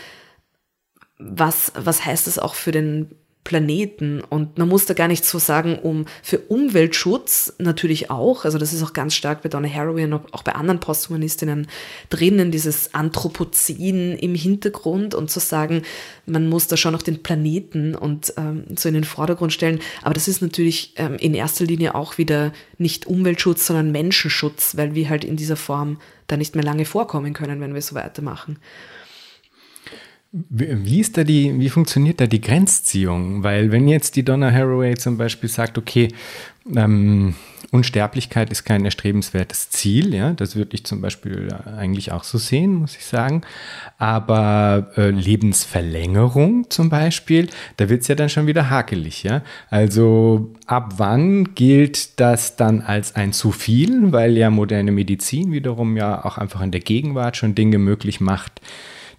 Was, 1.18 1.72
was 1.76 2.04
heißt 2.04 2.26
das 2.26 2.38
auch 2.38 2.54
für 2.54 2.72
den 2.72 3.14
Planeten. 3.44 4.22
Und 4.22 4.56
man 4.58 4.68
muss 4.68 4.86
da 4.86 4.94
gar 4.94 5.06
nicht 5.06 5.24
so 5.24 5.38
sagen, 5.38 5.78
um 5.78 6.06
für 6.22 6.38
Umweltschutz 6.38 7.52
natürlich 7.58 8.10
auch, 8.10 8.46
also 8.46 8.56
das 8.56 8.72
ist 8.72 8.82
auch 8.82 8.94
ganz 8.94 9.14
stark 9.14 9.42
bei 9.42 9.50
Donna 9.50 9.68
Haraway 9.68 10.04
und 10.04 10.14
auch 10.32 10.42
bei 10.42 10.54
anderen 10.54 10.80
Posthumanistinnen 10.80 11.68
drinnen, 12.08 12.50
dieses 12.50 12.94
Anthropozän 12.94 14.16
im 14.16 14.34
Hintergrund 14.34 15.14
und 15.14 15.30
zu 15.30 15.40
sagen, 15.40 15.82
man 16.24 16.48
muss 16.48 16.66
da 16.66 16.78
schon 16.78 16.92
noch 16.92 17.02
den 17.02 17.22
Planeten 17.22 17.94
und 17.94 18.32
ähm, 18.38 18.64
so 18.76 18.88
in 18.88 18.94
den 18.94 19.04
Vordergrund 19.04 19.52
stellen. 19.52 19.80
Aber 20.02 20.14
das 20.14 20.26
ist 20.26 20.40
natürlich 20.40 20.94
ähm, 20.96 21.16
in 21.16 21.34
erster 21.34 21.66
Linie 21.66 21.94
auch 21.94 22.16
wieder 22.16 22.52
nicht 22.78 23.06
Umweltschutz, 23.06 23.66
sondern 23.66 23.92
Menschenschutz, 23.92 24.76
weil 24.76 24.94
wir 24.94 25.10
halt 25.10 25.22
in 25.22 25.36
dieser 25.36 25.56
Form 25.56 25.98
da 26.26 26.38
nicht 26.38 26.54
mehr 26.54 26.64
lange 26.64 26.86
vorkommen 26.86 27.34
können, 27.34 27.60
wenn 27.60 27.74
wir 27.74 27.82
so 27.82 27.94
weitermachen. 27.94 28.58
Wie 30.36 30.98
ist 30.98 31.16
da 31.16 31.22
die, 31.22 31.60
wie 31.60 31.68
funktioniert 31.68 32.20
da 32.20 32.26
die 32.26 32.40
Grenzziehung? 32.40 33.44
Weil 33.44 33.70
wenn 33.70 33.86
jetzt 33.86 34.16
die 34.16 34.24
Donna 34.24 34.50
Haraway 34.50 34.96
zum 34.96 35.16
Beispiel 35.16 35.48
sagt, 35.48 35.78
okay, 35.78 36.08
ähm, 36.74 37.36
Unsterblichkeit 37.70 38.50
ist 38.50 38.64
kein 38.64 38.84
erstrebenswertes 38.84 39.70
Ziel, 39.70 40.12
ja, 40.12 40.32
das 40.32 40.56
würde 40.56 40.74
ich 40.74 40.84
zum 40.84 41.00
Beispiel 41.00 41.54
eigentlich 41.76 42.10
auch 42.10 42.24
so 42.24 42.38
sehen, 42.38 42.74
muss 42.74 42.96
ich 42.96 43.04
sagen. 43.04 43.42
Aber 43.98 44.90
äh, 44.96 45.10
Lebensverlängerung 45.10 46.68
zum 46.68 46.88
Beispiel, 46.88 47.48
da 47.76 47.88
wird 47.88 48.02
es 48.02 48.08
ja 48.08 48.16
dann 48.16 48.28
schon 48.28 48.48
wieder 48.48 48.70
hakelig, 48.70 49.22
ja. 49.22 49.42
Also 49.70 50.52
ab 50.66 50.94
wann 50.96 51.54
gilt 51.54 52.18
das 52.18 52.56
dann 52.56 52.80
als 52.80 53.14
ein 53.14 53.32
zu 53.32 53.52
viel, 53.52 54.12
weil 54.12 54.36
ja 54.36 54.50
moderne 54.50 54.90
Medizin 54.90 55.52
wiederum 55.52 55.96
ja 55.96 56.24
auch 56.24 56.38
einfach 56.38 56.60
in 56.60 56.72
der 56.72 56.80
Gegenwart 56.80 57.36
schon 57.36 57.54
Dinge 57.54 57.78
möglich 57.78 58.20
macht, 58.20 58.60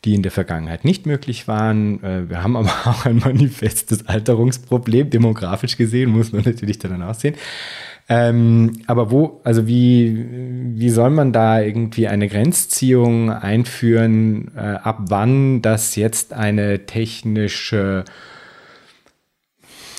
die 0.05 0.15
in 0.15 0.21
der 0.21 0.31
Vergangenheit 0.31 0.85
nicht 0.85 1.05
möglich 1.05 1.47
waren. 1.47 2.03
Äh, 2.03 2.29
wir 2.29 2.43
haben 2.43 2.55
aber 2.55 2.69
auch 2.85 3.05
ein 3.05 3.17
manifestes 3.17 4.07
Alterungsproblem, 4.07 5.09
demografisch 5.09 5.77
gesehen, 5.77 6.11
muss 6.11 6.31
man 6.31 6.43
natürlich 6.43 6.79
dann 6.79 7.01
aussehen. 7.01 7.35
Ähm, 8.07 8.83
aber 8.85 9.09
wo, 9.09 9.41
also 9.43 9.65
wie, 9.65 10.25
wie 10.75 10.89
soll 10.91 11.09
man 11.09 11.33
da 11.33 11.59
irgendwie 11.59 12.07
eine 12.07 12.27
Grenzziehung 12.27 13.31
einführen, 13.31 14.51
äh, 14.55 14.59
ab 14.59 14.99
wann 15.09 15.63
das 15.63 15.95
jetzt 15.95 16.31
eine 16.31 16.85
technische 16.85 18.05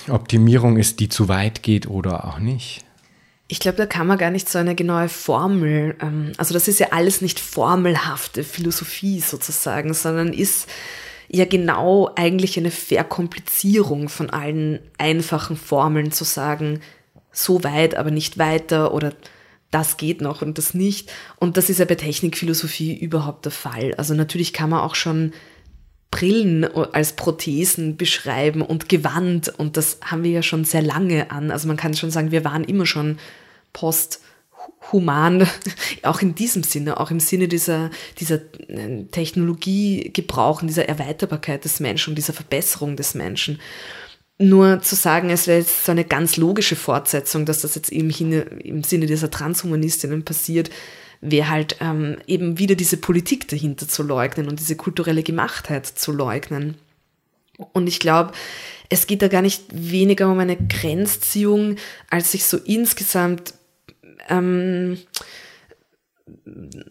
Optimierung 0.09 0.77
ist, 0.77 1.01
die 1.01 1.09
zu 1.09 1.27
weit 1.27 1.63
geht 1.63 1.87
oder 1.89 2.23
auch 2.25 2.39
nicht? 2.39 2.86
Ich 3.47 3.59
glaube, 3.59 3.77
da 3.77 3.85
kann 3.85 4.07
man 4.07 4.17
gar 4.17 4.31
nicht 4.31 4.49
so 4.49 4.59
eine 4.59 4.75
genaue 4.75 5.09
Formel, 5.09 5.95
ähm, 6.01 6.33
also 6.37 6.53
das 6.53 6.67
ist 6.67 6.79
ja 6.79 6.87
alles 6.91 7.21
nicht 7.21 7.39
formelhafte 7.39 8.43
Philosophie 8.43 9.21
sozusagen, 9.21 9.93
sondern 9.93 10.33
ist 10.33 10.67
ja 11.29 11.45
genau 11.45 12.09
eigentlich 12.15 12.57
eine 12.57 12.71
Verkomplizierung 12.71 14.09
von 14.09 14.29
allen 14.29 14.79
einfachen 14.97 15.57
Formeln 15.57 16.11
zu 16.11 16.23
sagen, 16.23 16.81
so 17.31 17.63
weit, 17.63 17.95
aber 17.95 18.11
nicht 18.11 18.37
weiter 18.37 18.93
oder 18.93 19.13
das 19.71 19.97
geht 19.97 20.21
noch 20.21 20.41
und 20.41 20.57
das 20.57 20.73
nicht. 20.73 21.11
Und 21.37 21.57
das 21.57 21.69
ist 21.69 21.79
ja 21.79 21.85
bei 21.85 21.95
Technikphilosophie 21.95 22.97
überhaupt 22.97 23.45
der 23.45 23.51
Fall. 23.51 23.93
Also 23.95 24.13
natürlich 24.13 24.53
kann 24.53 24.69
man 24.69 24.79
auch 24.79 24.95
schon 24.95 25.33
Brillen 26.11 26.63
als 26.63 27.13
Prothesen 27.13 27.97
beschreiben 27.97 28.61
und 28.61 28.89
Gewand. 28.89 29.49
Und 29.49 29.77
das 29.77 29.99
haben 30.01 30.23
wir 30.23 30.31
ja 30.31 30.41
schon 30.41 30.63
sehr 30.63 30.81
lange 30.81 31.31
an. 31.31 31.51
Also 31.51 31.67
man 31.67 31.77
kann 31.77 31.93
schon 31.93 32.11
sagen, 32.11 32.31
wir 32.31 32.45
waren 32.45 32.63
immer 32.63 32.85
schon 32.85 33.17
posthuman, 33.73 35.47
auch 36.03 36.21
in 36.21 36.33
diesem 36.33 36.63
Sinne, 36.63 36.99
auch 36.99 37.11
im 37.11 37.19
Sinne 37.19 37.47
dieser, 37.47 37.91
dieser 38.19 38.35
äh, 38.67 39.03
Technologiegebrauch 39.11 40.61
und 40.61 40.67
dieser 40.67 40.87
Erweiterbarkeit 40.87 41.65
des 41.65 41.79
Menschen 41.79 42.11
und 42.11 42.15
dieser 42.15 42.33
Verbesserung 42.33 42.95
des 42.95 43.13
Menschen. 43.13 43.59
Nur 44.39 44.81
zu 44.81 44.95
sagen, 44.95 45.29
es 45.31 45.47
wäre 45.47 45.59
jetzt 45.59 45.85
so 45.85 45.91
eine 45.91 46.05
ganz 46.05 46.37
logische 46.37 46.75
Fortsetzung, 46.75 47.45
dass 47.45 47.61
das 47.61 47.75
jetzt 47.75 47.91
im, 47.91 48.11
im 48.11 48.83
Sinne 48.83 49.07
dieser 49.07 49.31
Transhumanistinnen 49.31 50.23
passiert, 50.23 50.69
wäre 51.21 51.49
halt 51.49 51.77
ähm, 51.81 52.17
eben 52.27 52.59
wieder 52.59 52.75
diese 52.75 52.97
Politik 52.97 53.47
dahinter 53.47 53.87
zu 53.87 54.03
leugnen 54.03 54.47
und 54.47 54.59
diese 54.59 54.75
kulturelle 54.75 55.23
Gemachtheit 55.23 55.85
zu 55.85 56.11
leugnen. 56.11 56.75
Und 57.73 57.87
ich 57.87 57.99
glaube, 57.99 58.33
es 58.89 59.07
geht 59.07 59.21
da 59.21 59.27
gar 59.27 59.41
nicht 59.41 59.63
weniger 59.71 60.31
um 60.31 60.39
eine 60.39 60.57
Grenzziehung, 60.57 61.77
als 62.09 62.31
sich 62.31 62.45
so 62.45 62.57
insgesamt 62.57 63.53
ähm, 64.29 64.97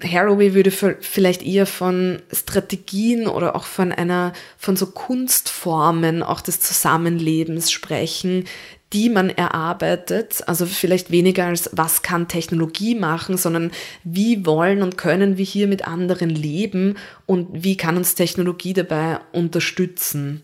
Haraway 0.03 0.55
würde 0.55 0.71
vielleicht 0.71 1.43
eher 1.43 1.67
von 1.67 2.23
Strategien 2.33 3.27
oder 3.27 3.55
auch 3.55 3.65
von 3.65 3.93
einer, 3.93 4.33
von 4.57 4.77
so 4.77 4.87
Kunstformen 4.87 6.23
auch 6.23 6.41
des 6.41 6.61
Zusammenlebens 6.61 7.71
sprechen, 7.71 8.45
die 8.93 9.09
man 9.09 9.31
erarbeitet, 9.31 10.45
also 10.47 10.65
vielleicht 10.65 11.11
weniger 11.11 11.47
als 11.47 11.71
was 11.73 12.03
kann 12.03 12.29
Technologie 12.29 12.95
machen, 12.95 13.37
sondern 13.37 13.73
wie 14.05 14.47
wollen 14.47 14.83
und 14.83 14.97
können 14.97 15.39
wir 15.39 15.45
hier 15.45 15.67
mit 15.67 15.87
anderen 15.87 16.31
leben 16.31 16.97
und 17.27 17.65
wie 17.65 17.77
kann 17.77 17.97
uns 17.97 18.15
Technologie 18.15 18.75
dabei 18.75 19.19
unterstützen. 19.33 20.43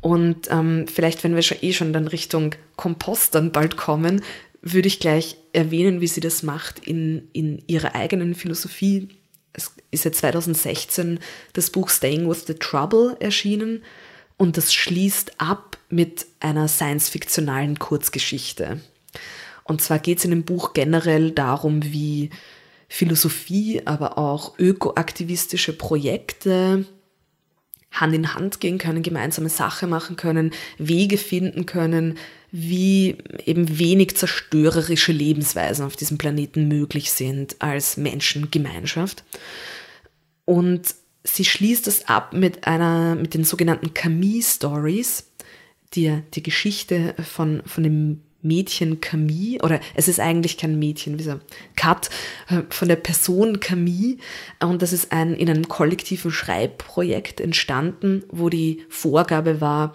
Und 0.00 0.48
ähm, 0.50 0.86
vielleicht, 0.92 1.22
wenn 1.24 1.34
wir 1.34 1.42
schon 1.42 1.58
eh 1.62 1.72
schon 1.72 1.92
dann 1.92 2.08
Richtung 2.08 2.54
Kompost 2.76 3.34
dann 3.34 3.52
bald 3.52 3.76
kommen, 3.76 4.22
würde 4.62 4.88
ich 4.88 5.00
gleich 5.00 5.36
erwähnen, 5.52 6.00
wie 6.00 6.08
sie 6.08 6.20
das 6.20 6.42
macht 6.42 6.80
in, 6.80 7.28
in 7.32 7.62
ihrer 7.68 7.94
eigenen 7.94 8.34
Philosophie. 8.34 9.08
Es 9.52 9.72
ist 9.90 10.04
ja 10.04 10.12
2016 10.12 11.20
das 11.52 11.70
Buch 11.70 11.88
Staying 11.88 12.28
with 12.28 12.44
the 12.46 12.54
Trouble 12.54 13.16
erschienen 13.20 13.82
und 14.36 14.56
das 14.56 14.74
schließt 14.74 15.40
ab 15.40 15.75
mit 15.88 16.26
einer 16.40 16.68
science-fiktionalen 16.68 17.78
Kurzgeschichte. 17.78 18.80
Und 19.64 19.80
zwar 19.80 19.98
geht 19.98 20.18
es 20.18 20.24
in 20.24 20.30
dem 20.30 20.44
Buch 20.44 20.72
generell 20.72 21.30
darum, 21.30 21.82
wie 21.82 22.30
Philosophie, 22.88 23.82
aber 23.84 24.18
auch 24.18 24.58
ökoaktivistische 24.58 25.72
Projekte 25.72 26.86
Hand 27.92 28.14
in 28.14 28.34
Hand 28.34 28.60
gehen 28.60 28.78
können, 28.78 29.02
gemeinsame 29.02 29.48
Sache 29.48 29.86
machen 29.86 30.16
können, 30.16 30.52
Wege 30.78 31.18
finden 31.18 31.66
können, 31.66 32.18
wie 32.52 33.16
eben 33.44 33.78
wenig 33.78 34.16
zerstörerische 34.16 35.12
Lebensweisen 35.12 35.84
auf 35.84 35.96
diesem 35.96 36.18
Planeten 36.18 36.68
möglich 36.68 37.10
sind 37.10 37.56
als 37.60 37.96
Menschengemeinschaft. 37.96 39.24
Und 40.44 40.94
sie 41.24 41.44
schließt 41.44 41.86
es 41.86 42.08
ab 42.08 42.32
mit 42.32 42.66
einer, 42.66 43.14
mit 43.14 43.34
den 43.34 43.44
sogenannten 43.44 43.94
Camille 43.94 44.42
Stories, 44.42 45.24
die 45.96 46.22
die 46.34 46.42
Geschichte 46.42 47.14
von, 47.22 47.62
von 47.66 47.82
dem 47.82 48.20
Mädchen 48.42 49.00
Camille, 49.00 49.60
oder 49.62 49.80
es 49.94 50.08
ist 50.08 50.20
eigentlich 50.20 50.56
kein 50.56 50.78
Mädchen, 50.78 51.18
wie 51.18 51.24
so 51.24 51.40
Cut, 51.74 52.10
äh, 52.48 52.62
von 52.70 52.88
der 52.88 52.96
Person 52.96 53.60
Camille. 53.60 54.18
Und 54.60 54.82
das 54.82 54.92
ist 54.92 55.12
ein, 55.12 55.34
in 55.34 55.50
einem 55.50 55.68
kollektiven 55.68 56.30
Schreibprojekt 56.30 57.40
entstanden, 57.40 58.24
wo 58.30 58.48
die 58.48 58.84
Vorgabe 58.88 59.60
war, 59.60 59.94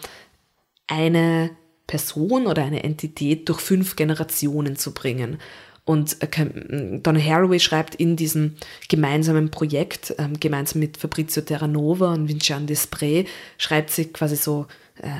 eine 0.88 1.52
Person 1.88 2.48
oder 2.48 2.64
eine 2.64 2.84
Entität 2.84 3.48
durch 3.48 3.60
fünf 3.60 3.96
Generationen 3.96 4.76
zu 4.76 4.94
bringen. 4.94 5.38
Und 5.84 6.18
äh, 6.22 7.00
Donna 7.02 7.20
Haraway 7.20 7.60
schreibt 7.60 7.96
in 7.96 8.16
diesem 8.16 8.56
gemeinsamen 8.88 9.50
Projekt, 9.50 10.14
ähm, 10.20 10.40
gemeinsam 10.40 10.80
mit 10.80 10.98
Fabrizio 10.98 11.42
Terranova 11.42 12.14
und 12.14 12.28
Vincian 12.28 12.68
Desprez, 12.68 13.28
schreibt 13.58 13.90
sie 13.90 14.06
quasi 14.06 14.36
so 14.36 14.68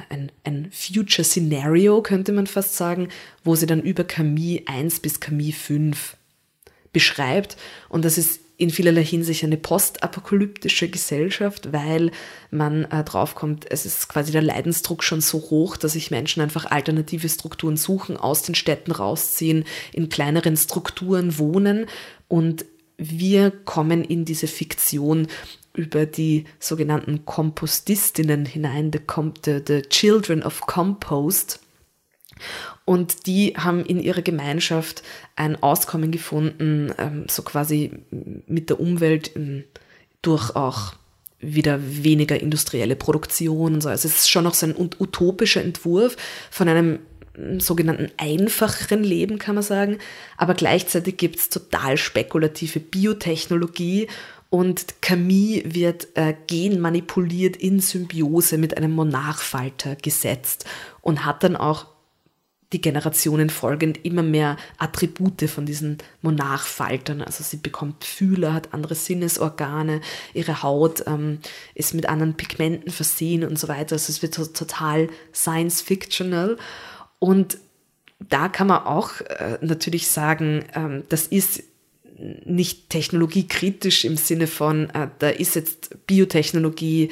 ein, 0.10 0.32
ein 0.44 0.70
Future 0.72 1.24
Scenario, 1.24 2.02
könnte 2.02 2.32
man 2.32 2.48
fast 2.48 2.76
sagen, 2.76 3.10
wo 3.44 3.56
sie 3.56 3.66
dann 3.66 3.82
über 3.82 4.04
Camille 4.04 4.62
1 4.66 5.00
bis 5.00 5.20
Camille 5.20 5.54
5 5.54 6.18
beschreibt. 6.94 7.58
Und 7.90 8.06
das 8.06 8.18
ist 8.18 8.42
in 8.58 8.70
vielerlei 8.70 9.04
Hinsicht 9.04 9.44
eine 9.44 9.58
postapokalyptische 9.58 10.88
Gesellschaft, 10.88 11.74
weil 11.74 12.12
man 12.52 12.86
äh, 12.86 13.04
draufkommt, 13.04 13.66
es 13.72 13.88
ist 13.88 14.08
quasi 14.08 14.32
der 14.32 14.44
Leidensdruck 14.44 15.04
schon 15.04 15.20
so 15.20 15.40
hoch, 15.50 15.78
dass 15.78 15.94
sich 15.94 16.12
Menschen 16.12 16.44
einfach 16.44 16.66
alternative 16.66 17.28
Strukturen 17.28 17.76
suchen, 17.76 18.18
aus 18.18 18.44
den 18.44 18.54
Städten 18.54 18.92
rausziehen, 18.92 19.66
in 19.94 20.10
kleineren 20.10 20.58
Strukturen 20.58 21.40
wohnen 21.40 21.88
und 22.28 22.66
wir 22.98 23.50
kommen 23.50 24.04
in 24.04 24.26
diese 24.26 24.46
Fiktion 24.46 25.26
über 25.74 26.06
die 26.06 26.46
sogenannten 26.60 27.26
Kompostistinnen 27.26 28.46
hinein, 28.46 28.92
the, 28.92 29.00
the, 29.46 29.62
the 29.66 29.82
Children 29.84 30.44
of 30.44 30.62
Compost. 30.62 31.60
Und 32.86 33.28
die 33.28 33.54
haben 33.56 33.86
in 33.86 34.00
ihrer 34.00 34.22
Gemeinschaft 34.22 35.04
ein 35.36 35.62
Auskommen 35.62 36.12
gefunden, 36.12 36.94
ähm, 36.98 37.26
so 37.30 37.44
quasi 37.44 37.92
mit 38.48 38.70
der 38.70 38.80
Umwelt 38.80 39.36
ähm, 39.36 39.64
durch 40.22 40.56
auch 40.56 40.94
wieder 41.40 41.80
weniger 41.82 42.40
industrielle 42.40 42.96
Produktion 42.96 43.76
und 43.76 43.82
so. 43.82 43.90
Also 43.90 44.08
es 44.08 44.22
ist 44.22 44.30
schon 44.30 44.44
noch 44.44 44.54
so 44.54 44.68
ein 44.68 44.76
utopischer 44.78 45.64
Entwurf 45.64 46.16
von 46.50 46.68
einem 46.68 47.00
ähm, 47.38 47.60
sogenannten 47.60 48.12
einfacheren 48.18 49.04
Leben, 49.04 49.40
kann 49.40 49.56
man 49.56 49.64
sagen. 49.64 49.98
Aber 50.38 50.54
gleichzeitig 50.54 51.18
gibt 51.18 51.38
es 51.38 51.50
total 51.50 51.98
spekulative 51.98 52.80
Biotechnologie 52.80 54.08
und 54.52 55.02
Camille 55.02 55.64
wird 55.74 56.10
äh, 56.16 56.36
genmanipuliert 56.46 57.56
in 57.56 57.80
Symbiose 57.80 58.58
mit 58.58 58.76
einem 58.76 58.92
Monarchfalter 58.92 59.96
gesetzt 59.96 60.66
und 61.00 61.24
hat 61.26 61.44
dann 61.44 61.56
auch 61.56 61.88
die 62.74 62.82
Generationen 62.82 63.50
folgend 63.50 64.04
immer 64.04 64.24
mehr 64.24 64.58
Attribute 64.78 65.50
von 65.50 65.66
diesen 65.66 66.00
Monarchfaltern. 66.22 67.22
Also 67.22 67.46
sie 67.46 67.58
bekommt 67.58 68.04
Fühler, 68.04 68.54
hat 68.54 68.74
andere 68.74 68.96
Sinnesorgane, 68.96 70.02
ihre 70.34 70.62
Haut 70.62 71.06
ähm, 71.08 71.40
ist 71.74 71.94
mit 71.94 72.10
anderen 72.10 72.36
Pigmenten 72.36 72.92
versehen 72.92 73.46
und 73.46 73.58
so 73.58 73.70
weiter. 73.70 73.94
Also 73.94 74.12
es 74.12 74.22
wird 74.22 74.36
total 74.36 75.08
science-fictional. 75.34 76.58
Und 77.20 77.58
da 78.20 78.50
kann 78.50 78.68
man 78.68 78.84
auch 78.84 79.22
äh, 79.22 79.60
natürlich 79.62 80.10
sagen, 80.10 80.66
ähm, 80.76 81.04
das 81.08 81.28
ist 81.28 81.64
nicht 82.46 82.90
technologiekritisch 82.90 84.06
im 84.06 84.18
Sinne 84.18 84.48
von, 84.48 84.90
äh, 84.92 85.08
da 85.20 85.30
ist 85.30 85.56
jetzt 85.56 86.06
Biotechnologie 86.08 87.10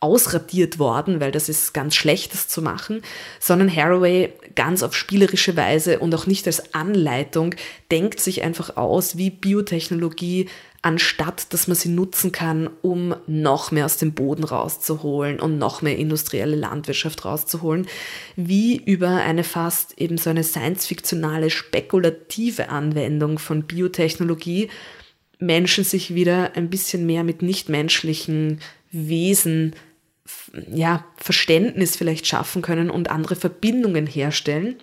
ausradiert 0.00 0.80
worden, 0.80 1.20
weil 1.20 1.30
das 1.30 1.48
ist 1.48 1.72
ganz 1.72 1.94
Schlechtes 1.94 2.48
zu 2.48 2.60
machen, 2.60 3.02
sondern 3.38 3.74
Haraway 3.74 4.32
ganz 4.56 4.82
auf 4.82 4.96
spielerische 4.96 5.56
Weise 5.56 6.00
und 6.00 6.12
auch 6.14 6.26
nicht 6.26 6.46
als 6.48 6.74
Anleitung 6.74 7.54
denkt 7.92 8.18
sich 8.18 8.42
einfach 8.42 8.76
aus, 8.76 9.16
wie 9.16 9.30
Biotechnologie 9.30 10.48
anstatt 10.82 11.52
dass 11.52 11.68
man 11.68 11.76
sie 11.76 11.88
nutzen 11.88 12.32
kann, 12.32 12.68
um 12.82 13.14
noch 13.26 13.70
mehr 13.70 13.84
aus 13.84 13.96
dem 13.96 14.12
Boden 14.12 14.42
rauszuholen 14.42 15.40
und 15.40 15.56
noch 15.56 15.80
mehr 15.80 15.96
industrielle 15.96 16.56
Landwirtschaft 16.56 17.24
rauszuholen, 17.24 17.86
wie 18.34 18.76
über 18.76 19.10
eine 19.10 19.44
fast 19.44 19.98
eben 20.00 20.18
so 20.18 20.30
eine 20.30 20.42
science-fiktionale, 20.42 21.50
spekulative 21.50 22.68
Anwendung 22.68 23.38
von 23.38 23.62
Biotechnologie 23.62 24.68
Menschen 25.38 25.84
sich 25.84 26.14
wieder 26.14 26.56
ein 26.56 26.70
bisschen 26.70 27.06
mehr 27.06 27.24
mit 27.24 27.42
nichtmenschlichen 27.42 28.60
Wesen 28.90 29.74
ja, 30.72 31.04
Verständnis 31.16 31.96
vielleicht 31.96 32.26
schaffen 32.26 32.62
können 32.62 32.90
und 32.90 33.10
andere 33.10 33.36
Verbindungen 33.36 34.06
herstellen 34.06 34.76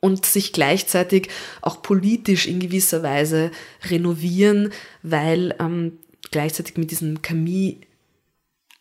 und 0.00 0.26
sich 0.26 0.52
gleichzeitig 0.52 1.28
auch 1.60 1.82
politisch 1.82 2.46
in 2.46 2.60
gewisser 2.60 3.02
Weise 3.02 3.50
renovieren, 3.88 4.72
weil 5.02 5.54
ähm, 5.58 5.98
gleichzeitig 6.30 6.76
mit 6.76 6.90
diesen 6.90 7.22
Camille 7.22 7.76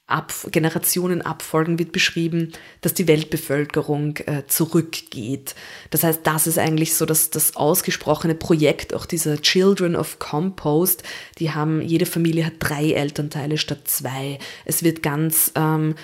Ab 0.09 0.33
Generationen 0.51 1.21
abfolgen 1.21 1.79
wird 1.79 1.91
beschrieben, 1.91 2.53
dass 2.79 2.93
die 2.93 3.09
Weltbevölkerung 3.09 4.15
äh, 4.25 4.43
zurückgeht. 4.47 5.53
Das 5.89 6.03
heißt, 6.03 6.21
das 6.23 6.47
ist 6.47 6.57
eigentlich 6.57 6.95
so 6.95 7.05
das, 7.05 7.29
das 7.29 7.57
ausgesprochene 7.57 8.33
Projekt 8.33 8.93
auch 8.93 9.05
dieser 9.05 9.41
Children 9.41 9.97
of 9.97 10.17
Compost. 10.17 11.03
Die 11.39 11.51
haben, 11.51 11.81
jede 11.81 12.05
Familie 12.05 12.45
hat 12.45 12.53
drei 12.59 12.91
Elternteile 12.91 13.57
statt 13.57 13.81
zwei. 13.83 14.39
Es 14.63 14.81
wird 14.81 15.03
ganz 15.03 15.51
ähm, 15.55 15.95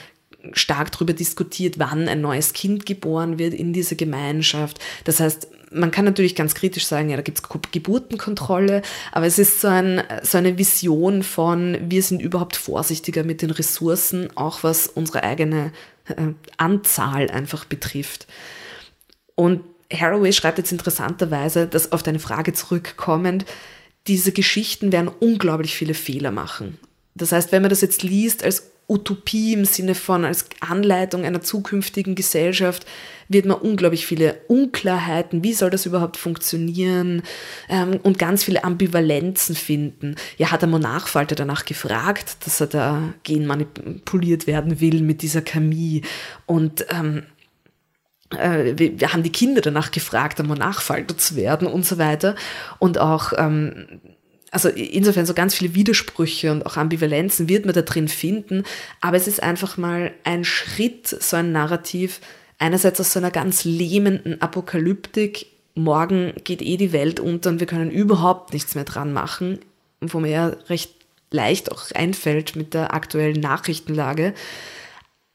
stark 0.52 0.92
darüber 0.92 1.14
diskutiert, 1.14 1.80
wann 1.80 2.08
ein 2.08 2.22
neues 2.22 2.54
Kind 2.54 2.86
geboren 2.86 3.40
wird 3.40 3.54
in 3.54 3.72
dieser 3.74 3.96
Gemeinschaft. 3.96 4.80
Das 5.06 5.20
heißt, 5.20 5.48
man 5.72 5.92
kann 5.92 6.06
natürlich 6.06 6.36
ganz 6.36 6.54
kritisch 6.54 6.86
sagen, 6.86 7.10
ja, 7.10 7.16
da 7.16 7.22
gibt 7.22 7.40
es 7.40 7.72
Geburtenkontrolle, 7.72 8.82
aber 9.12 9.26
es 9.26 9.40
ist 9.40 9.62
so, 9.62 9.68
ein, 9.68 10.04
so 10.22 10.38
eine 10.38 10.58
Vision 10.58 11.24
von, 11.24 11.78
wir 11.82 12.04
sind 12.04 12.22
überhaupt 12.22 12.56
vorsichtiger 12.56 13.24
mit 13.24 13.42
den 13.42 13.50
Ressourcen, 13.50 14.30
auch 14.36 14.64
was 14.64 14.88
unsere 14.88 15.24
eigene 15.24 15.72
äh, 16.08 16.34
Anzahl 16.58 17.30
einfach 17.32 17.66
betrifft. 17.66 18.28
Und 19.36 19.62
Haraway 19.92 20.34
schreibt 20.34 20.58
jetzt 20.58 20.72
interessanterweise, 20.72 21.68
dass 21.68 21.92
auf 21.92 22.04
deine 22.04 22.20
Frage 22.20 22.54
zurückkommend, 22.54 23.46
diese 24.08 24.32
Geschichten 24.32 24.92
werden 24.92 25.08
unglaublich 25.08 25.76
viele 25.76 25.94
Fehler 25.94 26.32
machen. 26.32 26.78
Das 27.16 27.32
heißt, 27.32 27.52
wenn 27.52 27.62
man 27.62 27.70
das 27.70 27.82
jetzt 27.82 28.04
liest 28.04 28.44
als 28.44 28.73
Utopie 28.88 29.54
im 29.54 29.66
Sinne 29.66 29.96
von 29.96 30.26
als 30.26 30.46
Anleitung 30.60 31.24
einer 31.26 31.42
zukünftigen 31.42 32.16
Gesellschaft 32.16 32.86
wird 33.30 33.46
man 33.46 33.58
unglaublich 33.58 34.06
viele 34.06 34.42
Unklarheiten, 34.48 35.44
wie 35.44 35.54
soll 35.54 35.70
das 35.70 35.86
überhaupt 35.86 36.18
funktionieren 36.18 37.24
ähm, 37.70 38.00
und 38.04 38.20
ganz 38.20 38.44
viele 38.44 38.64
Ambivalenzen 38.64 39.56
finden. 39.56 40.16
Ja, 40.38 40.52
hat 40.52 40.62
der 40.62 40.70
Monarchfalter 40.70 41.36
danach 41.36 41.66
gefragt, 41.66 42.38
dass 42.46 42.62
er 42.62 42.68
da 42.68 43.14
genmanipuliert 43.24 44.48
werden 44.48 44.82
will 44.82 45.02
mit 45.02 45.22
dieser 45.22 45.42
Camille 45.42 46.02
und 46.46 46.86
ähm, 46.90 47.24
äh, 48.38 48.74
wir, 48.78 49.14
haben 49.14 49.24
die 49.24 49.32
Kinder 49.32 49.62
danach 49.62 49.92
gefragt, 49.92 50.40
der 50.40 50.46
Monarchfalter 50.46 51.18
zu 51.18 51.36
werden 51.36 51.68
und 51.68 51.86
so 51.86 51.98
weiter. 51.98 52.36
Und 52.80 52.98
auch 52.98 53.34
ähm, 53.38 54.02
also 54.54 54.70
insofern 54.70 55.26
so 55.26 55.34
ganz 55.34 55.56
viele 55.56 55.74
Widersprüche 55.74 56.52
und 56.52 56.66
auch 56.66 56.78
Ambivalenzen 56.78 57.50
wird 57.50 57.66
man 57.66 57.74
da 57.74 57.82
drin 57.82 58.08
finden, 58.08 58.64
aber 59.02 59.18
es 59.18 59.28
ist 59.28 59.42
einfach 59.42 59.78
mal 59.78 60.12
ein 60.24 60.46
Schritt, 60.46 61.08
so 61.08 61.38
ein 61.38 61.52
Narrativ 61.52 62.22
einerseits 62.60 63.00
aus 63.00 63.12
so 63.12 63.20
einer 63.20 63.32
ganz 63.32 63.66
lähmenden 63.66 64.42
Apokalyptik, 64.42 65.48
morgen 65.76 66.34
geht 66.44 66.62
eh 66.62 66.78
die 66.78 66.94
Welt 66.94 67.20
unter 67.20 67.50
und 67.50 67.60
wir 67.60 67.68
können 67.68 67.92
überhaupt 67.92 68.54
nichts 68.54 68.76
mehr 68.76 68.84
dran 68.84 69.12
machen, 69.12 69.60
wo 70.02 70.20
mir 70.20 70.32
ja 70.32 70.48
recht 70.70 70.94
leicht 71.32 71.72
auch 71.72 71.92
einfällt 71.96 72.56
mit 72.56 72.76
der 72.76 72.94
aktuellen 72.94 73.42
Nachrichtenlage. 73.42 74.34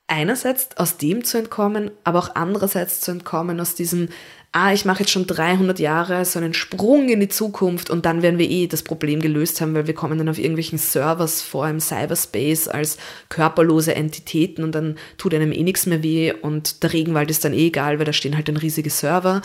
Einerseits 0.07 0.77
aus 0.77 0.97
dem 0.97 1.25
zu 1.25 1.39
entkommen, 1.39 1.91
aber 2.05 2.21
auch 2.21 2.35
andererseits 2.35 3.01
zu 3.01 3.11
entkommen 3.11 3.61
aus 3.61 3.75
diesem 3.75 4.09
ah, 4.53 4.73
ich 4.73 4.85
mache 4.85 5.01
jetzt 5.01 5.11
schon 5.11 5.27
300 5.27 5.79
Jahre 5.79 6.25
so 6.25 6.39
einen 6.39 6.55
Sprung 6.55 7.09
in 7.09 7.21
die 7.21 7.29
Zukunft 7.29 7.91
und 7.91 8.07
dann 8.07 8.23
werden 8.23 8.39
wir 8.39 8.49
eh 8.49 8.67
das 8.67 8.83
Problem 8.83 9.21
gelöst 9.21 9.61
haben, 9.61 9.75
weil 9.75 9.87
wir 9.87 9.95
kommen 9.95 10.19
dann 10.19 10.29
auf 10.29 10.39
irgendwelchen 10.39 10.79
Servers 10.79 11.43
vor 11.43 11.69
im 11.69 11.81
Cyberspace 11.81 12.69
als 12.69 12.97
körperlose 13.29 13.95
Entitäten 13.95 14.65
und 14.65 14.75
dann 14.75 14.97
tut 15.19 15.35
einem 15.35 15.53
eh 15.53 15.63
nichts 15.63 15.87
mehr 15.87 16.03
weh 16.03 16.33
und 16.33 16.83
der 16.83 16.93
Regenwald 16.93 17.31
ist 17.31 17.45
dann 17.45 17.53
eh 17.53 17.67
egal, 17.67 17.99
weil 17.99 18.07
da 18.07 18.13
stehen 18.13 18.37
halt 18.37 18.49
dann 18.49 18.57
riesige 18.57 18.91
Server. 18.91 19.43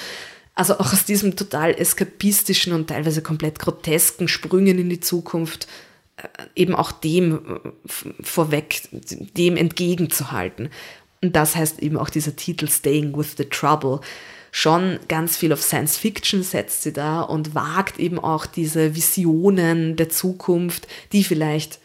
Also 0.55 0.75
auch 0.75 0.93
aus 0.93 1.05
diesem 1.05 1.35
total 1.35 1.73
eskapistischen 1.73 2.73
und 2.73 2.87
teilweise 2.87 3.21
komplett 3.21 3.59
grotesken 3.59 4.27
Sprüngen 4.27 4.77
in 4.77 4.89
die 4.89 4.99
Zukunft 4.99 5.67
äh, 6.15 6.27
eben 6.55 6.75
auch 6.75 6.91
dem 6.91 7.33
äh, 7.33 8.23
vorweg, 8.23 8.81
dem 8.91 9.57
entgegenzuhalten. 9.57 10.69
Und 11.21 11.35
das 11.35 11.55
heißt 11.55 11.79
eben 11.79 11.97
auch 11.97 12.09
dieser 12.09 12.35
Titel 12.35 12.67
Staying 12.67 13.17
with 13.17 13.35
the 13.37 13.45
Trouble 13.45 14.01
schon 14.55 14.99
ganz 15.07 15.35
viel 15.35 15.51
auf 15.51 15.63
Science 15.63 15.97
Fiction 15.97 16.43
setzt 16.43 16.83
sie 16.83 16.93
da 16.93 17.21
und 17.21 17.55
wagt 17.55 17.99
eben 17.99 18.19
auch 18.19 18.45
diese 18.45 18.95
Visionen 18.95 19.95
der 19.95 20.09
Zukunft, 20.09 20.87
die 21.11 21.23
vielleicht 21.23 21.79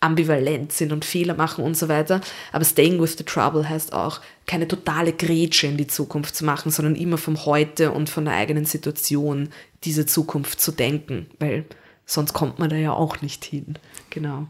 ambivalent 0.00 0.72
sind 0.72 0.92
und 0.92 1.04
Fehler 1.04 1.34
machen 1.34 1.64
und 1.64 1.76
so 1.76 1.86
weiter. 1.86 2.20
Aber 2.50 2.64
Staying 2.64 3.00
with 3.00 3.16
the 3.16 3.22
Trouble 3.22 3.68
heißt 3.68 3.92
auch, 3.92 4.20
keine 4.48 4.66
totale 4.66 5.12
Grätsche 5.12 5.68
in 5.68 5.76
die 5.76 5.86
Zukunft 5.86 6.34
zu 6.34 6.44
machen, 6.44 6.72
sondern 6.72 6.96
immer 6.96 7.16
vom 7.16 7.44
Heute 7.44 7.92
und 7.92 8.10
von 8.10 8.24
der 8.24 8.34
eigenen 8.34 8.64
Situation 8.64 9.50
diese 9.84 10.04
Zukunft 10.04 10.60
zu 10.60 10.72
denken, 10.72 11.30
weil 11.38 11.64
sonst 12.06 12.32
kommt 12.32 12.58
man 12.58 12.70
da 12.70 12.76
ja 12.76 12.92
auch 12.92 13.22
nicht 13.22 13.44
hin. 13.44 13.78
Genau. 14.10 14.48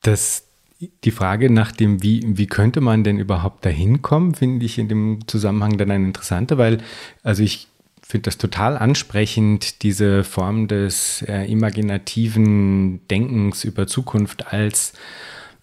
Das 0.00 0.47
die 0.80 1.10
Frage 1.10 1.50
nach 1.50 1.72
dem, 1.72 2.02
wie, 2.02 2.22
wie 2.24 2.46
könnte 2.46 2.80
man 2.80 3.02
denn 3.02 3.18
überhaupt 3.18 3.64
dahin 3.64 4.02
kommen, 4.02 4.34
finde 4.34 4.64
ich 4.64 4.78
in 4.78 4.88
dem 4.88 5.26
Zusammenhang 5.26 5.76
dann 5.76 5.90
eine 5.90 6.04
interessante, 6.04 6.56
weil, 6.56 6.78
also 7.22 7.42
ich 7.42 7.68
finde 8.02 8.24
das 8.24 8.38
total 8.38 8.78
ansprechend, 8.78 9.82
diese 9.82 10.24
Form 10.24 10.68
des 10.68 11.22
äh, 11.22 11.50
imaginativen 11.50 13.06
Denkens 13.08 13.64
über 13.64 13.86
Zukunft 13.86 14.52
als 14.52 14.94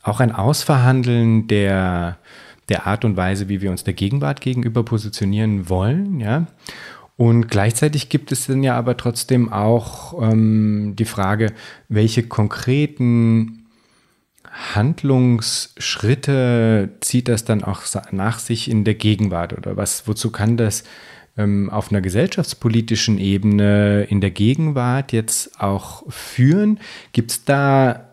auch 0.04 0.20
ein 0.20 0.32
Ausverhandeln 0.32 1.48
der, 1.48 2.20
der 2.70 2.86
Art 2.86 3.06
und 3.06 3.18
Weise, 3.18 3.50
wie 3.50 3.62
wir 3.62 3.72
uns 3.72 3.84
der 3.84 3.96
Gegenwart 3.96 4.42
gegenüber 4.42 4.84
positionieren 4.84 5.70
wollen, 5.70 6.20
ja. 6.20 6.48
Und 7.18 7.48
gleichzeitig 7.48 8.10
gibt 8.10 8.34
es 8.34 8.48
dann 8.48 8.62
ja 8.62 8.76
aber 8.76 8.98
trotzdem 8.98 9.52
auch 9.52 10.22
ähm, 10.22 10.96
die 10.98 11.06
Frage, 11.06 11.54
welche 11.88 12.24
konkreten 12.24 13.65
Handlungsschritte 14.56 16.90
zieht 17.02 17.28
das 17.28 17.44
dann 17.44 17.62
auch 17.64 17.82
nach 18.12 18.40
sich 18.40 18.72
in 18.72 18.86
der 18.86 18.96
Gegenwart 18.96 19.52
oder 19.54 19.76
was, 19.76 20.08
wozu 20.08 20.32
kann 20.32 20.56
das 20.56 20.86
ähm, 21.38 21.70
auf 21.70 21.92
einer 21.92 22.00
gesellschaftspolitischen 22.02 23.18
Ebene 23.18 24.06
in 24.06 24.22
der 24.22 24.32
Gegenwart 24.32 25.12
jetzt 25.12 25.60
auch 25.60 26.10
führen? 26.10 26.80
Gibt 27.12 27.32
es 27.32 27.44
da 27.44 28.12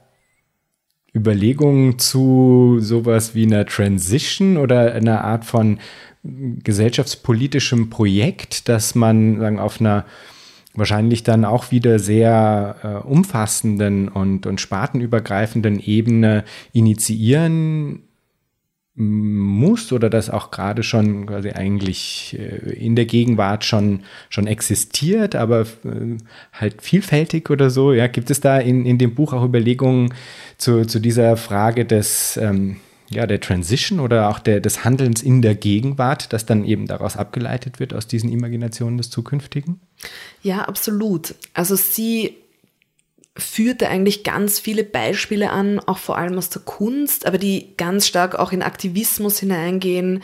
Überlegungen 1.15 2.01
zu 2.01 2.79
sowas 2.81 3.37
wie 3.37 3.47
einer 3.47 3.67
Transition 3.67 4.57
oder 4.57 4.95
einer 4.95 5.23
Art 5.23 5.45
von 5.45 5.79
gesellschaftspolitischem 6.25 7.91
Projekt, 7.91 8.69
dass 8.69 8.95
man 8.95 9.39
sagen, 9.39 9.59
auf 9.59 9.81
einer 9.81 10.05
wahrscheinlich 10.75 11.23
dann 11.23 11.45
auch 11.45 11.71
wieder 11.71 11.99
sehr 11.99 12.77
äh, 12.83 13.07
umfassenden 13.07 14.09
und, 14.09 14.47
und 14.47 14.61
spartenübergreifenden 14.61 15.81
Ebene 15.81 16.45
initiieren 16.73 18.03
muss 18.95 19.91
oder 19.91 20.11
das 20.11 20.29
auch 20.29 20.51
gerade 20.51 20.83
schon 20.83 21.25
quasi 21.27 21.51
eigentlich 21.51 22.37
äh, 22.39 22.73
in 22.75 22.95
der 22.95 23.07
Gegenwart 23.07 23.65
schon, 23.65 24.01
schon 24.29 24.47
existiert, 24.47 25.35
aber 25.35 25.63
äh, 25.63 26.19
halt 26.53 26.83
vielfältig 26.83 27.49
oder 27.49 27.71
so. 27.71 27.95
Ja, 27.95 28.07
gibt 28.07 28.31
es 28.31 28.41
da 28.41 28.59
in, 28.59 28.85
in 28.85 28.99
dem 28.99 29.15
Buch 29.15 29.33
auch 29.33 29.45
Überlegungen 29.45 30.13
zu, 30.59 30.85
zu 30.85 31.01
dieser 31.01 31.39
Frage 31.39 31.87
des 31.87 32.37
ähm, 32.37 32.77
ja, 33.13 33.27
der 33.27 33.41
Transition 33.41 34.01
oder 34.01 34.29
auch 34.29 34.39
der, 34.39 34.61
des 34.61 34.85
Handelns 34.85 35.23
in 35.23 35.43
der 35.43 35.55
Gegenwart, 35.55 36.33
das 36.33 36.47
dann 36.47 36.65
eben 36.65 36.87
daraus 36.87 37.17
abgeleitet 37.17 37.81
wird 37.81 37.95
aus 37.95 38.07
diesen 38.07 38.31
Imaginationen 38.31 38.99
des 38.99 39.11
Zukünftigen? 39.11 39.81
Ja, 40.43 40.63
absolut. 40.63 41.35
Also 41.55 41.77
sie 41.77 42.37
führte 43.37 43.89
eigentlich 43.89 44.25
ganz 44.25 44.59
viele 44.59 44.85
Beispiele 44.85 45.51
an, 45.51 45.81
auch 45.81 45.99
vor 45.99 46.19
allem 46.19 46.37
aus 46.37 46.51
der 46.51 46.63
Kunst, 46.63 47.27
aber 47.27 47.39
die 47.39 47.75
ganz 47.77 48.07
stark 48.07 48.35
auch 48.35 48.53
in 48.53 48.63
Aktivismus 48.63 49.39
hineingehen, 49.39 50.23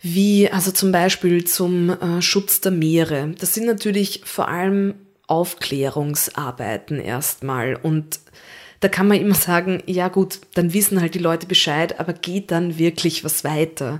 wie 0.00 0.50
also 0.50 0.70
zum 0.70 0.92
Beispiel 0.92 1.44
zum 1.44 1.90
äh, 1.90 2.22
Schutz 2.22 2.60
der 2.60 2.72
Meere. 2.72 3.34
Das 3.38 3.54
sind 3.54 3.66
natürlich 3.66 4.20
vor 4.24 4.48
allem 4.48 4.94
Aufklärungsarbeiten 5.26 7.00
erstmal 7.00 7.74
und 7.74 8.20
da 8.84 8.88
kann 8.88 9.08
man 9.08 9.18
immer 9.18 9.34
sagen, 9.34 9.82
ja 9.86 10.08
gut, 10.08 10.40
dann 10.52 10.74
wissen 10.74 11.00
halt 11.00 11.14
die 11.14 11.18
Leute 11.18 11.46
Bescheid, 11.46 11.98
aber 11.98 12.12
geht 12.12 12.50
dann 12.50 12.76
wirklich 12.76 13.24
was 13.24 13.42
weiter? 13.42 13.98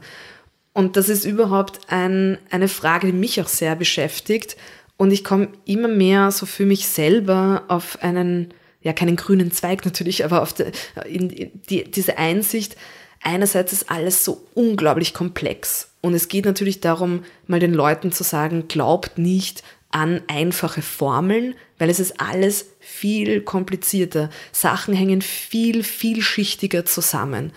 Und 0.74 0.98
das 0.98 1.08
ist 1.08 1.24
überhaupt 1.24 1.80
ein, 1.90 2.36
eine 2.50 2.68
Frage, 2.68 3.06
die 3.06 3.14
mich 3.14 3.40
auch 3.40 3.48
sehr 3.48 3.76
beschäftigt. 3.76 4.58
Und 4.98 5.10
ich 5.10 5.24
komme 5.24 5.48
immer 5.64 5.88
mehr 5.88 6.30
so 6.32 6.44
für 6.44 6.66
mich 6.66 6.86
selber 6.86 7.64
auf 7.68 8.02
einen, 8.02 8.52
ja, 8.82 8.92
keinen 8.92 9.16
grünen 9.16 9.52
Zweig 9.52 9.86
natürlich, 9.86 10.22
aber 10.22 10.42
auf 10.42 10.52
die, 10.52 10.64
in 11.06 11.30
die, 11.30 11.90
diese 11.90 12.18
Einsicht, 12.18 12.76
einerseits 13.22 13.72
ist 13.72 13.90
alles 13.90 14.22
so 14.22 14.46
unglaublich 14.52 15.14
komplex. 15.14 15.92
Und 16.02 16.12
es 16.12 16.28
geht 16.28 16.44
natürlich 16.44 16.80
darum, 16.82 17.24
mal 17.46 17.58
den 17.58 17.72
Leuten 17.72 18.12
zu 18.12 18.22
sagen, 18.22 18.68
glaubt 18.68 19.16
nicht 19.16 19.62
an 19.94 20.22
einfache 20.26 20.82
Formeln, 20.82 21.54
weil 21.78 21.88
es 21.88 22.00
ist 22.00 22.20
alles 22.20 22.66
viel 22.80 23.40
komplizierter. 23.40 24.28
Sachen 24.50 24.92
hängen 24.92 25.22
viel, 25.22 25.84
vielschichtiger 25.84 26.84
zusammen. 26.84 27.52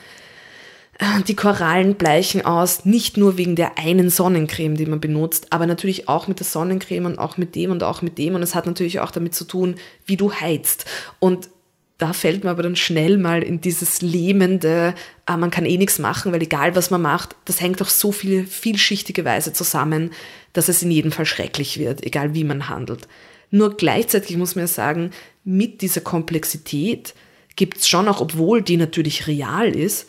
Die 1.28 1.36
Korallen 1.36 1.96
bleichen 1.96 2.44
aus, 2.46 2.86
nicht 2.86 3.18
nur 3.18 3.38
wegen 3.38 3.56
der 3.56 3.78
einen 3.78 4.10
Sonnencreme, 4.10 4.76
die 4.76 4.86
man 4.86 5.00
benutzt, 5.00 5.52
aber 5.52 5.66
natürlich 5.66 6.08
auch 6.08 6.28
mit 6.28 6.40
der 6.40 6.46
Sonnencreme 6.46 7.06
und 7.06 7.20
auch 7.20 7.38
mit 7.38 7.56
dem 7.56 7.72
und 7.72 7.84
auch 7.84 8.02
mit 8.02 8.18
dem. 8.18 8.36
Und 8.36 8.44
es 8.44 8.56
hat 8.56 8.66
natürlich 8.66 9.00
auch 9.00 9.12
damit 9.12 9.34
zu 9.34 9.44
tun, 9.44 9.76
wie 10.06 10.18
du 10.18 10.32
heizt. 10.32 10.86
Und 11.20 11.50
da 11.98 12.14
fällt 12.14 12.43
man 12.43 12.52
aber 12.52 12.64
dann 12.64 12.76
schnell 12.76 13.18
mal 13.18 13.41
in 13.41 13.60
dieses 13.60 14.02
lähmende, 14.02 14.93
ah, 15.26 15.38
man 15.38 15.50
kann 15.50 15.66
eh 15.66 15.78
nichts 15.78 15.98
machen, 15.98 16.32
weil 16.32 16.43
egal 16.43 16.76
was 16.76 16.91
man 16.91 17.02
macht, 17.02 17.36
das 17.45 17.60
hängt 17.60 17.82
auf 17.82 17.89
so 17.89 18.12
viele 18.12 18.45
vielschichtige 18.45 19.26
Weise 19.26 19.52
zusammen, 19.52 20.12
dass 20.54 20.70
es 20.70 20.84
in 20.84 20.91
jedem 20.91 21.12
Fall 21.12 21.26
schrecklich 21.26 21.80
wird, 21.80 22.06
egal 22.06 22.36
wie 22.36 22.43
man 22.43 22.70
handelt. 22.70 23.08
Nur 23.50 23.78
gleichzeitig 23.78 24.38
muss 24.38 24.56
man 24.56 24.64
ja 24.64 24.68
sagen, 24.68 25.12
mit 25.43 25.82
dieser 25.82 26.02
Komplexität 26.02 27.16
gibt 27.56 27.78
es 27.78 27.88
schon 27.88 28.08
auch, 28.08 28.22
obwohl 28.22 28.62
die 28.62 28.78
natürlich 28.78 29.26
real 29.26 29.76
ist, 29.76 30.08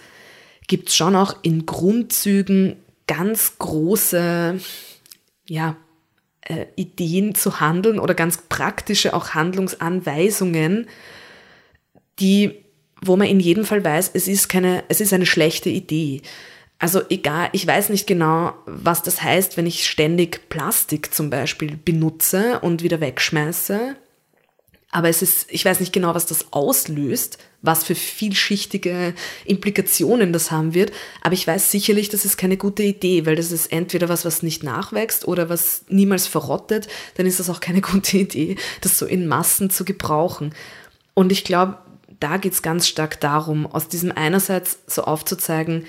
gibt 0.66 0.90
es 0.90 0.96
schon 0.96 1.16
auch 1.16 1.36
in 1.42 1.64
Grundzügen 1.64 2.76
ganz 3.06 3.56
große 3.58 4.60
ja, 5.48 5.76
äh, 6.42 6.66
Ideen 6.76 7.34
zu 7.34 7.60
handeln 7.60 7.98
oder 7.98 8.14
ganz 8.14 8.42
praktische 8.48 9.14
auch 9.14 9.30
Handlungsanweisungen, 9.30 10.86
die, 12.20 12.64
wo 13.00 13.16
man 13.16 13.28
in 13.28 13.40
jedem 13.40 13.64
Fall 13.64 13.84
weiß, 13.84 14.10
es 14.14 14.28
ist 14.28 14.48
keine, 14.48 14.84
es 14.88 15.00
ist 15.00 15.12
eine 15.12 15.26
schlechte 15.26 15.70
Idee. 15.70 16.22
Also 16.78 17.02
egal, 17.10 17.48
ich 17.52 17.66
weiß 17.66 17.88
nicht 17.88 18.06
genau, 18.06 18.54
was 18.66 19.02
das 19.02 19.22
heißt, 19.22 19.56
wenn 19.56 19.66
ich 19.66 19.88
ständig 19.88 20.48
Plastik 20.48 21.12
zum 21.12 21.28
Beispiel 21.28 21.76
benutze 21.76 22.60
und 22.60 22.82
wieder 22.82 23.00
wegschmeiße. 23.00 23.96
Aber 24.90 25.08
es 25.08 25.20
ist, 25.20 25.48
ich 25.50 25.64
weiß 25.64 25.80
nicht 25.80 25.92
genau, 25.92 26.14
was 26.14 26.24
das 26.24 26.52
auslöst, 26.52 27.38
was 27.60 27.84
für 27.84 27.94
vielschichtige 27.94 29.12
Implikationen 29.44 30.32
das 30.32 30.50
haben 30.50 30.72
wird. 30.72 30.92
Aber 31.20 31.34
ich 31.34 31.46
weiß 31.46 31.70
sicherlich, 31.70 32.08
das 32.08 32.24
ist 32.24 32.38
keine 32.38 32.56
gute 32.56 32.84
Idee, 32.84 33.26
weil 33.26 33.36
das 33.36 33.52
ist 33.52 33.70
entweder 33.70 34.08
was, 34.08 34.24
was 34.24 34.42
nicht 34.42 34.62
nachwächst 34.62 35.26
oder 35.26 35.48
was 35.50 35.84
niemals 35.88 36.26
verrottet. 36.26 36.88
Dann 37.16 37.26
ist 37.26 37.40
das 37.40 37.50
auch 37.50 37.60
keine 37.60 37.80
gute 37.82 38.18
Idee, 38.18 38.56
das 38.80 38.98
so 38.98 39.04
in 39.04 39.26
Massen 39.26 39.68
zu 39.68 39.84
gebrauchen. 39.84 40.54
Und 41.12 41.32
ich 41.32 41.44
glaube, 41.44 41.78
da 42.20 42.36
geht 42.36 42.52
es 42.52 42.62
ganz 42.62 42.88
stark 42.88 43.20
darum, 43.20 43.66
aus 43.66 43.88
diesem 43.88 44.12
einerseits 44.12 44.78
so 44.86 45.02
aufzuzeigen, 45.04 45.86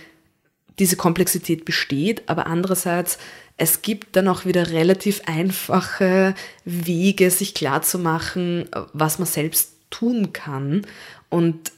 diese 0.80 0.96
Komplexität 0.96 1.66
besteht, 1.66 2.24
aber 2.28 2.48
andererseits, 2.48 3.18
es 3.58 3.82
gibt 3.82 4.16
dann 4.16 4.30
auch 4.30 4.46
wieder 4.46 4.72
relativ 4.72 5.22
einfache 5.26 6.34
Wege, 6.64 7.30
sich 7.32 7.54
klarzumachen, 7.54 8.70
was 8.94 9.20
man 9.20 9.28
selbst 9.28 9.74
tun 9.90 10.32
kann. 10.32 10.86
Und 11.28 11.74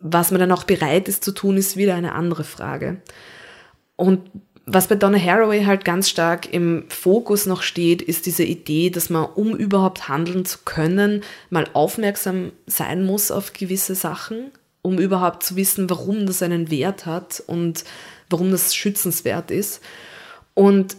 was 0.00 0.32
man 0.32 0.40
dann 0.40 0.50
auch 0.50 0.64
bereit 0.64 1.08
ist 1.08 1.22
zu 1.22 1.32
tun, 1.32 1.56
ist 1.56 1.76
wieder 1.76 1.94
eine 1.94 2.14
andere 2.14 2.42
Frage. 2.42 3.00
Und 3.94 4.30
was 4.66 4.88
bei 4.88 4.94
Donna 4.94 5.18
Haraway 5.18 5.64
halt 5.64 5.84
ganz 5.84 6.08
stark 6.08 6.52
im 6.52 6.84
Fokus 6.88 7.46
noch 7.46 7.62
steht, 7.62 8.02
ist 8.02 8.26
diese 8.26 8.44
Idee, 8.44 8.90
dass 8.90 9.10
man, 9.10 9.26
um 9.34 9.56
überhaupt 9.56 10.08
handeln 10.08 10.44
zu 10.44 10.58
können, 10.64 11.22
mal 11.48 11.66
aufmerksam 11.72 12.52
sein 12.66 13.04
muss 13.04 13.30
auf 13.30 13.52
gewisse 13.52 13.94
Sachen, 13.94 14.50
um 14.82 14.98
überhaupt 14.98 15.42
zu 15.42 15.56
wissen, 15.56 15.90
warum 15.90 16.26
das 16.26 16.42
einen 16.42 16.70
Wert 16.70 17.06
hat 17.06 17.42
und 17.46 17.84
warum 18.28 18.50
das 18.50 18.74
schützenswert 18.74 19.50
ist. 19.50 19.80
Und 20.54 20.96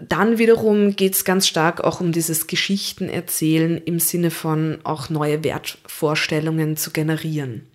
dann 0.00 0.38
wiederum 0.38 0.96
geht 0.96 1.14
es 1.14 1.24
ganz 1.24 1.46
stark 1.46 1.82
auch 1.82 2.00
um 2.00 2.12
dieses 2.12 2.46
Geschichtenerzählen 2.46 3.78
im 3.78 4.00
Sinne 4.00 4.30
von 4.30 4.78
auch 4.84 5.10
neue 5.10 5.44
Wertvorstellungen 5.44 6.76
zu 6.76 6.90
generieren. 6.90 7.66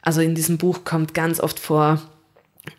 Also 0.00 0.20
in 0.20 0.34
diesem 0.34 0.58
Buch 0.58 0.84
kommt 0.84 1.14
ganz 1.14 1.40
oft 1.40 1.58
vor 1.58 2.00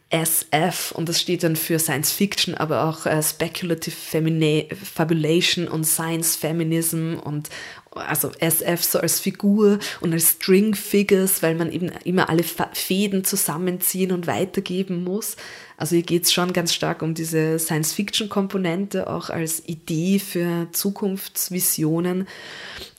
SF 0.10 0.92
und 0.92 1.10
das 1.10 1.20
steht 1.20 1.44
dann 1.44 1.56
für 1.56 1.80
Science 1.80 2.12
Fiction, 2.12 2.54
aber 2.54 2.86
auch 2.86 3.06
äh, 3.06 3.22
Speculative 3.24 3.96
Femina 3.96 4.64
Fabulation 4.76 5.68
und 5.68 5.86
Science 5.86 6.36
Feminism 6.36 7.16
und 7.16 7.50
also 7.92 8.32
SF 8.40 8.84
so 8.84 9.00
als 9.00 9.20
Figur 9.20 9.80
und 10.02 10.14
als 10.14 10.30
String 10.30 10.76
Figures, 10.76 11.42
weil 11.42 11.56
man 11.56 11.72
eben 11.72 11.92
immer 12.04 12.30
alle 12.30 12.44
Fäden 12.44 13.24
zusammenziehen 13.24 14.12
und 14.12 14.28
weitergeben 14.28 15.04
muss. 15.04 15.36
Also 15.78 15.96
hier 15.96 16.04
geht 16.04 16.24
es 16.24 16.34
schon 16.34 16.54
ganz 16.54 16.74
stark 16.74 17.02
um 17.02 17.14
diese 17.14 17.60
Science-Fiction-Komponente, 17.60 19.10
auch 19.10 19.30
als 19.30 19.68
Idee 19.68 20.20
für 20.20 20.68
Zukunftsvisionen. 20.72 22.28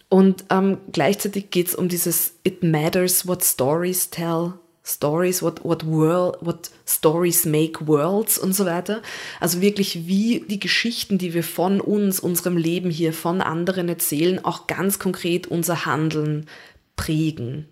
Und 0.09 0.45
ähm, 0.51 0.79
gleichzeitig 0.93 1.51
geht 1.51 1.69
es 1.69 1.75
um 1.75 1.89
dieses 1.89 2.35
It 2.45 2.63
matters 2.63 3.27
what 3.27 3.43
stories 3.43 4.11
tell, 4.11 4.55
stories, 4.85 5.43
what, 5.43 5.65
what, 5.65 5.87
world, 5.87 6.37
what 6.41 6.71
stories 6.87 7.47
make 7.47 7.87
worlds 7.87 8.39
und 8.39 8.55
so 8.55 8.67
weiter. 8.67 9.03
Also 9.41 9.61
wirklich, 9.61 10.07
wie 10.07 10.45
die 10.49 10.61
Geschichten, 10.61 11.19
die 11.19 11.33
wir 11.33 11.43
von 11.43 11.81
uns, 11.81 12.21
unserem 12.21 12.57
Leben 12.57 12.91
hier, 12.91 13.13
von 13.13 13.41
anderen 13.41 13.89
erzählen, 13.89 14.45
auch 14.45 14.67
ganz 14.67 14.99
konkret 14.99 15.47
unser 15.47 15.87
Handeln 15.87 16.47
prägen. 16.97 17.67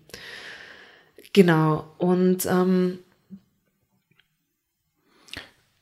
Genau. 1.33 1.85
Und 1.97 2.45
ähm, 2.45 2.99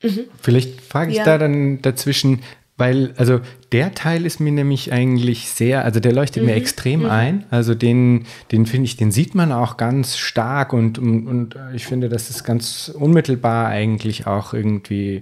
Mhm. 0.04 0.26
Vielleicht 0.42 0.82
frage 0.82 1.12
ich 1.12 1.18
ja. 1.18 1.26
da 1.26 1.38
dann 1.38 1.82
dazwischen, 1.82 2.42
weil, 2.82 3.14
also 3.16 3.42
der 3.72 3.94
Teil 3.94 4.26
ist 4.26 4.40
mir 4.40 4.52
nämlich 4.52 4.92
eigentlich 4.92 5.50
sehr, 5.50 5.86
also 5.86 6.00
der 6.00 6.14
leuchtet 6.14 6.42
mhm. 6.42 6.50
mir 6.50 6.56
extrem 6.56 7.02
mhm. 7.02 7.10
ein. 7.12 7.44
Also 7.52 7.76
den, 7.76 8.26
den 8.52 8.66
finde 8.66 8.86
ich, 8.86 8.98
den 8.98 9.12
sieht 9.12 9.36
man 9.36 9.52
auch 9.52 9.78
ganz 9.78 10.18
stark 10.18 10.74
und, 10.74 10.98
und, 10.98 11.28
und 11.28 11.56
ich 11.76 11.86
finde, 11.86 12.10
dass 12.10 12.32
es 12.32 12.44
ganz 12.44 12.92
unmittelbar 12.94 13.68
eigentlich 13.68 14.26
auch 14.26 14.56
irgendwie 14.56 15.22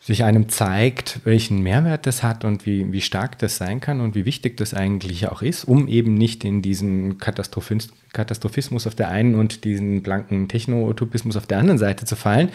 sich 0.00 0.22
einem 0.22 0.48
zeigt, 0.48 1.20
welchen 1.24 1.60
Mehrwert 1.60 2.06
das 2.06 2.22
hat 2.22 2.44
und 2.44 2.66
wie, 2.66 2.92
wie 2.92 3.00
stark 3.00 3.38
das 3.40 3.56
sein 3.56 3.80
kann 3.80 4.00
und 4.00 4.14
wie 4.14 4.24
wichtig 4.24 4.56
das 4.56 4.72
eigentlich 4.72 5.26
auch 5.28 5.42
ist, 5.42 5.64
um 5.64 5.88
eben 5.88 6.14
nicht 6.14 6.44
in 6.44 6.62
diesen 6.62 7.18
Katastrophismus 7.18 8.86
auf 8.86 8.94
der 8.94 9.08
einen 9.08 9.34
und 9.34 9.64
diesen 9.64 10.02
blanken 10.04 10.46
Techno-Utopismus 10.46 11.36
auf 11.36 11.48
der 11.48 11.58
anderen 11.58 11.78
Seite 11.78 12.06
zu 12.06 12.14
fallen. 12.14 12.50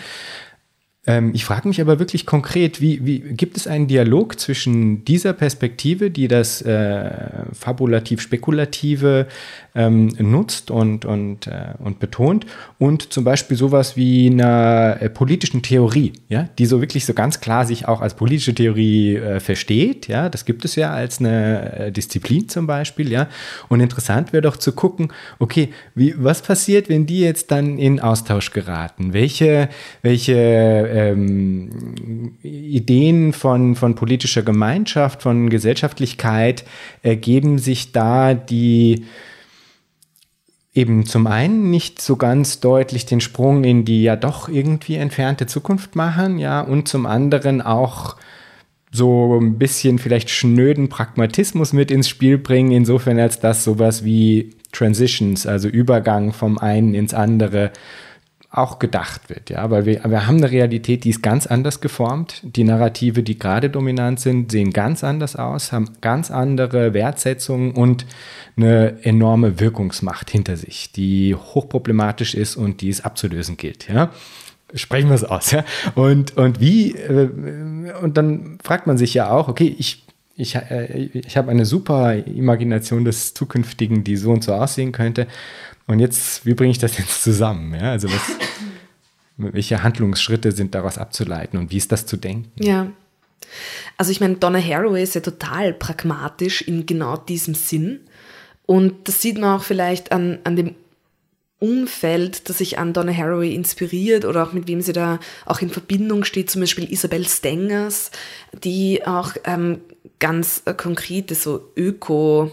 Ähm, 1.07 1.31
ich 1.33 1.45
frage 1.45 1.67
mich 1.67 1.81
aber 1.81 1.99
wirklich 1.99 2.25
konkret, 2.25 2.81
wie, 2.81 3.05
wie, 3.05 3.19
gibt 3.19 3.57
es 3.57 3.67
einen 3.67 3.87
Dialog 3.87 4.39
zwischen 4.39 5.05
dieser 5.05 5.33
Perspektive, 5.33 6.09
die 6.09 6.27
das 6.27 6.61
äh, 6.61 7.11
fabulativ-spekulative 7.53 9.27
ähm, 9.75 10.07
nutzt 10.17 10.71
und, 10.71 11.05
und, 11.05 11.47
äh, 11.47 11.73
und 11.79 11.99
betont, 11.99 12.45
und 12.79 13.13
zum 13.13 13.23
Beispiel 13.23 13.57
sowas 13.57 13.97
wie 13.97 14.31
einer 14.31 14.97
äh, 15.01 15.09
politischen 15.09 15.61
Theorie, 15.61 16.13
ja, 16.29 16.47
die 16.57 16.65
so 16.65 16.81
wirklich 16.81 17.05
so 17.05 17.13
ganz 17.13 17.41
klar 17.41 17.65
sich 17.65 17.87
auch 17.87 18.01
als 18.01 18.15
politische 18.15 18.55
Theorie 18.55 19.15
äh, 19.15 19.39
versteht, 19.39 20.07
ja, 20.07 20.29
das 20.29 20.45
gibt 20.45 20.65
es 20.65 20.75
ja 20.75 20.91
als 20.91 21.19
eine 21.19 21.87
äh, 21.87 21.91
Disziplin 21.91 22.47
zum 22.47 22.67
Beispiel, 22.67 23.11
ja, 23.11 23.27
und 23.67 23.81
interessant 23.81 24.33
wäre 24.33 24.41
doch 24.41 24.57
zu 24.57 24.71
gucken, 24.71 25.11
okay, 25.39 25.69
wie, 25.93 26.15
was 26.17 26.41
passiert, 26.41 26.89
wenn 26.89 27.05
die 27.05 27.19
jetzt 27.19 27.51
dann 27.51 27.77
in 27.77 27.99
Austausch 27.99 28.51
geraten? 28.51 29.13
Welche, 29.13 29.69
welche 30.01 30.33
ähm, 30.33 32.37
Ideen 32.43 33.33
von, 33.33 33.75
von 33.75 33.95
politischer 33.95 34.43
Gemeinschaft, 34.43 35.21
von 35.21 35.49
Gesellschaftlichkeit 35.49 36.63
ergeben 37.01 37.59
sich 37.59 37.91
da, 37.91 38.33
die 38.33 39.05
eben 40.75 41.05
zum 41.05 41.25
einen 41.25 41.71
nicht 41.71 42.01
so 42.01 42.17
ganz 42.17 42.59
deutlich 42.59 43.05
den 43.05 43.21
Sprung 43.21 43.63
in 43.63 43.85
die 43.85 44.03
ja 44.03 44.17
doch 44.17 44.49
irgendwie 44.49 44.95
entfernte 44.95 45.47
Zukunft 45.47 45.95
machen, 45.95 46.37
ja, 46.37 46.59
und 46.61 46.89
zum 46.89 47.05
anderen 47.05 47.61
auch 47.61 48.17
so 48.91 49.39
ein 49.39 49.57
bisschen 49.57 49.99
vielleicht 49.99 50.29
schnöden 50.29 50.89
Pragmatismus 50.89 51.73
mit 51.73 51.91
ins 51.91 52.09
Spiel 52.09 52.37
bringen, 52.37 52.71
insofern 52.71 53.19
als 53.19 53.39
das 53.39 53.63
sowas 53.63 54.03
wie 54.03 54.53
Transitions, 54.73 55.47
also 55.47 55.69
Übergang 55.69 56.33
vom 56.33 56.57
einen 56.57 56.93
ins 56.93 57.13
andere, 57.13 57.71
auch 58.57 58.79
gedacht 58.79 59.29
wird. 59.29 59.49
Ja, 59.49 59.69
weil 59.69 59.85
wir, 59.85 60.03
wir 60.03 60.27
haben 60.27 60.37
eine 60.37 60.51
Realität, 60.51 61.03
die 61.03 61.09
ist 61.09 61.21
ganz 61.21 61.47
anders 61.47 61.81
geformt. 61.81 62.41
Die 62.43 62.63
Narrative, 62.63 63.23
die 63.23 63.37
gerade 63.37 63.69
dominant 63.69 64.19
sind, 64.19 64.51
sehen 64.51 64.71
ganz 64.71 65.03
anders 65.03 65.35
aus, 65.35 65.71
haben 65.71 65.89
ganz 66.01 66.31
andere 66.31 66.93
Wertsetzungen 66.93 67.71
und 67.71 68.05
eine 68.57 69.03
enorme 69.03 69.59
Wirkungsmacht 69.59 70.29
hinter 70.29 70.57
sich, 70.57 70.91
die 70.91 71.35
hochproblematisch 71.35 72.35
ist 72.35 72.55
und 72.55 72.81
die 72.81 72.89
es 72.89 73.01
abzulösen 73.01 73.57
gilt. 73.57 73.89
Ja. 73.89 74.11
Sprechen 74.73 75.09
wir 75.09 75.15
es 75.15 75.23
aus. 75.23 75.51
Ja? 75.51 75.63
Und, 75.95 76.35
und 76.37 76.59
wie, 76.59 76.95
äh, 76.95 77.29
und 78.01 78.17
dann 78.17 78.57
fragt 78.63 78.87
man 78.87 78.97
sich 78.97 79.13
ja 79.13 79.29
auch, 79.29 79.47
okay, 79.47 79.75
ich 79.77 80.05
ich, 80.37 80.55
äh, 80.55 81.09
ich 81.13 81.37
habe 81.37 81.49
eine 81.49 81.65
super 81.65 82.13
Imagination 82.13 83.05
des 83.05 83.33
Zukünftigen, 83.33 84.03
die 84.03 84.17
so 84.17 84.31
und 84.31 84.43
so 84.43 84.53
aussehen 84.53 84.91
könnte. 84.91 85.27
Und 85.87 85.99
jetzt, 85.99 86.45
wie 86.45 86.53
bringe 86.53 86.71
ich 86.71 86.79
das 86.79 86.97
jetzt 86.97 87.23
zusammen? 87.23 87.73
Ja, 87.75 87.91
also 87.91 88.09
was, 88.09 88.21
welche 89.37 89.83
Handlungsschritte 89.83 90.51
sind 90.51 90.73
daraus 90.73 90.97
abzuleiten 90.97 91.59
und 91.59 91.71
wie 91.71 91.77
ist 91.77 91.91
das 91.91 92.05
zu 92.05 92.17
denken? 92.17 92.51
Ja. 92.63 92.91
Also 93.97 94.11
ich 94.11 94.19
meine, 94.19 94.35
Donna 94.35 94.59
Haraway 94.59 95.03
ist 95.03 95.15
ja 95.15 95.21
total 95.21 95.73
pragmatisch 95.73 96.61
in 96.61 96.85
genau 96.85 97.17
diesem 97.17 97.53
Sinn. 97.53 98.01
Und 98.65 99.07
das 99.07 99.21
sieht 99.21 99.37
man 99.37 99.59
auch 99.59 99.63
vielleicht 99.63 100.11
an, 100.11 100.39
an 100.43 100.55
dem 100.55 100.75
Umfeld, 101.59 102.49
das 102.49 102.57
sich 102.57 102.79
an 102.79 102.93
Donna 102.93 103.13
Haraway 103.13 103.53
inspiriert 103.53 104.25
oder 104.25 104.43
auch 104.43 104.53
mit 104.53 104.67
wem 104.67 104.81
sie 104.81 104.93
da 104.93 105.19
auch 105.45 105.61
in 105.61 105.69
Verbindung 105.69 106.23
steht, 106.23 106.49
zum 106.49 106.61
Beispiel 106.61 106.91
Isabel 106.91 107.25
Stengers, 107.27 108.11
die 108.63 109.05
auch 109.05 109.33
ähm, 109.45 109.79
ganz 110.19 110.63
äh, 110.65 110.73
konkrete 110.73 111.35
so 111.35 111.71
Öko- 111.77 112.51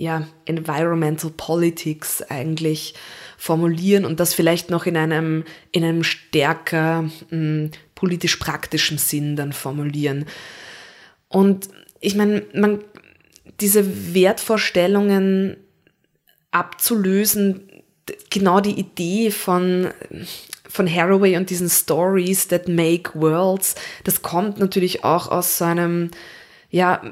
ja, 0.00 0.26
Environmental 0.46 1.30
Politics 1.36 2.22
eigentlich 2.22 2.94
formulieren 3.36 4.06
und 4.06 4.18
das 4.18 4.32
vielleicht 4.32 4.70
noch 4.70 4.86
in 4.86 4.96
einem, 4.96 5.44
in 5.72 5.84
einem 5.84 6.04
stärker 6.04 7.10
hm, 7.28 7.70
politisch 7.94 8.36
praktischen 8.36 8.96
Sinn 8.96 9.36
dann 9.36 9.52
formulieren. 9.52 10.24
Und 11.28 11.68
ich 12.00 12.14
meine, 12.14 12.44
man, 12.54 12.82
diese 13.60 14.14
Wertvorstellungen 14.14 15.58
abzulösen, 16.50 17.68
genau 18.30 18.60
die 18.60 18.80
Idee 18.80 19.30
von, 19.30 19.88
von 20.66 20.90
Haraway 20.90 21.36
und 21.36 21.50
diesen 21.50 21.68
Stories 21.68 22.48
that 22.48 22.68
make 22.68 23.10
worlds, 23.20 23.74
das 24.04 24.22
kommt 24.22 24.58
natürlich 24.58 25.04
auch 25.04 25.30
aus 25.30 25.58
so 25.58 25.66
einem 25.66 26.10
ja, 26.70 27.02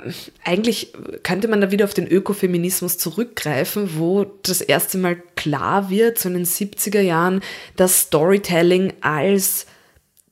eigentlich 0.44 0.92
könnte 1.24 1.48
man 1.48 1.60
da 1.60 1.72
wieder 1.72 1.84
auf 1.84 1.94
den 1.94 2.06
Ökofeminismus 2.06 2.96
zurückgreifen, 2.96 3.98
wo 3.98 4.24
das 4.42 4.60
erste 4.60 4.98
Mal 4.98 5.16
klar 5.34 5.90
wird, 5.90 6.18
so 6.18 6.28
in 6.28 6.36
den 6.36 6.46
70er 6.46 7.00
Jahren, 7.00 7.40
dass 7.74 8.02
Storytelling 8.02 8.92
als 9.00 9.66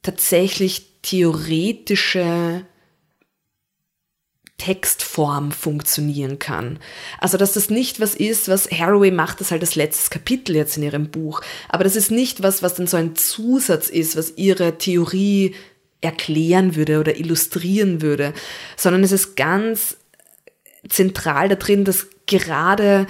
tatsächlich 0.03 1.01
theoretische 1.03 2.65
Textform 4.59 5.53
funktionieren 5.53 6.39
kann. 6.39 6.79
Also, 7.21 7.37
dass 7.37 7.53
das 7.53 7.69
nicht 7.69 8.01
was 8.01 8.15
ist, 8.15 8.49
was 8.49 8.71
Haraway 8.71 9.11
macht, 9.11 9.41
das 9.41 9.51
halt 9.51 9.63
das 9.63 9.75
letzte 9.75 10.11
Kapitel 10.11 10.57
jetzt 10.57 10.77
in 10.77 10.85
ihrem 10.85 11.11
Buch. 11.11 11.43
Aber 11.69 11.85
das 11.85 11.97
ist 11.97 12.11
nicht 12.11 12.43
was, 12.43 12.63
was 12.63 12.75
dann 12.75 12.87
so 12.87 12.97
ein 12.97 13.17
Zusatz 13.17 13.91
ist, 13.91 14.17
was 14.17 14.35
ihre 14.37 14.79
Theorie 14.79 15.55
erklären 16.07 16.77
würde 16.77 16.99
oder 17.01 17.17
illustrieren 17.17 18.01
würde, 18.01 18.33
sondern 18.77 19.05
es 19.05 19.13
ist 19.13 19.37
ganz 19.37 19.97
zentral 20.89 21.49
da 21.49 21.57
drin, 21.57 21.85
dass 21.85 22.07
gerade 22.27 23.07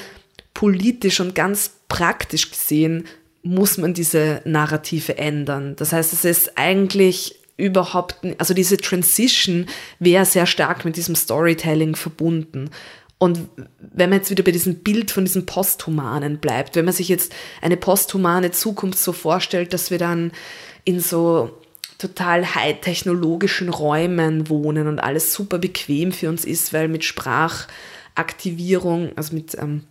politisch 0.54 1.20
und 1.20 1.34
ganz 1.34 1.70
praktisch 1.88 2.50
gesehen 2.50 3.04
muss 3.42 3.78
man 3.78 3.94
diese 3.94 4.40
Narrative 4.44 5.18
ändern. 5.18 5.76
Das 5.76 5.92
heißt, 5.92 6.12
es 6.12 6.24
ist 6.24 6.58
eigentlich 6.58 7.36
überhaupt, 7.56 8.16
also 8.38 8.54
diese 8.54 8.76
Transition 8.76 9.66
wäre 9.98 10.24
sehr 10.24 10.46
stark 10.46 10.84
mit 10.84 10.96
diesem 10.96 11.14
Storytelling 11.14 11.94
verbunden. 11.94 12.70
Und 13.18 13.48
wenn 13.78 14.10
man 14.10 14.18
jetzt 14.18 14.30
wieder 14.30 14.42
bei 14.42 14.50
diesem 14.50 14.80
Bild 14.80 15.10
von 15.10 15.24
diesem 15.24 15.46
Posthumanen 15.46 16.38
bleibt, 16.38 16.76
wenn 16.76 16.84
man 16.84 16.92
sich 16.92 17.08
jetzt 17.08 17.32
eine 17.62 17.76
posthumane 17.76 18.50
Zukunft 18.50 18.98
so 18.98 19.12
vorstellt, 19.12 19.72
dass 19.72 19.90
wir 19.90 19.98
dann 19.98 20.32
in 20.84 21.00
so 21.00 21.58
total 21.98 22.54
high-technologischen 22.54 23.68
Räumen 23.68 24.48
wohnen 24.48 24.88
und 24.88 24.98
alles 24.98 25.32
super 25.32 25.58
bequem 25.58 26.12
für 26.12 26.28
uns 26.28 26.44
ist, 26.44 26.72
weil 26.72 26.88
mit 26.88 27.04
Sprachaktivierung, 27.04 29.12
also 29.16 29.34
mit 29.34 29.56
ähm, 29.58 29.82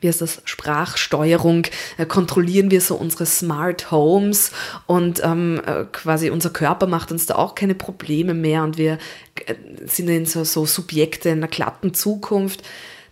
wie 0.00 0.08
heißt 0.08 0.22
das, 0.22 0.42
Sprachsteuerung, 0.44 1.66
äh, 1.98 2.06
kontrollieren 2.06 2.70
wir 2.70 2.80
so 2.80 2.94
unsere 2.94 3.26
Smart 3.26 3.90
Homes 3.90 4.52
und 4.86 5.22
ähm, 5.22 5.60
äh, 5.66 5.84
quasi 5.92 6.30
unser 6.30 6.50
Körper 6.50 6.86
macht 6.86 7.12
uns 7.12 7.26
da 7.26 7.36
auch 7.36 7.54
keine 7.54 7.74
Probleme 7.74 8.34
mehr 8.34 8.64
und 8.64 8.78
wir 8.78 8.98
äh, 9.46 9.54
sind 9.84 10.08
in 10.08 10.26
so, 10.26 10.44
so 10.44 10.66
Subjekte 10.66 11.28
in 11.28 11.38
einer 11.38 11.48
glatten 11.48 11.94
Zukunft, 11.94 12.62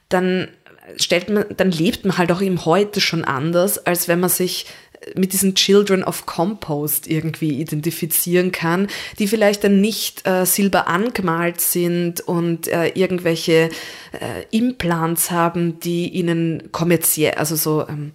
dann 0.09 0.49
stellt 0.97 1.29
man, 1.29 1.45
dann 1.57 1.71
lebt 1.71 2.07
man 2.07 2.17
halt 2.17 2.33
auch 2.33 2.41
im 2.41 2.65
Heute 2.65 3.01
schon 3.01 3.25
anders, 3.25 3.79
als 3.79 4.09
wenn 4.09 4.21
man 4.21 4.31
sich 4.31 4.67
mit 5.15 5.33
diesen 5.33 5.55
Children 5.55 6.05
of 6.05 6.27
Compost 6.27 7.07
irgendwie 7.07 7.61
identifizieren 7.61 8.53
kann, 8.53 8.89
die 9.19 9.29
vielleicht 9.29 9.65
dann 9.65 9.81
nicht 9.81 10.27
äh, 10.27 10.45
silber 10.45 10.89
angemalt 10.89 11.61
sind 11.61 12.21
und 12.21 12.69
äh, 12.69 12.89
irgendwelche 12.89 13.71
äh, 14.13 14.45
Implants 14.51 15.31
haben, 15.31 15.81
die 15.81 16.09
ihnen 16.09 16.71
kommerziell, 16.73 17.35
also 17.35 17.57
so, 17.57 17.87
ähm, 17.89 18.13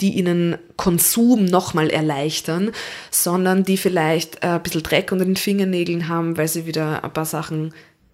die 0.00 0.14
ihnen 0.14 0.58
Konsum 0.76 1.44
nochmal 1.44 1.90
erleichtern, 1.90 2.72
sondern 3.10 3.64
die 3.64 3.76
vielleicht 3.76 4.42
äh, 4.42 4.48
ein 4.48 4.62
bisschen 4.62 4.82
Dreck 4.82 5.12
unter 5.12 5.24
den 5.24 5.36
Fingernägeln 5.36 6.08
haben, 6.08 6.36
weil 6.36 6.48
sie 6.48 6.66
wieder 6.66 7.04
ein 7.04 7.12
paar 7.12 7.26
Sachen 7.26 7.72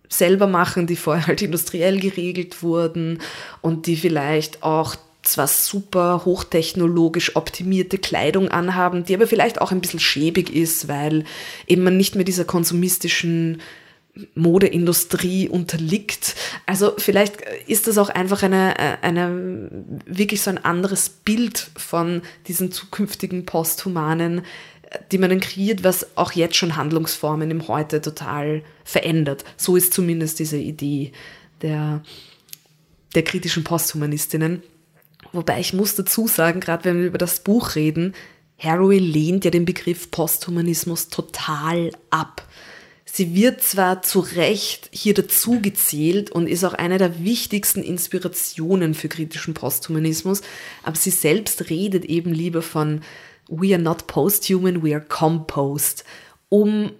selber 0.09 0.47
machen, 0.47 0.87
die 0.87 0.97
vorher 0.97 1.27
halt 1.27 1.43
industriell 1.43 2.01
geregelt 2.01 2.62
wurden 2.62 3.21
und 3.61 3.87
die 3.87 3.97
vielleicht 3.97 4.62
auch 4.62 4.97
zwar 5.23 5.49
super 5.49 6.23
hochtechnologisch 6.25 7.37
optimierte 7.37 7.99
Kleidung 7.99 8.49
anhaben, 8.49 9.05
die 9.05 9.14
aber 9.14 9.27
vielleicht 9.27 9.61
auch 9.61 9.73
ein 9.73 9.81
bisschen 9.81 10.01
schäbig 10.01 10.55
ist, 10.55 10.89
weil 10.89 11.25
eben 11.66 11.83
man 11.83 11.97
nicht 11.97 12.14
mehr 12.14 12.25
dieser 12.25 12.45
konsumistischen 12.45 13.61
Modeindustrie 14.35 15.49
unterliegt. 15.49 16.35
Also 16.66 16.95
vielleicht 16.99 17.41
ist 17.66 17.87
das 17.87 17.99
auch 17.99 18.09
einfach 18.09 18.43
eine, 18.43 19.03
eine 19.03 19.71
wirklich 20.07 20.43
so 20.43 20.51
ein 20.51 20.64
anderes 20.64 21.09
Bild 21.09 21.71
von 21.77 22.23
diesen 22.47 22.73
zukünftigen 22.73 23.47
Posthumanen, 23.47 24.43
die 25.12 25.19
man 25.19 25.31
dann 25.31 25.41
kreiert, 25.41 25.85
was 25.85 26.16
auch 26.16 26.33
jetzt 26.33 26.57
schon 26.57 26.77
Handlungsformen 26.77 27.51
im 27.51 27.69
Heute 27.69 28.01
total 28.01 28.62
verändert. 28.85 29.45
So 29.57 29.77
ist 29.77 29.93
zumindest 29.93 30.39
diese 30.39 30.57
Idee 30.57 31.12
der, 31.62 32.03
der 33.14 33.23
kritischen 33.23 33.64
Posthumanistinnen. 33.64 34.62
Wobei 35.33 35.61
ich 35.61 35.72
muss 35.72 35.95
dazu 35.95 36.26
sagen, 36.26 36.61
gerade 36.61 36.85
wenn 36.85 37.01
wir 37.01 37.07
über 37.07 37.18
das 37.18 37.41
Buch 37.41 37.74
reden, 37.74 38.14
Haraway 38.59 38.99
lehnt 38.99 39.45
ja 39.45 39.51
den 39.51 39.64
Begriff 39.64 40.11
Posthumanismus 40.11 41.09
total 41.09 41.93
ab. 42.11 42.47
Sie 43.05 43.35
wird 43.35 43.62
zwar 43.62 44.03
zu 44.03 44.20
Recht 44.20 44.91
hier 44.93 45.14
dazu 45.14 45.61
gezählt 45.61 46.31
und 46.31 46.47
ist 46.47 46.64
auch 46.64 46.74
eine 46.74 46.99
der 46.99 47.24
wichtigsten 47.24 47.83
Inspirationen 47.83 48.95
für 48.95 49.09
kritischen 49.09 49.55
Posthumanismus, 49.55 50.43
aber 50.83 50.97
sie 50.97 51.11
selbst 51.11 51.70
redet 51.70 52.05
eben 52.05 52.33
lieber 52.33 52.62
von 52.62 53.01
We 53.49 53.74
are 53.74 53.83
not 53.83 54.07
posthuman, 54.07 54.83
we 54.83 54.95
are 54.95 55.05
composed, 55.05 56.05
um 56.49 56.93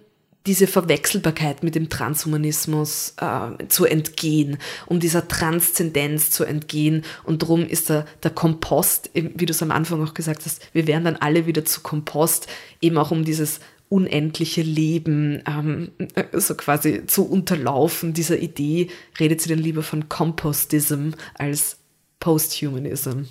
diese 0.45 0.67
Verwechselbarkeit 0.67 1.63
mit 1.63 1.75
dem 1.75 1.89
Transhumanismus 1.89 3.13
äh, 3.17 3.67
zu 3.67 3.85
entgehen, 3.85 4.57
um 4.85 4.99
dieser 4.99 5.27
Transzendenz 5.27 6.31
zu 6.31 6.45
entgehen. 6.45 7.03
Und 7.23 7.43
darum 7.43 7.65
ist 7.67 7.89
der, 7.89 8.05
der 8.23 8.31
Kompost, 8.31 9.11
wie 9.13 9.45
du 9.45 9.51
es 9.51 9.61
am 9.61 9.71
Anfang 9.71 10.03
auch 10.03 10.13
gesagt 10.13 10.45
hast, 10.45 10.67
wir 10.73 10.87
werden 10.87 11.03
dann 11.03 11.17
alle 11.17 11.45
wieder 11.45 11.65
zu 11.65 11.81
Kompost, 11.81 12.47
eben 12.81 12.97
auch 12.97 13.11
um 13.11 13.25
dieses 13.25 13.59
unendliche 13.89 14.61
Leben 14.61 15.43
ähm, 15.47 15.91
so 16.33 16.55
quasi 16.55 17.05
zu 17.07 17.25
unterlaufen. 17.25 18.13
Dieser 18.13 18.39
Idee 18.39 18.89
redet 19.19 19.41
sie 19.41 19.49
dann 19.49 19.59
lieber 19.59 19.83
von 19.83 20.07
Compostism 20.09 21.11
als 21.33 21.77
Posthumanism. 22.19 23.23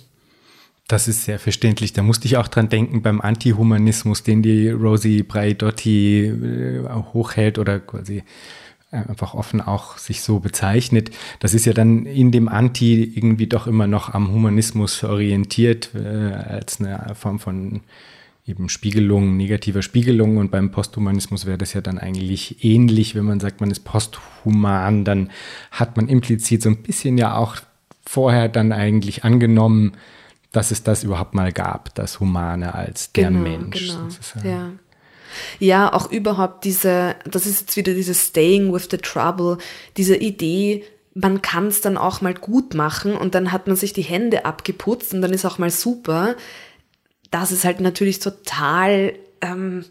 Das 0.89 1.07
ist 1.07 1.25
sehr 1.25 1.37
verständlich. 1.37 1.93
Da 1.93 2.01
musste 2.01 2.25
ich 2.25 2.37
auch 2.37 2.47
dran 2.47 2.67
denken 2.67 3.03
beim 3.03 3.21
Antihumanismus, 3.21 4.23
den 4.23 4.41
die 4.41 4.69
Rosie 4.69 5.21
Braidotti 5.21 6.25
äh, 6.25 6.89
hochhält 7.13 7.59
oder 7.59 7.79
quasi 7.79 8.23
äh, 8.89 8.97
einfach 9.07 9.35
offen 9.35 9.61
auch 9.61 9.99
sich 9.99 10.23
so 10.23 10.39
bezeichnet. 10.39 11.11
Das 11.41 11.53
ist 11.53 11.67
ja 11.67 11.73
dann 11.73 12.07
in 12.07 12.31
dem 12.31 12.49
Anti 12.49 13.03
irgendwie 13.03 13.45
doch 13.45 13.67
immer 13.67 13.85
noch 13.85 14.15
am 14.15 14.31
Humanismus 14.31 15.03
orientiert, 15.03 15.91
äh, 15.93 15.99
als 15.99 16.79
eine 16.79 17.13
Form 17.13 17.37
von 17.37 17.81
eben 18.47 18.67
Spiegelung, 18.67 19.37
negativer 19.37 19.83
Spiegelung. 19.83 20.37
Und 20.37 20.49
beim 20.49 20.71
Posthumanismus 20.71 21.45
wäre 21.45 21.59
das 21.59 21.73
ja 21.73 21.81
dann 21.81 21.99
eigentlich 21.99 22.65
ähnlich, 22.65 23.13
wenn 23.13 23.25
man 23.25 23.39
sagt, 23.39 23.61
man 23.61 23.69
ist 23.69 23.81
posthuman, 23.81 25.05
dann 25.05 25.29
hat 25.69 25.97
man 25.97 26.07
implizit 26.07 26.63
so 26.63 26.69
ein 26.69 26.81
bisschen 26.81 27.19
ja 27.19 27.37
auch 27.37 27.57
vorher 28.03 28.49
dann 28.49 28.71
eigentlich 28.71 29.23
angenommen, 29.23 29.91
dass 30.51 30.71
es 30.71 30.83
das 30.83 31.03
überhaupt 31.03 31.33
mal 31.33 31.51
gab, 31.51 31.93
das 31.95 32.19
Humane 32.19 32.73
als 32.73 33.11
der 33.11 33.29
genau, 33.29 33.39
Mensch. 33.39 33.87
Genau. 33.87 34.47
Ja. 34.47 34.71
ja, 35.59 35.93
auch 35.93 36.11
überhaupt 36.11 36.63
diese, 36.65 37.15
das 37.25 37.45
ist 37.45 37.61
jetzt 37.61 37.77
wieder 37.77 37.93
dieses 37.93 38.27
Staying 38.27 38.73
with 38.73 38.87
the 38.89 38.97
Trouble, 38.97 39.57
diese 39.97 40.15
Idee, 40.15 40.83
man 41.13 41.41
kann 41.41 41.67
es 41.67 41.81
dann 41.81 41.97
auch 41.97 42.21
mal 42.21 42.33
gut 42.33 42.73
machen 42.73 43.15
und 43.15 43.35
dann 43.35 43.51
hat 43.51 43.67
man 43.67 43.75
sich 43.75 43.93
die 43.93 44.01
Hände 44.01 44.45
abgeputzt 44.45 45.13
und 45.13 45.21
dann 45.21 45.33
ist 45.33 45.45
auch 45.45 45.57
mal 45.57 45.71
super. 45.71 46.35
Das 47.31 47.51
ist 47.51 47.65
halt 47.65 47.79
natürlich 47.79 48.19
total, 48.19 49.13
ähm, 49.41 49.85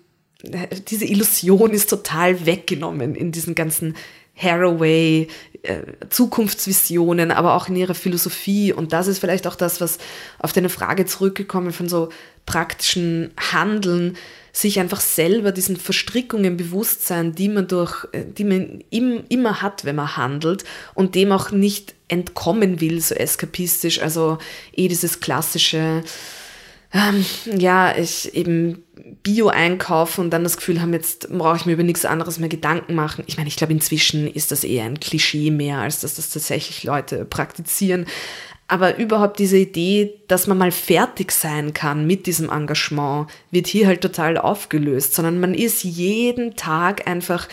diese 0.88 1.04
Illusion 1.04 1.70
ist 1.70 1.90
total 1.90 2.46
weggenommen 2.46 3.14
in 3.14 3.32
diesen 3.32 3.54
ganzen 3.54 3.94
Haraway, 4.40 5.28
äh, 5.62 5.82
Zukunftsvisionen, 6.08 7.30
aber 7.30 7.54
auch 7.54 7.68
in 7.68 7.76
ihrer 7.76 7.94
Philosophie. 7.94 8.72
Und 8.72 8.92
das 8.92 9.08
ist 9.08 9.18
vielleicht 9.18 9.46
auch 9.46 9.56
das, 9.56 9.80
was 9.80 9.98
auf 10.38 10.52
deine 10.52 10.68
Frage 10.68 11.04
zurückgekommen 11.06 11.72
von 11.72 11.88
so 11.88 12.10
praktischen 12.46 13.32
Handeln, 13.52 14.16
sich 14.52 14.80
einfach 14.80 15.00
selber 15.00 15.52
diesen 15.52 15.76
Verstrickungen 15.76 16.56
bewusst 16.56 17.06
sein, 17.06 17.34
die 17.34 17.48
man 17.48 17.68
durch, 17.68 18.06
äh, 18.12 18.24
die 18.24 18.44
man 18.44 18.82
im, 18.90 19.24
immer 19.28 19.62
hat, 19.62 19.84
wenn 19.84 19.96
man 19.96 20.16
handelt 20.16 20.64
und 20.94 21.14
dem 21.14 21.32
auch 21.32 21.50
nicht 21.50 21.94
entkommen 22.08 22.80
will, 22.80 23.00
so 23.00 23.14
eskapistisch. 23.14 24.00
Also 24.00 24.38
eh 24.74 24.88
dieses 24.88 25.20
klassische, 25.20 26.02
ähm, 26.92 27.24
ja, 27.44 27.96
ich 27.96 28.34
eben 28.34 28.82
Bio 29.22 29.48
einkaufen 29.48 30.22
und 30.22 30.30
dann 30.30 30.44
das 30.44 30.56
Gefühl 30.56 30.80
haben, 30.80 30.92
jetzt 30.92 31.28
brauche 31.30 31.56
ich 31.56 31.66
mir 31.66 31.72
über 31.72 31.82
nichts 31.82 32.04
anderes 32.04 32.38
mehr 32.38 32.48
Gedanken 32.48 32.94
machen. 32.94 33.24
Ich 33.26 33.36
meine, 33.36 33.48
ich 33.48 33.56
glaube, 33.56 33.72
inzwischen 33.72 34.26
ist 34.26 34.50
das 34.52 34.64
eher 34.64 34.84
ein 34.84 35.00
Klischee 35.00 35.50
mehr, 35.50 35.78
als 35.78 36.00
dass 36.00 36.14
das 36.14 36.30
tatsächlich 36.30 36.84
Leute 36.84 37.24
praktizieren. 37.24 38.06
Aber 38.66 38.98
überhaupt 38.98 39.38
diese 39.38 39.56
Idee, 39.56 40.20
dass 40.28 40.46
man 40.46 40.58
mal 40.58 40.72
fertig 40.72 41.32
sein 41.32 41.72
kann 41.72 42.06
mit 42.06 42.26
diesem 42.26 42.50
Engagement, 42.50 43.28
wird 43.50 43.66
hier 43.66 43.86
halt 43.86 44.02
total 44.02 44.36
aufgelöst, 44.36 45.14
sondern 45.14 45.40
man 45.40 45.54
ist 45.54 45.84
jeden 45.84 46.54
Tag 46.54 47.06
einfach 47.08 47.48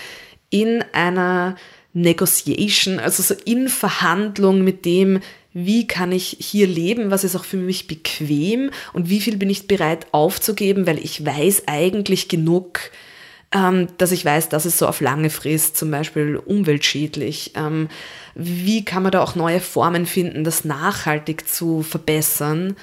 in 0.49 0.83
einer 0.91 1.55
Negotiation, 1.93 2.99
also 2.99 3.23
so 3.23 3.33
in 3.45 3.69
Verhandlung 3.69 4.65
mit 4.65 4.83
dem, 4.83 5.21
wie 5.57 5.87
kann 5.87 6.11
ich 6.11 6.35
hier 6.41 6.67
leben, 6.67 7.11
was 7.11 7.23
ist 7.23 7.37
auch 7.37 7.45
für 7.45 7.55
mich 7.55 7.87
bequem 7.87 8.71
und 8.91 9.09
wie 9.09 9.21
viel 9.21 9.37
bin 9.37 9.49
ich 9.49 9.67
bereit 9.67 10.05
aufzugeben, 10.11 10.85
weil 10.85 10.99
ich 10.99 11.25
weiß 11.25 11.63
eigentlich 11.67 12.27
genug, 12.27 12.91
ähm, 13.53 13.87
dass 13.97 14.11
ich 14.11 14.25
weiß, 14.25 14.49
das 14.49 14.65
ist 14.65 14.77
so 14.77 14.85
auf 14.85 14.99
lange 14.99 15.29
Frist 15.29 15.77
zum 15.77 15.91
Beispiel 15.91 16.35
umweltschädlich. 16.35 17.53
Ähm, 17.55 17.87
wie 18.35 18.83
kann 18.83 19.03
man 19.03 19.13
da 19.13 19.23
auch 19.23 19.35
neue 19.35 19.61
Formen 19.61 20.05
finden, 20.05 20.43
das 20.43 20.65
nachhaltig 20.65 21.47
zu 21.47 21.83
verbessern? 21.83 22.75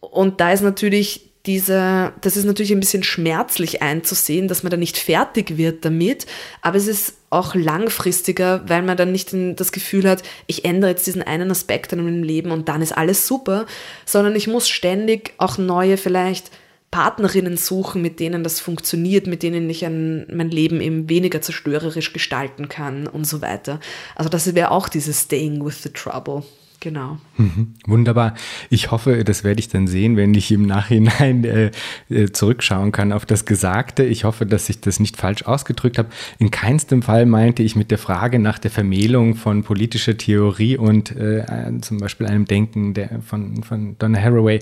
Und 0.00 0.42
da 0.42 0.52
ist 0.52 0.60
natürlich 0.60 1.30
diese, 1.46 2.12
das 2.20 2.36
ist 2.36 2.44
natürlich 2.44 2.72
ein 2.72 2.80
bisschen 2.80 3.02
schmerzlich 3.02 3.80
einzusehen, 3.80 4.46
dass 4.46 4.62
man 4.62 4.70
da 4.70 4.76
nicht 4.76 4.98
fertig 4.98 5.56
wird 5.56 5.86
damit, 5.86 6.26
aber 6.60 6.76
es 6.76 6.86
ist 6.86 7.14
auch 7.34 7.54
langfristiger, 7.54 8.62
weil 8.68 8.82
man 8.82 8.96
dann 8.96 9.12
nicht 9.12 9.30
das 9.32 9.72
Gefühl 9.72 10.08
hat, 10.08 10.22
ich 10.46 10.64
ändere 10.64 10.90
jetzt 10.90 11.06
diesen 11.06 11.22
einen 11.22 11.50
Aspekt 11.50 11.92
in 11.92 12.04
meinem 12.04 12.22
Leben 12.22 12.50
und 12.50 12.68
dann 12.68 12.82
ist 12.82 12.96
alles 12.96 13.26
super, 13.26 13.66
sondern 14.04 14.36
ich 14.36 14.46
muss 14.46 14.68
ständig 14.68 15.34
auch 15.38 15.58
neue 15.58 15.96
vielleicht 15.96 16.50
Partnerinnen 16.94 17.56
suchen, 17.56 18.02
mit 18.02 18.20
denen 18.20 18.44
das 18.44 18.60
funktioniert, 18.60 19.26
mit 19.26 19.42
denen 19.42 19.68
ich 19.68 19.84
ein, 19.84 20.26
mein 20.32 20.48
Leben 20.50 20.80
eben 20.80 21.08
weniger 21.08 21.40
zerstörerisch 21.40 22.12
gestalten 22.12 22.68
kann 22.68 23.08
und 23.08 23.26
so 23.26 23.42
weiter. 23.42 23.80
Also 24.14 24.30
das 24.30 24.54
wäre 24.54 24.70
auch 24.70 24.88
dieses 24.88 25.22
Staying 25.22 25.64
with 25.64 25.82
the 25.82 25.88
Trouble. 25.88 26.44
Genau. 26.84 27.16
Mhm, 27.38 27.72
wunderbar. 27.86 28.34
Ich 28.68 28.90
hoffe, 28.90 29.24
das 29.24 29.42
werde 29.42 29.58
ich 29.58 29.68
dann 29.68 29.86
sehen, 29.86 30.18
wenn 30.18 30.34
ich 30.34 30.52
im 30.52 30.66
Nachhinein 30.66 31.42
äh, 31.44 31.70
äh, 32.10 32.30
zurückschauen 32.30 32.92
kann 32.92 33.10
auf 33.10 33.24
das 33.24 33.46
Gesagte. 33.46 34.04
Ich 34.04 34.24
hoffe, 34.24 34.44
dass 34.44 34.68
ich 34.68 34.82
das 34.82 35.00
nicht 35.00 35.16
falsch 35.16 35.44
ausgedrückt 35.44 35.96
habe. 35.96 36.10
In 36.38 36.50
keinstem 36.50 37.00
Fall 37.00 37.24
meinte 37.24 37.62
ich 37.62 37.74
mit 37.74 37.90
der 37.90 37.96
Frage 37.96 38.38
nach 38.38 38.58
der 38.58 38.70
Vermählung 38.70 39.34
von 39.34 39.62
politischer 39.62 40.18
Theorie 40.18 40.76
und 40.76 41.10
äh, 41.16 41.46
zum 41.80 42.00
Beispiel 42.00 42.26
einem 42.26 42.44
Denken 42.44 42.92
der, 42.92 43.22
von, 43.26 43.62
von 43.62 43.96
Donna 43.98 44.20
Haraway, 44.20 44.58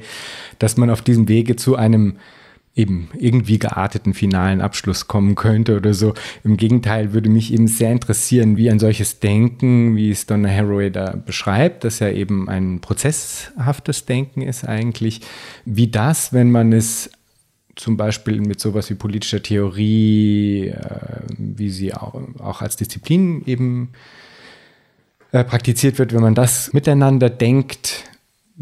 dass 0.61 0.77
man 0.77 0.91
auf 0.91 1.03
diesem 1.03 1.27
Wege 1.27 1.57
zu 1.57 1.75
einem 1.75 2.19
eben 2.75 3.11
irgendwie 3.19 3.59
gearteten 3.59 4.15
finalen 4.15 4.63
Abschluss 4.63 5.07
kommen 5.07 5.35
könnte 5.35 5.77
oder 5.77 5.93
so. 5.93 6.15
Im 6.43 6.57
Gegenteil 6.57 7.13
würde 7.13 7.29
mich 7.29 7.53
eben 7.53 7.69
sehr 7.69 7.93
interessieren, 7.93 8.57
wie 8.57 8.71
ein 8.71 8.79
solches 8.79 9.21
Denken, 9.21 9.95
wie 9.95 10.11
es 10.11 10.25
Donna 10.25 10.49
Haraway 10.49 10.91
da 10.91 11.15
beschreibt, 11.15 11.85
dass 11.85 11.99
ja 11.99 12.09
eben 12.09 12.49
ein 12.49 12.81
prozesshaftes 12.81 14.07
Denken 14.07 14.41
ist 14.41 14.65
eigentlich, 14.65 15.21
wie 15.67 15.89
das, 15.89 16.33
wenn 16.33 16.51
man 16.51 16.73
es 16.73 17.11
zum 17.77 17.97
Beispiel 17.97 18.41
mit 18.41 18.61
sowas 18.61 18.89
wie 18.91 18.95
politischer 18.95 19.43
Theorie, 19.43 20.69
äh, 20.69 21.21
wie 21.37 21.71
sie 21.71 21.93
auch, 21.95 22.21
auch 22.39 22.63
als 22.63 22.77
Disziplin 22.77 23.43
eben 23.47 23.91
äh, 25.31 25.45
praktiziert 25.45 25.99
wird, 25.99 26.13
wenn 26.13 26.21
man 26.21 26.35
das 26.35 26.73
miteinander 26.73 27.31
denkt, 27.31 28.05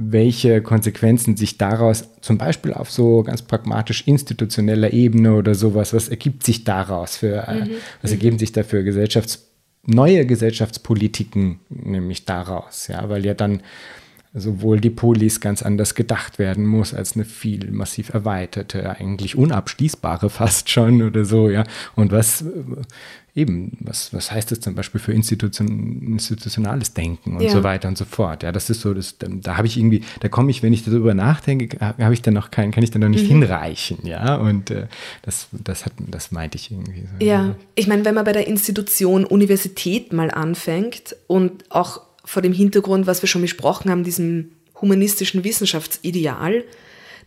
welche 0.03 0.63
Konsequenzen 0.63 1.37
sich 1.37 1.59
daraus 1.59 2.09
zum 2.23 2.39
Beispiel 2.39 2.73
auf 2.73 2.91
so 2.91 3.23
ganz 3.23 3.43
pragmatisch 3.43 4.07
institutioneller 4.07 4.95
Ebene 4.95 5.35
oder 5.35 5.55
sowas, 5.55 5.93
was 5.93 6.09
ergibt 6.09 6.43
sich 6.43 6.65
daraus 6.65 7.19
für, 7.19 7.47
äh, 7.47 7.67
mhm. 7.67 7.71
was 8.01 8.11
ergeben 8.11 8.39
sich 8.39 8.51
da 8.53 8.63
für 8.63 8.83
Gesellschafts, 8.83 9.51
neue 9.85 10.25
Gesellschaftspolitiken 10.25 11.61
nämlich 11.69 12.25
daraus, 12.25 12.89
ja, 12.89 13.11
weil 13.11 13.27
ja 13.27 13.35
dann 13.35 13.63
sowohl 14.33 14.81
die 14.81 14.91
Polis 14.91 15.41
ganz 15.41 15.61
anders 15.61 15.95
gedacht 15.95 16.39
werden 16.39 16.65
muss 16.65 16.95
als 16.95 17.15
eine 17.15 17.25
viel 17.25 17.71
massiv 17.71 18.15
erweiterte, 18.15 18.89
eigentlich 18.89 19.37
unabschließbare 19.37 20.31
fast 20.31 20.71
schon 20.71 21.03
oder 21.03 21.27
so, 21.27 21.51
ja. 21.51 21.65
Und 21.95 22.13
was 22.13 22.45
eben, 23.41 23.77
was, 23.81 24.13
was 24.13 24.31
heißt 24.31 24.51
das 24.51 24.61
zum 24.61 24.75
Beispiel 24.75 25.01
für 25.01 25.13
Institution, 25.13 26.03
institutionales 26.13 26.95
Denken 26.95 27.37
und 27.37 27.43
ja. 27.43 27.51
so 27.51 27.63
weiter 27.63 27.89
und 27.89 27.97
so 27.97 28.05
fort. 28.05 28.43
Ja, 28.43 28.53
das 28.53 28.71
ist 28.71 28.83
so, 28.83 28.95
das, 28.95 29.17
da 29.19 29.57
habe 29.57 29.67
ich 29.67 29.77
irgendwie, 29.77 30.03
da 30.21 30.29
komme 30.29 30.51
ich, 30.51 30.63
wenn 30.63 30.73
ich 30.73 30.85
darüber 30.85 31.15
nachdenke, 31.15 31.79
habe 31.81 32.15
ich 32.15 32.23
dann 32.23 32.35
noch 32.35 32.51
kein, 32.51 32.71
kann 32.71 32.85
ich 32.85 32.91
dann 32.91 33.01
noch 33.01 33.09
nicht 33.09 33.25
mhm. 33.25 33.43
hinreichen, 33.43 33.99
ja. 34.05 34.37
Und 34.37 34.71
äh, 34.71 34.87
das, 35.23 35.49
das 35.53 35.87
hat, 35.87 35.93
das 35.99 36.31
meinte 36.31 36.57
ich 36.57 36.71
irgendwie. 36.71 37.03
So, 37.03 37.27
ja. 37.27 37.47
ja, 37.47 37.55
ich 37.75 37.87
meine, 37.87 38.05
wenn 38.05 38.15
man 38.15 38.25
bei 38.25 38.33
der 38.33 38.47
Institution 38.47 39.25
Universität 39.25 40.13
mal 40.13 40.31
anfängt 40.31 41.17
und 41.27 41.65
auch 41.71 42.03
vor 42.25 42.43
dem 42.43 42.53
Hintergrund, 42.53 43.07
was 43.07 43.23
wir 43.23 43.29
schon 43.29 43.43
besprochen 43.43 43.91
haben, 43.91 44.05
diesem 44.05 44.53
humanistischen 44.81 45.45
Wissenschaftsideal, 45.45 46.65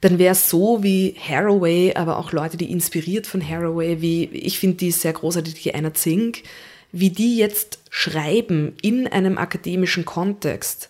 dann 0.04 0.20
wäre 0.20 0.34
es 0.34 0.50
so 0.50 0.84
wie 0.84 1.16
Haraway, 1.18 1.94
aber 1.96 2.18
auch 2.18 2.34
Leute, 2.34 2.58
die 2.58 2.70
inspiriert 2.70 3.26
von 3.26 3.48
Haraway, 3.48 4.02
wie 4.02 4.26
ich 4.26 4.60
finde 4.60 4.76
die 4.76 4.92
sehr 4.92 5.14
großartig, 5.14 5.54
die 5.54 5.74
Anna 5.74 5.94
Zink, 5.94 6.44
wie 6.92 7.10
die 7.10 7.38
jetzt 7.38 7.80
schreiben 7.90 8.74
in 8.82 9.08
einem 9.08 9.38
akademischen 9.38 10.04
Kontext, 10.04 10.90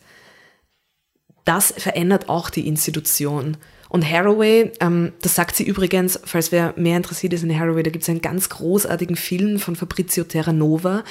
das 1.45 1.73
verändert 1.77 2.27
auch 2.27 2.49
die 2.49 2.67
Institution. 2.67 3.57
Und 3.87 4.09
Haraway, 4.09 4.71
ähm, 4.79 5.13
das 5.21 5.35
sagt 5.35 5.55
sie 5.55 5.63
übrigens, 5.63 6.19
falls 6.23 6.51
wer 6.51 6.73
mehr 6.75 6.97
interessiert 6.97 7.33
ist 7.33 7.43
in 7.43 7.55
Haraway, 7.55 7.83
da 7.83 7.91
gibt 7.91 8.01
es 8.01 8.09
einen 8.09 8.21
ganz 8.21 8.49
großartigen 8.49 9.15
Film 9.15 9.59
von 9.59 9.75
Fabrizio 9.75 10.23
Terranova, 10.23 11.03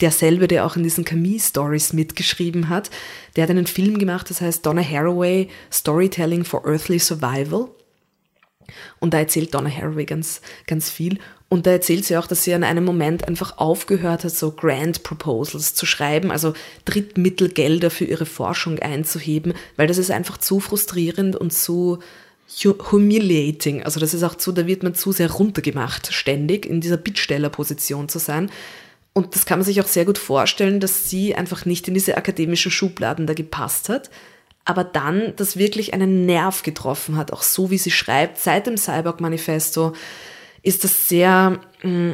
derselbe, 0.00 0.48
der 0.48 0.64
auch 0.64 0.76
in 0.76 0.82
diesen 0.82 1.04
Camille-Stories 1.04 1.92
mitgeschrieben 1.92 2.68
hat, 2.68 2.90
der 3.36 3.44
hat 3.44 3.50
einen 3.50 3.66
Film 3.66 3.98
gemacht, 3.98 4.30
das 4.30 4.40
heißt 4.40 4.64
Donna 4.64 4.82
Haraway, 4.82 5.48
Storytelling 5.72 6.44
for 6.44 6.66
Earthly 6.66 6.98
Survival. 6.98 7.68
Und 9.00 9.14
da 9.14 9.18
erzählt 9.18 9.54
Donna 9.54 9.70
Haraway 9.70 10.04
ganz, 10.04 10.40
ganz 10.66 10.90
viel. 10.90 11.18
Und 11.48 11.66
da 11.66 11.70
erzählt 11.70 12.04
sie 12.04 12.16
auch, 12.18 12.26
dass 12.26 12.44
sie 12.44 12.52
an 12.52 12.64
einem 12.64 12.84
Moment 12.84 13.26
einfach 13.26 13.56
aufgehört 13.56 14.24
hat, 14.24 14.32
so 14.32 14.52
Grant 14.52 15.02
Proposals 15.02 15.74
zu 15.74 15.86
schreiben, 15.86 16.30
also 16.30 16.52
Drittmittelgelder 16.84 17.90
für 17.90 18.04
ihre 18.04 18.26
Forschung 18.26 18.78
einzuheben, 18.80 19.54
weil 19.76 19.86
das 19.86 19.96
ist 19.96 20.10
einfach 20.10 20.36
zu 20.36 20.60
frustrierend 20.60 21.36
und 21.36 21.52
zu 21.52 22.00
humiliating. 22.92 23.82
Also 23.82 23.98
das 23.98 24.12
ist 24.12 24.22
auch 24.22 24.34
zu, 24.34 24.52
da 24.52 24.66
wird 24.66 24.82
man 24.82 24.94
zu 24.94 25.12
sehr 25.12 25.30
runtergemacht, 25.30 26.12
ständig 26.12 26.66
in 26.66 26.80
dieser 26.80 26.96
Bittstellerposition 26.98 28.08
zu 28.08 28.18
sein. 28.18 28.50
Und 29.18 29.34
das 29.34 29.46
kann 29.46 29.58
man 29.58 29.66
sich 29.66 29.80
auch 29.80 29.86
sehr 29.88 30.04
gut 30.04 30.16
vorstellen, 30.16 30.78
dass 30.78 31.10
sie 31.10 31.34
einfach 31.34 31.64
nicht 31.64 31.88
in 31.88 31.94
diese 31.94 32.16
akademischen 32.16 32.70
Schubladen 32.70 33.26
da 33.26 33.34
gepasst 33.34 33.88
hat, 33.88 34.10
aber 34.64 34.84
dann 34.84 35.32
das 35.34 35.56
wirklich 35.56 35.92
einen 35.92 36.24
Nerv 36.24 36.62
getroffen 36.62 37.16
hat, 37.16 37.32
auch 37.32 37.42
so 37.42 37.72
wie 37.72 37.78
sie 37.78 37.90
schreibt. 37.90 38.38
Seit 38.38 38.68
dem 38.68 38.76
Cyborg-Manifesto 38.76 39.92
ist 40.62 40.84
das 40.84 41.08
sehr, 41.08 41.58
mm, 41.82 42.12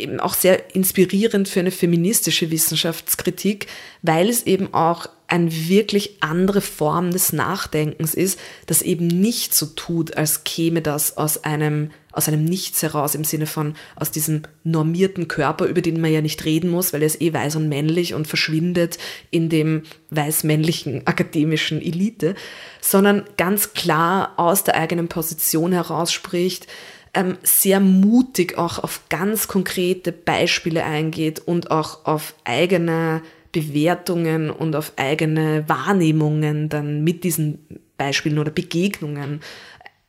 eben 0.00 0.20
auch 0.20 0.34
sehr 0.34 0.74
inspirierend 0.74 1.48
für 1.48 1.60
eine 1.60 1.70
feministische 1.70 2.50
Wissenschaftskritik, 2.50 3.66
weil 4.02 4.28
es 4.28 4.46
eben 4.46 4.72
auch 4.74 5.08
eine 5.30 5.52
wirklich 5.68 6.16
andere 6.20 6.60
Form 6.60 7.12
des 7.12 7.32
Nachdenkens 7.32 8.14
ist, 8.14 8.38
das 8.66 8.82
eben 8.82 9.06
nicht 9.06 9.54
so 9.54 9.66
tut, 9.66 10.16
als 10.16 10.42
käme 10.42 10.82
das 10.82 11.16
aus 11.16 11.44
einem, 11.44 11.92
aus 12.10 12.26
einem 12.26 12.44
Nichts 12.44 12.82
heraus, 12.82 13.14
im 13.14 13.22
Sinne 13.22 13.46
von 13.46 13.74
aus 13.94 14.10
diesem 14.10 14.42
normierten 14.64 15.28
Körper, 15.28 15.66
über 15.66 15.82
den 15.82 16.00
man 16.00 16.12
ja 16.12 16.20
nicht 16.20 16.44
reden 16.44 16.68
muss, 16.68 16.92
weil 16.92 17.02
er 17.02 17.06
ist 17.06 17.22
eh 17.22 17.32
weiß 17.32 17.56
und 17.56 17.68
männlich 17.68 18.14
und 18.14 18.26
verschwindet 18.26 18.98
in 19.30 19.48
dem 19.48 19.84
weiß-männlichen 20.10 21.06
akademischen 21.06 21.80
Elite, 21.80 22.34
sondern 22.80 23.24
ganz 23.36 23.72
klar 23.72 24.34
aus 24.36 24.64
der 24.64 24.74
eigenen 24.74 25.06
Position 25.06 25.70
heraus 25.70 26.12
spricht, 26.12 26.66
ähm, 27.14 27.38
sehr 27.42 27.80
mutig 27.80 28.56
auch 28.58 28.78
auf 28.78 29.02
ganz 29.08 29.48
konkrete 29.48 30.12
Beispiele 30.12 30.84
eingeht 30.84 31.40
und 31.40 31.70
auch 31.70 32.04
auf 32.04 32.34
eigene 32.44 33.22
Bewertungen 33.52 34.50
und 34.50 34.76
auf 34.76 34.92
eigene 34.96 35.68
Wahrnehmungen 35.68 36.68
dann 36.68 37.02
mit 37.02 37.24
diesen 37.24 37.66
Beispielen 37.96 38.38
oder 38.38 38.50
Begegnungen 38.50 39.40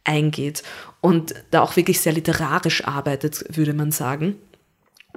eingeht 0.03 0.63
und 1.01 1.33
da 1.51 1.61
auch 1.61 1.75
wirklich 1.75 1.99
sehr 1.99 2.13
literarisch 2.13 2.85
arbeitet, 2.85 3.45
würde 3.55 3.73
man 3.73 3.91
sagen. 3.91 4.35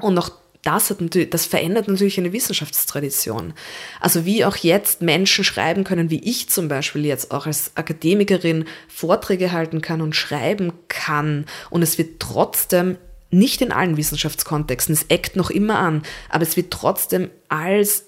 Und 0.00 0.18
auch 0.18 0.30
das, 0.64 0.90
hat 0.90 1.00
natürlich, 1.00 1.30
das 1.30 1.46
verändert 1.46 1.88
natürlich 1.88 2.18
eine 2.18 2.32
Wissenschaftstradition. 2.32 3.54
Also 4.00 4.24
wie 4.24 4.44
auch 4.44 4.56
jetzt 4.56 5.02
Menschen 5.02 5.44
schreiben 5.44 5.84
können, 5.84 6.10
wie 6.10 6.22
ich 6.22 6.48
zum 6.48 6.68
Beispiel 6.68 7.04
jetzt 7.04 7.30
auch 7.30 7.46
als 7.46 7.72
Akademikerin 7.76 8.64
Vorträge 8.88 9.52
halten 9.52 9.80
kann 9.80 10.00
und 10.00 10.16
schreiben 10.16 10.72
kann 10.88 11.46
und 11.70 11.82
es 11.82 11.98
wird 11.98 12.20
trotzdem 12.20 12.96
nicht 13.30 13.60
in 13.60 13.72
allen 13.72 13.96
Wissenschaftskontexten, 13.96 14.94
es 14.94 15.04
eckt 15.08 15.36
noch 15.36 15.50
immer 15.50 15.78
an, 15.78 16.02
aber 16.28 16.42
es 16.42 16.56
wird 16.56 16.70
trotzdem 16.72 17.30
als 17.48 18.04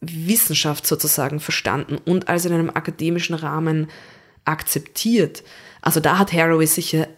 Wissenschaft 0.00 0.86
sozusagen 0.86 1.40
verstanden 1.40 1.98
und 2.04 2.28
als 2.28 2.44
in 2.44 2.52
einem 2.52 2.70
akademischen 2.70 3.34
Rahmen 3.34 3.88
akzeptiert. 4.44 5.42
Also 5.80 6.00
da 6.00 6.18
hat 6.18 6.32
Haraway 6.32 6.66
sicher 6.66 7.08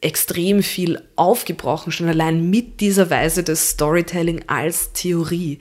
extrem 0.00 0.62
viel 0.62 1.00
aufgebrochen, 1.16 1.92
schon 1.92 2.08
allein 2.08 2.50
mit 2.50 2.80
dieser 2.80 3.08
Weise 3.10 3.42
des 3.42 3.70
Storytelling 3.70 4.44
als 4.48 4.92
Theorie. 4.92 5.58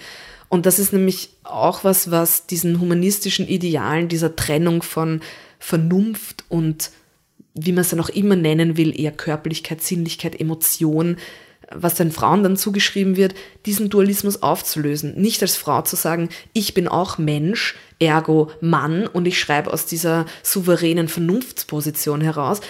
Und 0.50 0.66
das 0.66 0.80
ist 0.80 0.93
nämlich 0.93 1.30
auch 1.43 1.84
was, 1.84 2.12
was 2.12 2.46
diesen 2.46 2.80
humanistischen 2.80 3.48
Idealen, 3.48 4.08
dieser 4.08 4.36
Trennung 4.36 4.82
von 4.84 5.22
Vernunft 5.60 6.43
und 6.50 6.91
wie 7.54 7.72
man 7.72 7.82
es 7.82 7.89
dann 7.89 8.02
auch 8.02 8.10
immer 8.10 8.36
nennen 8.36 8.78
will, 8.78 8.98
eher 9.00 9.12
Körperlichkeit, 9.12 9.82
Sinnlichkeit, 9.82 10.39
Emotion, 10.39 11.18
was 11.74 11.96
den 11.96 12.12
Frauen 12.12 12.43
dann 12.43 12.58
zugeschrieben 12.58 13.16
wird, 13.16 13.34
diesen 13.66 13.89
Dualismus 13.89 14.43
aufzulösen. 14.43 15.16
Nicht 15.20 15.41
als 15.41 15.56
Frau 15.56 15.82
zu 15.82 15.96
sagen, 15.96 16.30
ich 16.54 16.74
bin 16.74 16.88
auch 16.88 17.18
Mensch, 17.18 17.76
ergo 18.00 18.52
Mann 18.62 19.08
und 19.08 19.26
ich 19.26 19.39
schreibe 19.39 19.72
aus 19.72 19.86
dieser 19.86 20.26
souveränen 20.43 21.08
Vernunftsposition 21.08 22.22
heraus, 22.22 22.62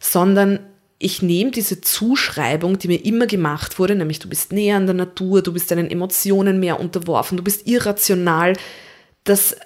sondern 0.00 0.60
ich 0.98 1.22
nehme 1.22 1.52
diese 1.52 1.80
Zuschreibung, 1.80 2.78
die 2.78 2.88
mir 2.88 3.04
immer 3.04 3.26
gemacht 3.26 3.78
wurde, 3.78 3.94
nämlich 3.94 4.18
du 4.18 4.28
bist 4.28 4.52
näher 4.52 4.76
an 4.76 4.86
der 4.86 4.94
Natur, 4.94 5.42
du 5.42 5.52
bist 5.52 5.70
deinen 5.70 5.90
Emotionen 5.90 6.58
mehr 6.58 6.80
unterworfen, 6.80 7.36
du 7.36 7.44
bist 7.44 7.66
irrational, 7.68 8.54
das 9.24 9.56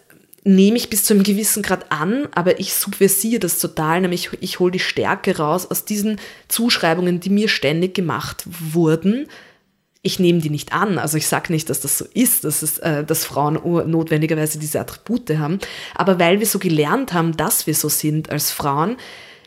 nehme 0.44 0.76
ich 0.76 0.90
bis 0.90 1.04
zu 1.04 1.14
einem 1.14 1.22
gewissen 1.22 1.62
Grad 1.62 1.90
an, 1.90 2.28
aber 2.34 2.58
ich 2.60 2.74
subversiere 2.74 3.38
das 3.38 3.58
total, 3.58 4.00
nämlich 4.00 4.30
ich 4.40 4.58
hole 4.58 4.72
die 4.72 4.78
Stärke 4.78 5.36
raus 5.38 5.66
aus 5.70 5.84
diesen 5.84 6.18
Zuschreibungen, 6.48 7.20
die 7.20 7.30
mir 7.30 7.48
ständig 7.48 7.94
gemacht 7.94 8.44
wurden. 8.46 9.26
Ich 10.02 10.18
nehme 10.18 10.40
die 10.40 10.50
nicht 10.50 10.72
an, 10.72 10.98
also 10.98 11.16
ich 11.16 11.28
sage 11.28 11.52
nicht, 11.52 11.70
dass 11.70 11.80
das 11.80 11.96
so 11.96 12.04
ist, 12.12 12.42
dass, 12.42 12.62
es, 12.62 12.78
äh, 12.78 13.04
dass 13.04 13.24
Frauen 13.24 13.54
notwendigerweise 13.88 14.58
diese 14.58 14.80
Attribute 14.80 15.30
haben, 15.38 15.60
aber 15.94 16.18
weil 16.18 16.40
wir 16.40 16.46
so 16.46 16.58
gelernt 16.58 17.12
haben, 17.12 17.36
dass 17.36 17.68
wir 17.68 17.74
so 17.74 17.88
sind 17.88 18.28
als 18.30 18.50
Frauen, 18.50 18.96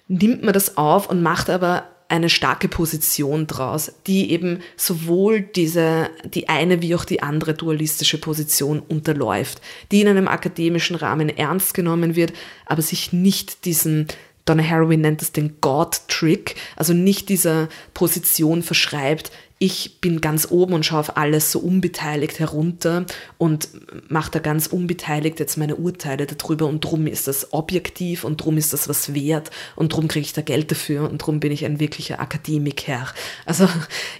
nimmt 0.08 0.44
man 0.44 0.54
das 0.54 0.78
auf 0.78 1.10
und 1.10 1.22
macht 1.22 1.50
aber 1.50 1.90
eine 2.08 2.30
starke 2.30 2.68
Position 2.68 3.48
draus, 3.48 3.92
die 4.06 4.32
eben 4.32 4.60
sowohl 4.78 5.42
diese, 5.42 6.10
die 6.24 6.50
eine 6.50 6.82
wie 6.82 6.94
auch 6.96 7.06
die 7.06 7.24
andere 7.24 7.56
dualistische 7.56 8.20
Position 8.20 8.80
unterläuft, 8.80 9.60
die 9.92 10.02
in 10.02 10.08
einem 10.08 10.28
akademischen 10.28 10.96
Rahmen 10.96 11.30
ernst 11.30 11.74
genommen 11.74 12.16
wird, 12.16 12.34
aber 12.68 12.84
sich 12.84 13.12
nicht 13.12 13.66
diesen 13.66 14.08
Donna 14.46 14.64
Haraway 14.64 14.98
nennt 14.98 15.24
es 15.24 15.32
den 15.32 15.60
God-Trick, 15.60 16.56
also 16.76 16.94
nicht 16.94 17.30
dieser 17.30 17.68
Position 17.96 18.62
verschreibt, 18.62 19.32
ich 19.58 20.02
bin 20.02 20.20
ganz 20.20 20.52
oben 20.52 20.74
und 20.74 20.86
schaue 20.86 21.00
auf 21.00 21.18
alles 21.18 21.52
so 21.52 21.60
unbeteiligt 21.60 22.40
herunter 22.40 23.06
und 23.38 23.70
mache 24.10 24.32
da 24.32 24.40
ganz 24.40 24.68
unbeteiligt 24.68 25.40
jetzt 25.40 25.58
meine 25.58 25.78
Urteile 25.78 26.26
darüber 26.26 26.68
und 26.68 26.82
drum 26.82 27.08
ist 27.08 27.28
das 27.28 27.54
objektiv 27.54 28.26
und 28.26 28.44
drum 28.44 28.58
ist 28.58 28.74
das 28.74 28.90
was 28.90 29.14
wert 29.14 29.52
und 29.78 29.94
drum 29.94 30.10
kriege 30.10 30.26
ich 30.26 30.34
da 30.34 30.42
Geld 30.42 30.72
dafür 30.72 31.10
und 31.10 31.20
drum 31.20 31.40
bin 31.40 31.54
ich 31.54 31.64
ein 31.64 31.80
wirklicher 31.80 32.20
Akademiker. 32.20 33.08
Also 33.46 33.70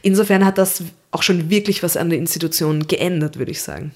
insofern 0.02 0.46
hat 0.46 0.58
das 0.58 0.84
auch 1.12 1.22
schon 1.22 1.50
wirklich 1.50 1.84
was 1.84 1.98
an 1.98 2.10
der 2.10 2.20
Institution 2.20 2.88
geändert, 2.88 3.38
würde 3.38 3.52
ich 3.52 3.62
sagen. 3.62 3.92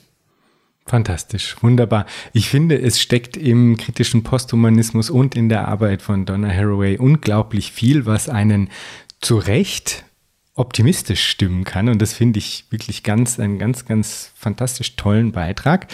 Fantastisch, 0.86 1.56
wunderbar. 1.62 2.06
Ich 2.34 2.50
finde, 2.50 2.82
es 2.82 3.00
steckt 3.00 3.38
im 3.38 3.78
kritischen 3.78 4.24
Posthumanismus 4.24 5.10
und 5.10 5.36
in 5.36 5.48
der 5.48 5.68
Arbeit 5.68 6.02
von 6.02 6.26
Donna 6.26 6.50
Haraway 6.50 6.98
unglaublich 6.98 7.72
viel, 7.72 8.06
was 8.06 8.28
einen 8.28 8.70
zu 9.22 9.38
Recht 9.38 10.04
optimistisch 10.60 11.28
stimmen 11.28 11.64
kann. 11.64 11.90
Und 11.90 12.02
das 12.02 12.14
finde 12.14 12.40
ich 12.40 12.66
wirklich 12.70 13.04
ganz, 13.04 13.40
einen 13.40 13.58
ganz, 13.58 13.86
ganz 13.86 14.32
fantastisch 14.36 14.96
tollen 14.96 15.32
Beitrag. 15.32 15.88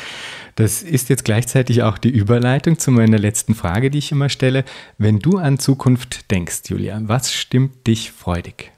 Das 0.55 0.81
ist 0.81 1.09
jetzt 1.09 1.23
gleichzeitig 1.23 1.83
auch 1.83 1.97
die 1.97 2.09
Überleitung 2.09 2.79
zu 2.79 2.91
meiner 2.91 3.19
letzten 3.19 3.55
Frage, 3.55 3.91
die 3.91 3.99
ich 3.99 4.11
immer 4.11 4.29
stelle. 4.29 4.65
Wenn 4.97 5.19
du 5.19 5.37
an 5.37 5.59
Zukunft 5.59 6.31
denkst, 6.31 6.63
Julia, 6.67 6.99
was 7.03 7.33
stimmt 7.33 7.85
dich 7.87 8.11
freudig? 8.11 8.71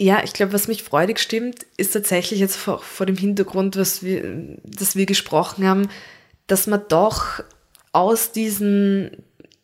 Ja, 0.00 0.22
ich 0.22 0.32
glaube, 0.32 0.52
was 0.52 0.68
mich 0.68 0.84
freudig 0.84 1.18
stimmt, 1.18 1.66
ist 1.76 1.92
tatsächlich 1.92 2.38
jetzt 2.38 2.56
vor, 2.56 2.78
vor 2.78 3.04
dem 3.04 3.16
Hintergrund, 3.16 3.76
was 3.76 4.04
wir, 4.04 4.56
dass 4.62 4.94
wir 4.94 5.06
gesprochen 5.06 5.66
haben, 5.66 5.88
dass 6.46 6.68
man 6.68 6.82
doch 6.88 7.42
aus 7.90 8.30
diesen 8.30 9.10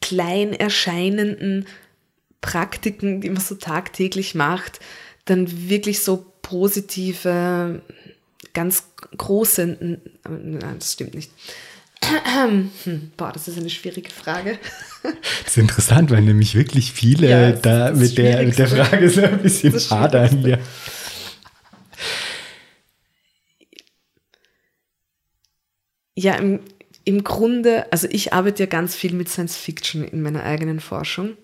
klein 0.01 0.53
erscheinenden 0.53 1.67
Praktiken, 2.45 3.23
die 3.23 3.31
man 3.31 3.41
so 3.41 3.55
tagtäglich 3.55 4.35
macht, 4.35 4.81
dann 5.25 5.69
wirklich 5.71 6.03
so 6.03 6.27
positive, 6.43 7.81
ganz 8.53 8.85
große, 9.17 9.79
nein, 10.29 10.77
das 10.79 10.93
stimmt 10.93 11.15
nicht. 11.15 11.31
Boah, 13.17 13.33
das 13.33 13.49
ist 13.49 13.57
eine 13.57 13.71
schwierige 13.71 14.11
Frage. 14.11 14.59
Das 15.03 15.53
ist 15.53 15.57
interessant, 15.57 16.11
weil 16.11 16.21
nämlich 16.21 16.55
wirklich 16.55 16.93
viele 16.93 17.31
ja, 17.31 17.53
da 17.53 17.93
mit 17.93 18.19
der, 18.19 18.43
mit 18.43 18.59
der 18.59 18.69
Frage 18.69 19.09
so 19.09 19.23
ein 19.23 19.41
bisschen 19.41 19.73
hadern. 19.73 20.47
Ja. 20.47 20.59
ja, 26.15 26.35
im, 26.35 26.61
im 27.05 27.25
Grunde, 27.25 27.91
also 27.91 28.07
ich 28.11 28.35
arbeite 28.35 28.65
ja 28.65 28.67
ganz 28.67 28.95
viel 28.95 29.15
mit 29.15 29.31
Science 29.31 29.57
Fiction 29.57 30.05
in 30.05 30.21
meiner 30.21 30.43
eigenen 30.43 30.81
Forschung. 30.81 31.39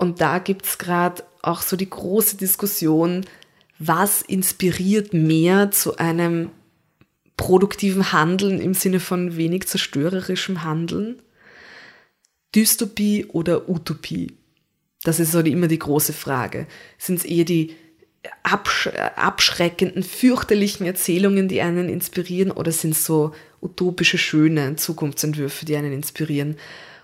Und 0.00 0.22
da 0.22 0.38
gibt 0.38 0.64
es 0.64 0.78
gerade 0.78 1.22
auch 1.42 1.60
so 1.60 1.76
die 1.76 1.90
große 1.90 2.38
Diskussion, 2.38 3.26
was 3.78 4.22
inspiriert 4.22 5.12
mehr 5.12 5.72
zu 5.72 5.98
einem 5.98 6.50
produktiven 7.36 8.10
Handeln 8.10 8.62
im 8.62 8.72
Sinne 8.72 8.98
von 8.98 9.36
wenig 9.36 9.68
zerstörerischem 9.68 10.64
Handeln? 10.64 11.20
Dystopie 12.54 13.26
oder 13.26 13.68
Utopie? 13.68 14.32
Das 15.04 15.20
ist 15.20 15.32
so 15.32 15.42
die, 15.42 15.52
immer 15.52 15.68
die 15.68 15.78
große 15.78 16.14
Frage. 16.14 16.66
Sind 16.96 17.18
es 17.18 17.26
eher 17.26 17.44
die 17.44 17.76
absch 18.42 18.86
abschreckenden, 19.16 20.02
fürchterlichen 20.02 20.86
Erzählungen, 20.86 21.46
die 21.46 21.60
einen 21.60 21.90
inspirieren, 21.90 22.52
oder 22.52 22.72
sind 22.72 22.92
es 22.92 23.04
so 23.04 23.34
utopische, 23.60 24.16
schöne 24.16 24.76
Zukunftsentwürfe, 24.76 25.66
die 25.66 25.76
einen 25.76 25.92
inspirieren? 25.92 26.56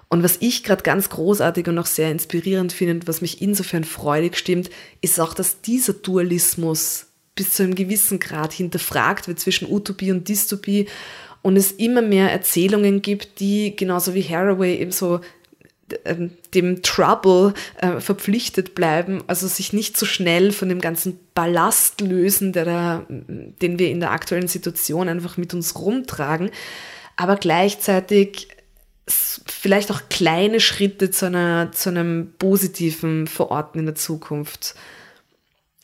Und 0.08 0.22
was 0.22 0.36
ich 0.40 0.62
gerade 0.62 0.82
ganz 0.82 1.10
großartig 1.10 1.66
und 1.66 1.78
auch 1.78 1.86
sehr 1.86 2.10
inspirierend 2.10 2.72
finde, 2.72 3.06
was 3.06 3.20
mich 3.20 3.42
insofern 3.42 3.84
freudig 3.84 4.36
stimmt, 4.36 4.70
ist 5.00 5.18
auch, 5.18 5.34
dass 5.34 5.60
dieser 5.60 5.94
Dualismus 5.94 7.06
bis 7.34 7.52
zu 7.52 7.64
einem 7.64 7.74
gewissen 7.74 8.18
Grad 8.20 8.52
hinterfragt 8.52 9.28
wird 9.28 9.40
zwischen 9.40 9.70
Utopie 9.70 10.12
und 10.12 10.28
Dystopie 10.28 10.86
und 11.42 11.56
es 11.56 11.72
immer 11.72 12.02
mehr 12.02 12.30
Erzählungen 12.30 13.02
gibt, 13.02 13.40
die 13.40 13.76
genauso 13.76 14.14
wie 14.14 14.22
Haraway 14.22 14.76
eben 14.76 14.92
so 14.92 15.20
ähm, 16.04 16.32
dem 16.54 16.82
Trouble 16.82 17.54
äh, 17.80 18.00
verpflichtet 18.00 18.74
bleiben, 18.74 19.22
also 19.26 19.46
sich 19.46 19.72
nicht 19.72 19.96
so 19.96 20.06
schnell 20.06 20.50
von 20.50 20.68
dem 20.68 20.80
ganzen 20.80 21.20
Ballast 21.34 22.00
lösen, 22.00 22.52
der 22.52 22.64
da, 22.64 23.06
den 23.08 23.78
wir 23.78 23.90
in 23.90 24.00
der 24.00 24.10
aktuellen 24.10 24.48
Situation 24.48 25.08
einfach 25.08 25.36
mit 25.36 25.54
uns 25.54 25.78
rumtragen, 25.78 26.50
aber 27.16 27.36
gleichzeitig 27.36 28.48
vielleicht 29.08 29.90
auch 29.90 30.02
kleine 30.08 30.60
Schritte 30.60 31.10
zu, 31.10 31.26
einer, 31.26 31.70
zu 31.72 31.90
einem 31.90 32.32
positiven 32.38 33.26
Verorten 33.26 33.80
in 33.80 33.86
der 33.86 33.94
Zukunft 33.94 34.74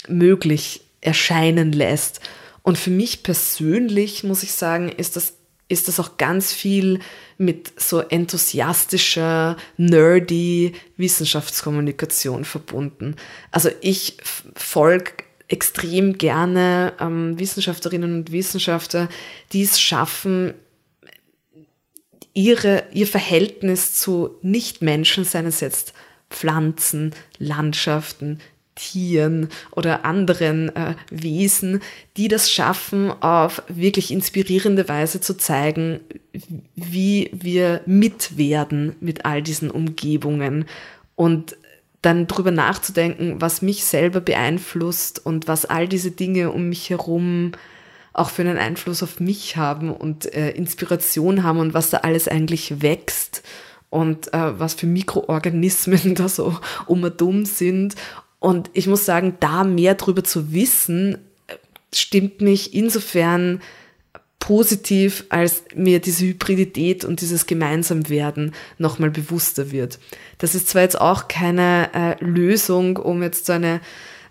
möglich 0.09 0.83
erscheinen 1.01 1.73
lässt. 1.73 2.21
Und 2.63 2.79
für 2.79 2.91
mich 2.91 3.23
persönlich, 3.23 4.25
muss 4.25 4.43
ich 4.43 4.53
sagen, 4.53 4.89
ist 4.89 5.17
das, 5.17 5.35
ist 5.69 5.89
das 5.89 6.01
auch 6.01 6.17
ganz 6.17 6.53
viel 6.53 7.01
mit 7.39 7.81
so 7.81 8.01
enthusiastischer, 8.01 9.57
nerdy 9.77 10.73
Wissenschaftskommunikation 10.97 12.45
verbunden. 12.45 13.17
Also 13.51 13.71
ich 13.81 14.17
folge 14.55 15.13
extrem 15.49 16.19
gerne 16.19 16.95
ähm, 17.01 17.39
Wissenschaftlerinnen 17.39 18.15
und 18.15 18.33
Wissenschaftler, 18.33 19.09
die 19.53 19.63
es 19.63 19.81
schaffen, 19.81 20.55
ihre, 22.35 22.85
ihr 22.93 23.07
Verhältnis 23.07 23.95
zu 23.95 24.31
Nichtmenschen, 24.43 25.25
seien 25.25 25.47
es 25.47 25.61
jetzt 25.61 25.93
Pflanzen, 26.31 27.15
Landschaften, 27.39 28.39
Tieren 28.75 29.49
oder 29.71 30.05
anderen 30.05 30.75
äh, 30.75 30.95
Wesen, 31.11 31.83
die 32.17 32.29
das 32.29 32.51
schaffen, 32.51 33.11
auf 33.11 33.63
wirklich 33.69 34.11
inspirierende 34.11 34.89
Weise 34.89 35.21
zu 35.21 35.37
zeigen, 35.37 36.01
wie 36.75 37.31
wir 37.35 37.83
mitwerden 37.85 38.97
mit 39.01 39.27
all 39.27 39.43
diesen 39.43 39.71
Umgebungen. 39.71 40.65
Und 41.17 41.57
dann 42.01 42.27
drüber 42.27 42.51
nachzudenken, 42.51 43.41
was 43.41 43.63
mich 43.63 43.85
selber 43.85 44.21
beeinflusst 44.21 45.25
und 45.25 45.47
was 45.49 45.67
all 45.67 45.87
diese 45.87 46.11
Dinge 46.11 46.51
um 46.51 46.69
mich 46.69 46.91
herum 46.91 47.53
auch 48.13 48.31
für 48.31 48.43
einen 48.43 48.59
Einfluss 48.59 49.03
auf 49.03 49.21
mich 49.21 49.57
haben 49.57 49.91
und 49.91 50.33
äh, 50.35 50.51
Inspiration 50.51 51.43
haben 51.43 51.59
und 51.59 51.75
was 51.75 51.91
da 51.91 51.99
alles 51.99 52.29
eigentlich 52.29 52.83
wächst 52.83 53.43
und 53.91 54.33
äh, 54.35 54.59
was 54.59 54.75
für 54.75 54.87
Mikroorganismen 54.87 56.15
da 56.15 56.29
so 56.29 56.59
um 56.87 57.03
und 57.03 57.21
um 57.23 57.45
sind. 57.45 57.95
Und 58.39 58.71
ich 58.73 58.87
muss 58.87 59.05
sagen, 59.05 59.37
da 59.41 59.65
mehr 59.65 59.95
drüber 59.95 60.25
zu 60.25 60.53
wissen, 60.53 61.19
äh, 61.47 61.55
stimmt 61.95 62.41
mich 62.41 62.75
insofern 62.75 63.61
positiv, 64.43 65.25
als 65.29 65.63
mir 65.75 66.01
diese 66.01 66.25
Hybridität 66.27 67.05
und 67.05 67.21
dieses 67.21 67.47
Gemeinsamwerden 67.47 68.55
nochmal 68.77 69.11
bewusster 69.11 69.71
wird. 69.71 70.01
Das 70.39 70.57
ist 70.57 70.69
zwar 70.69 70.83
jetzt 70.83 71.01
auch 71.01 71.29
keine 71.29 71.91
äh, 71.95 72.25
Lösung, 72.25 72.97
um 72.97 73.23
jetzt 73.23 73.47
so 73.47 73.53
eine 73.53 73.81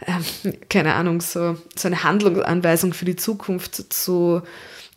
äh, 0.01 0.51
keine 0.69 0.93
Ahnung, 0.93 1.21
so, 1.21 1.57
so 1.75 1.87
eine 1.87 2.03
Handlungsanweisung 2.03 2.93
für 2.93 3.05
die 3.05 3.15
Zukunft 3.15 3.93
zu, 3.93 4.41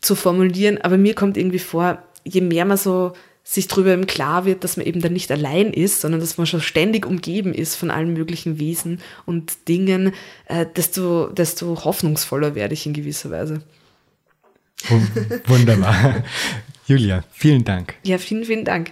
zu 0.01 0.15
formulieren. 0.15 0.79
Aber 0.81 0.97
mir 0.97 1.15
kommt 1.15 1.37
irgendwie 1.37 1.59
vor, 1.59 2.01
je 2.23 2.41
mehr 2.41 2.65
man 2.65 2.77
so 2.77 3.13
sich 3.43 3.67
darüber 3.67 3.93
im 3.93 4.07
Klar 4.07 4.45
wird, 4.45 4.63
dass 4.63 4.75
man 4.75 4.87
eben 4.87 5.01
dann 5.01 5.13
nicht 5.13 5.31
allein 5.31 5.71
ist, 5.71 6.01
sondern 6.01 6.19
dass 6.19 6.39
man 6.39 6.47
schon 6.47 6.61
ständig 6.61 7.05
umgeben 7.05 7.53
ist 7.53 7.75
von 7.75 7.91
allen 7.91 8.11
möglichen 8.11 8.59
Wesen 8.59 8.99
und 9.27 9.67
Dingen, 9.67 10.13
äh, 10.47 10.65
desto, 10.75 11.27
desto 11.27 11.85
hoffnungsvoller 11.85 12.55
werde 12.55 12.73
ich 12.73 12.87
in 12.87 12.93
gewisser 12.93 13.29
Weise. 13.29 13.61
Wunderbar. 15.45 16.23
Julia, 16.87 17.23
vielen 17.31 17.63
Dank. 17.63 17.95
Ja, 18.03 18.17
vielen, 18.17 18.45
vielen 18.45 18.65
Dank. 18.65 18.91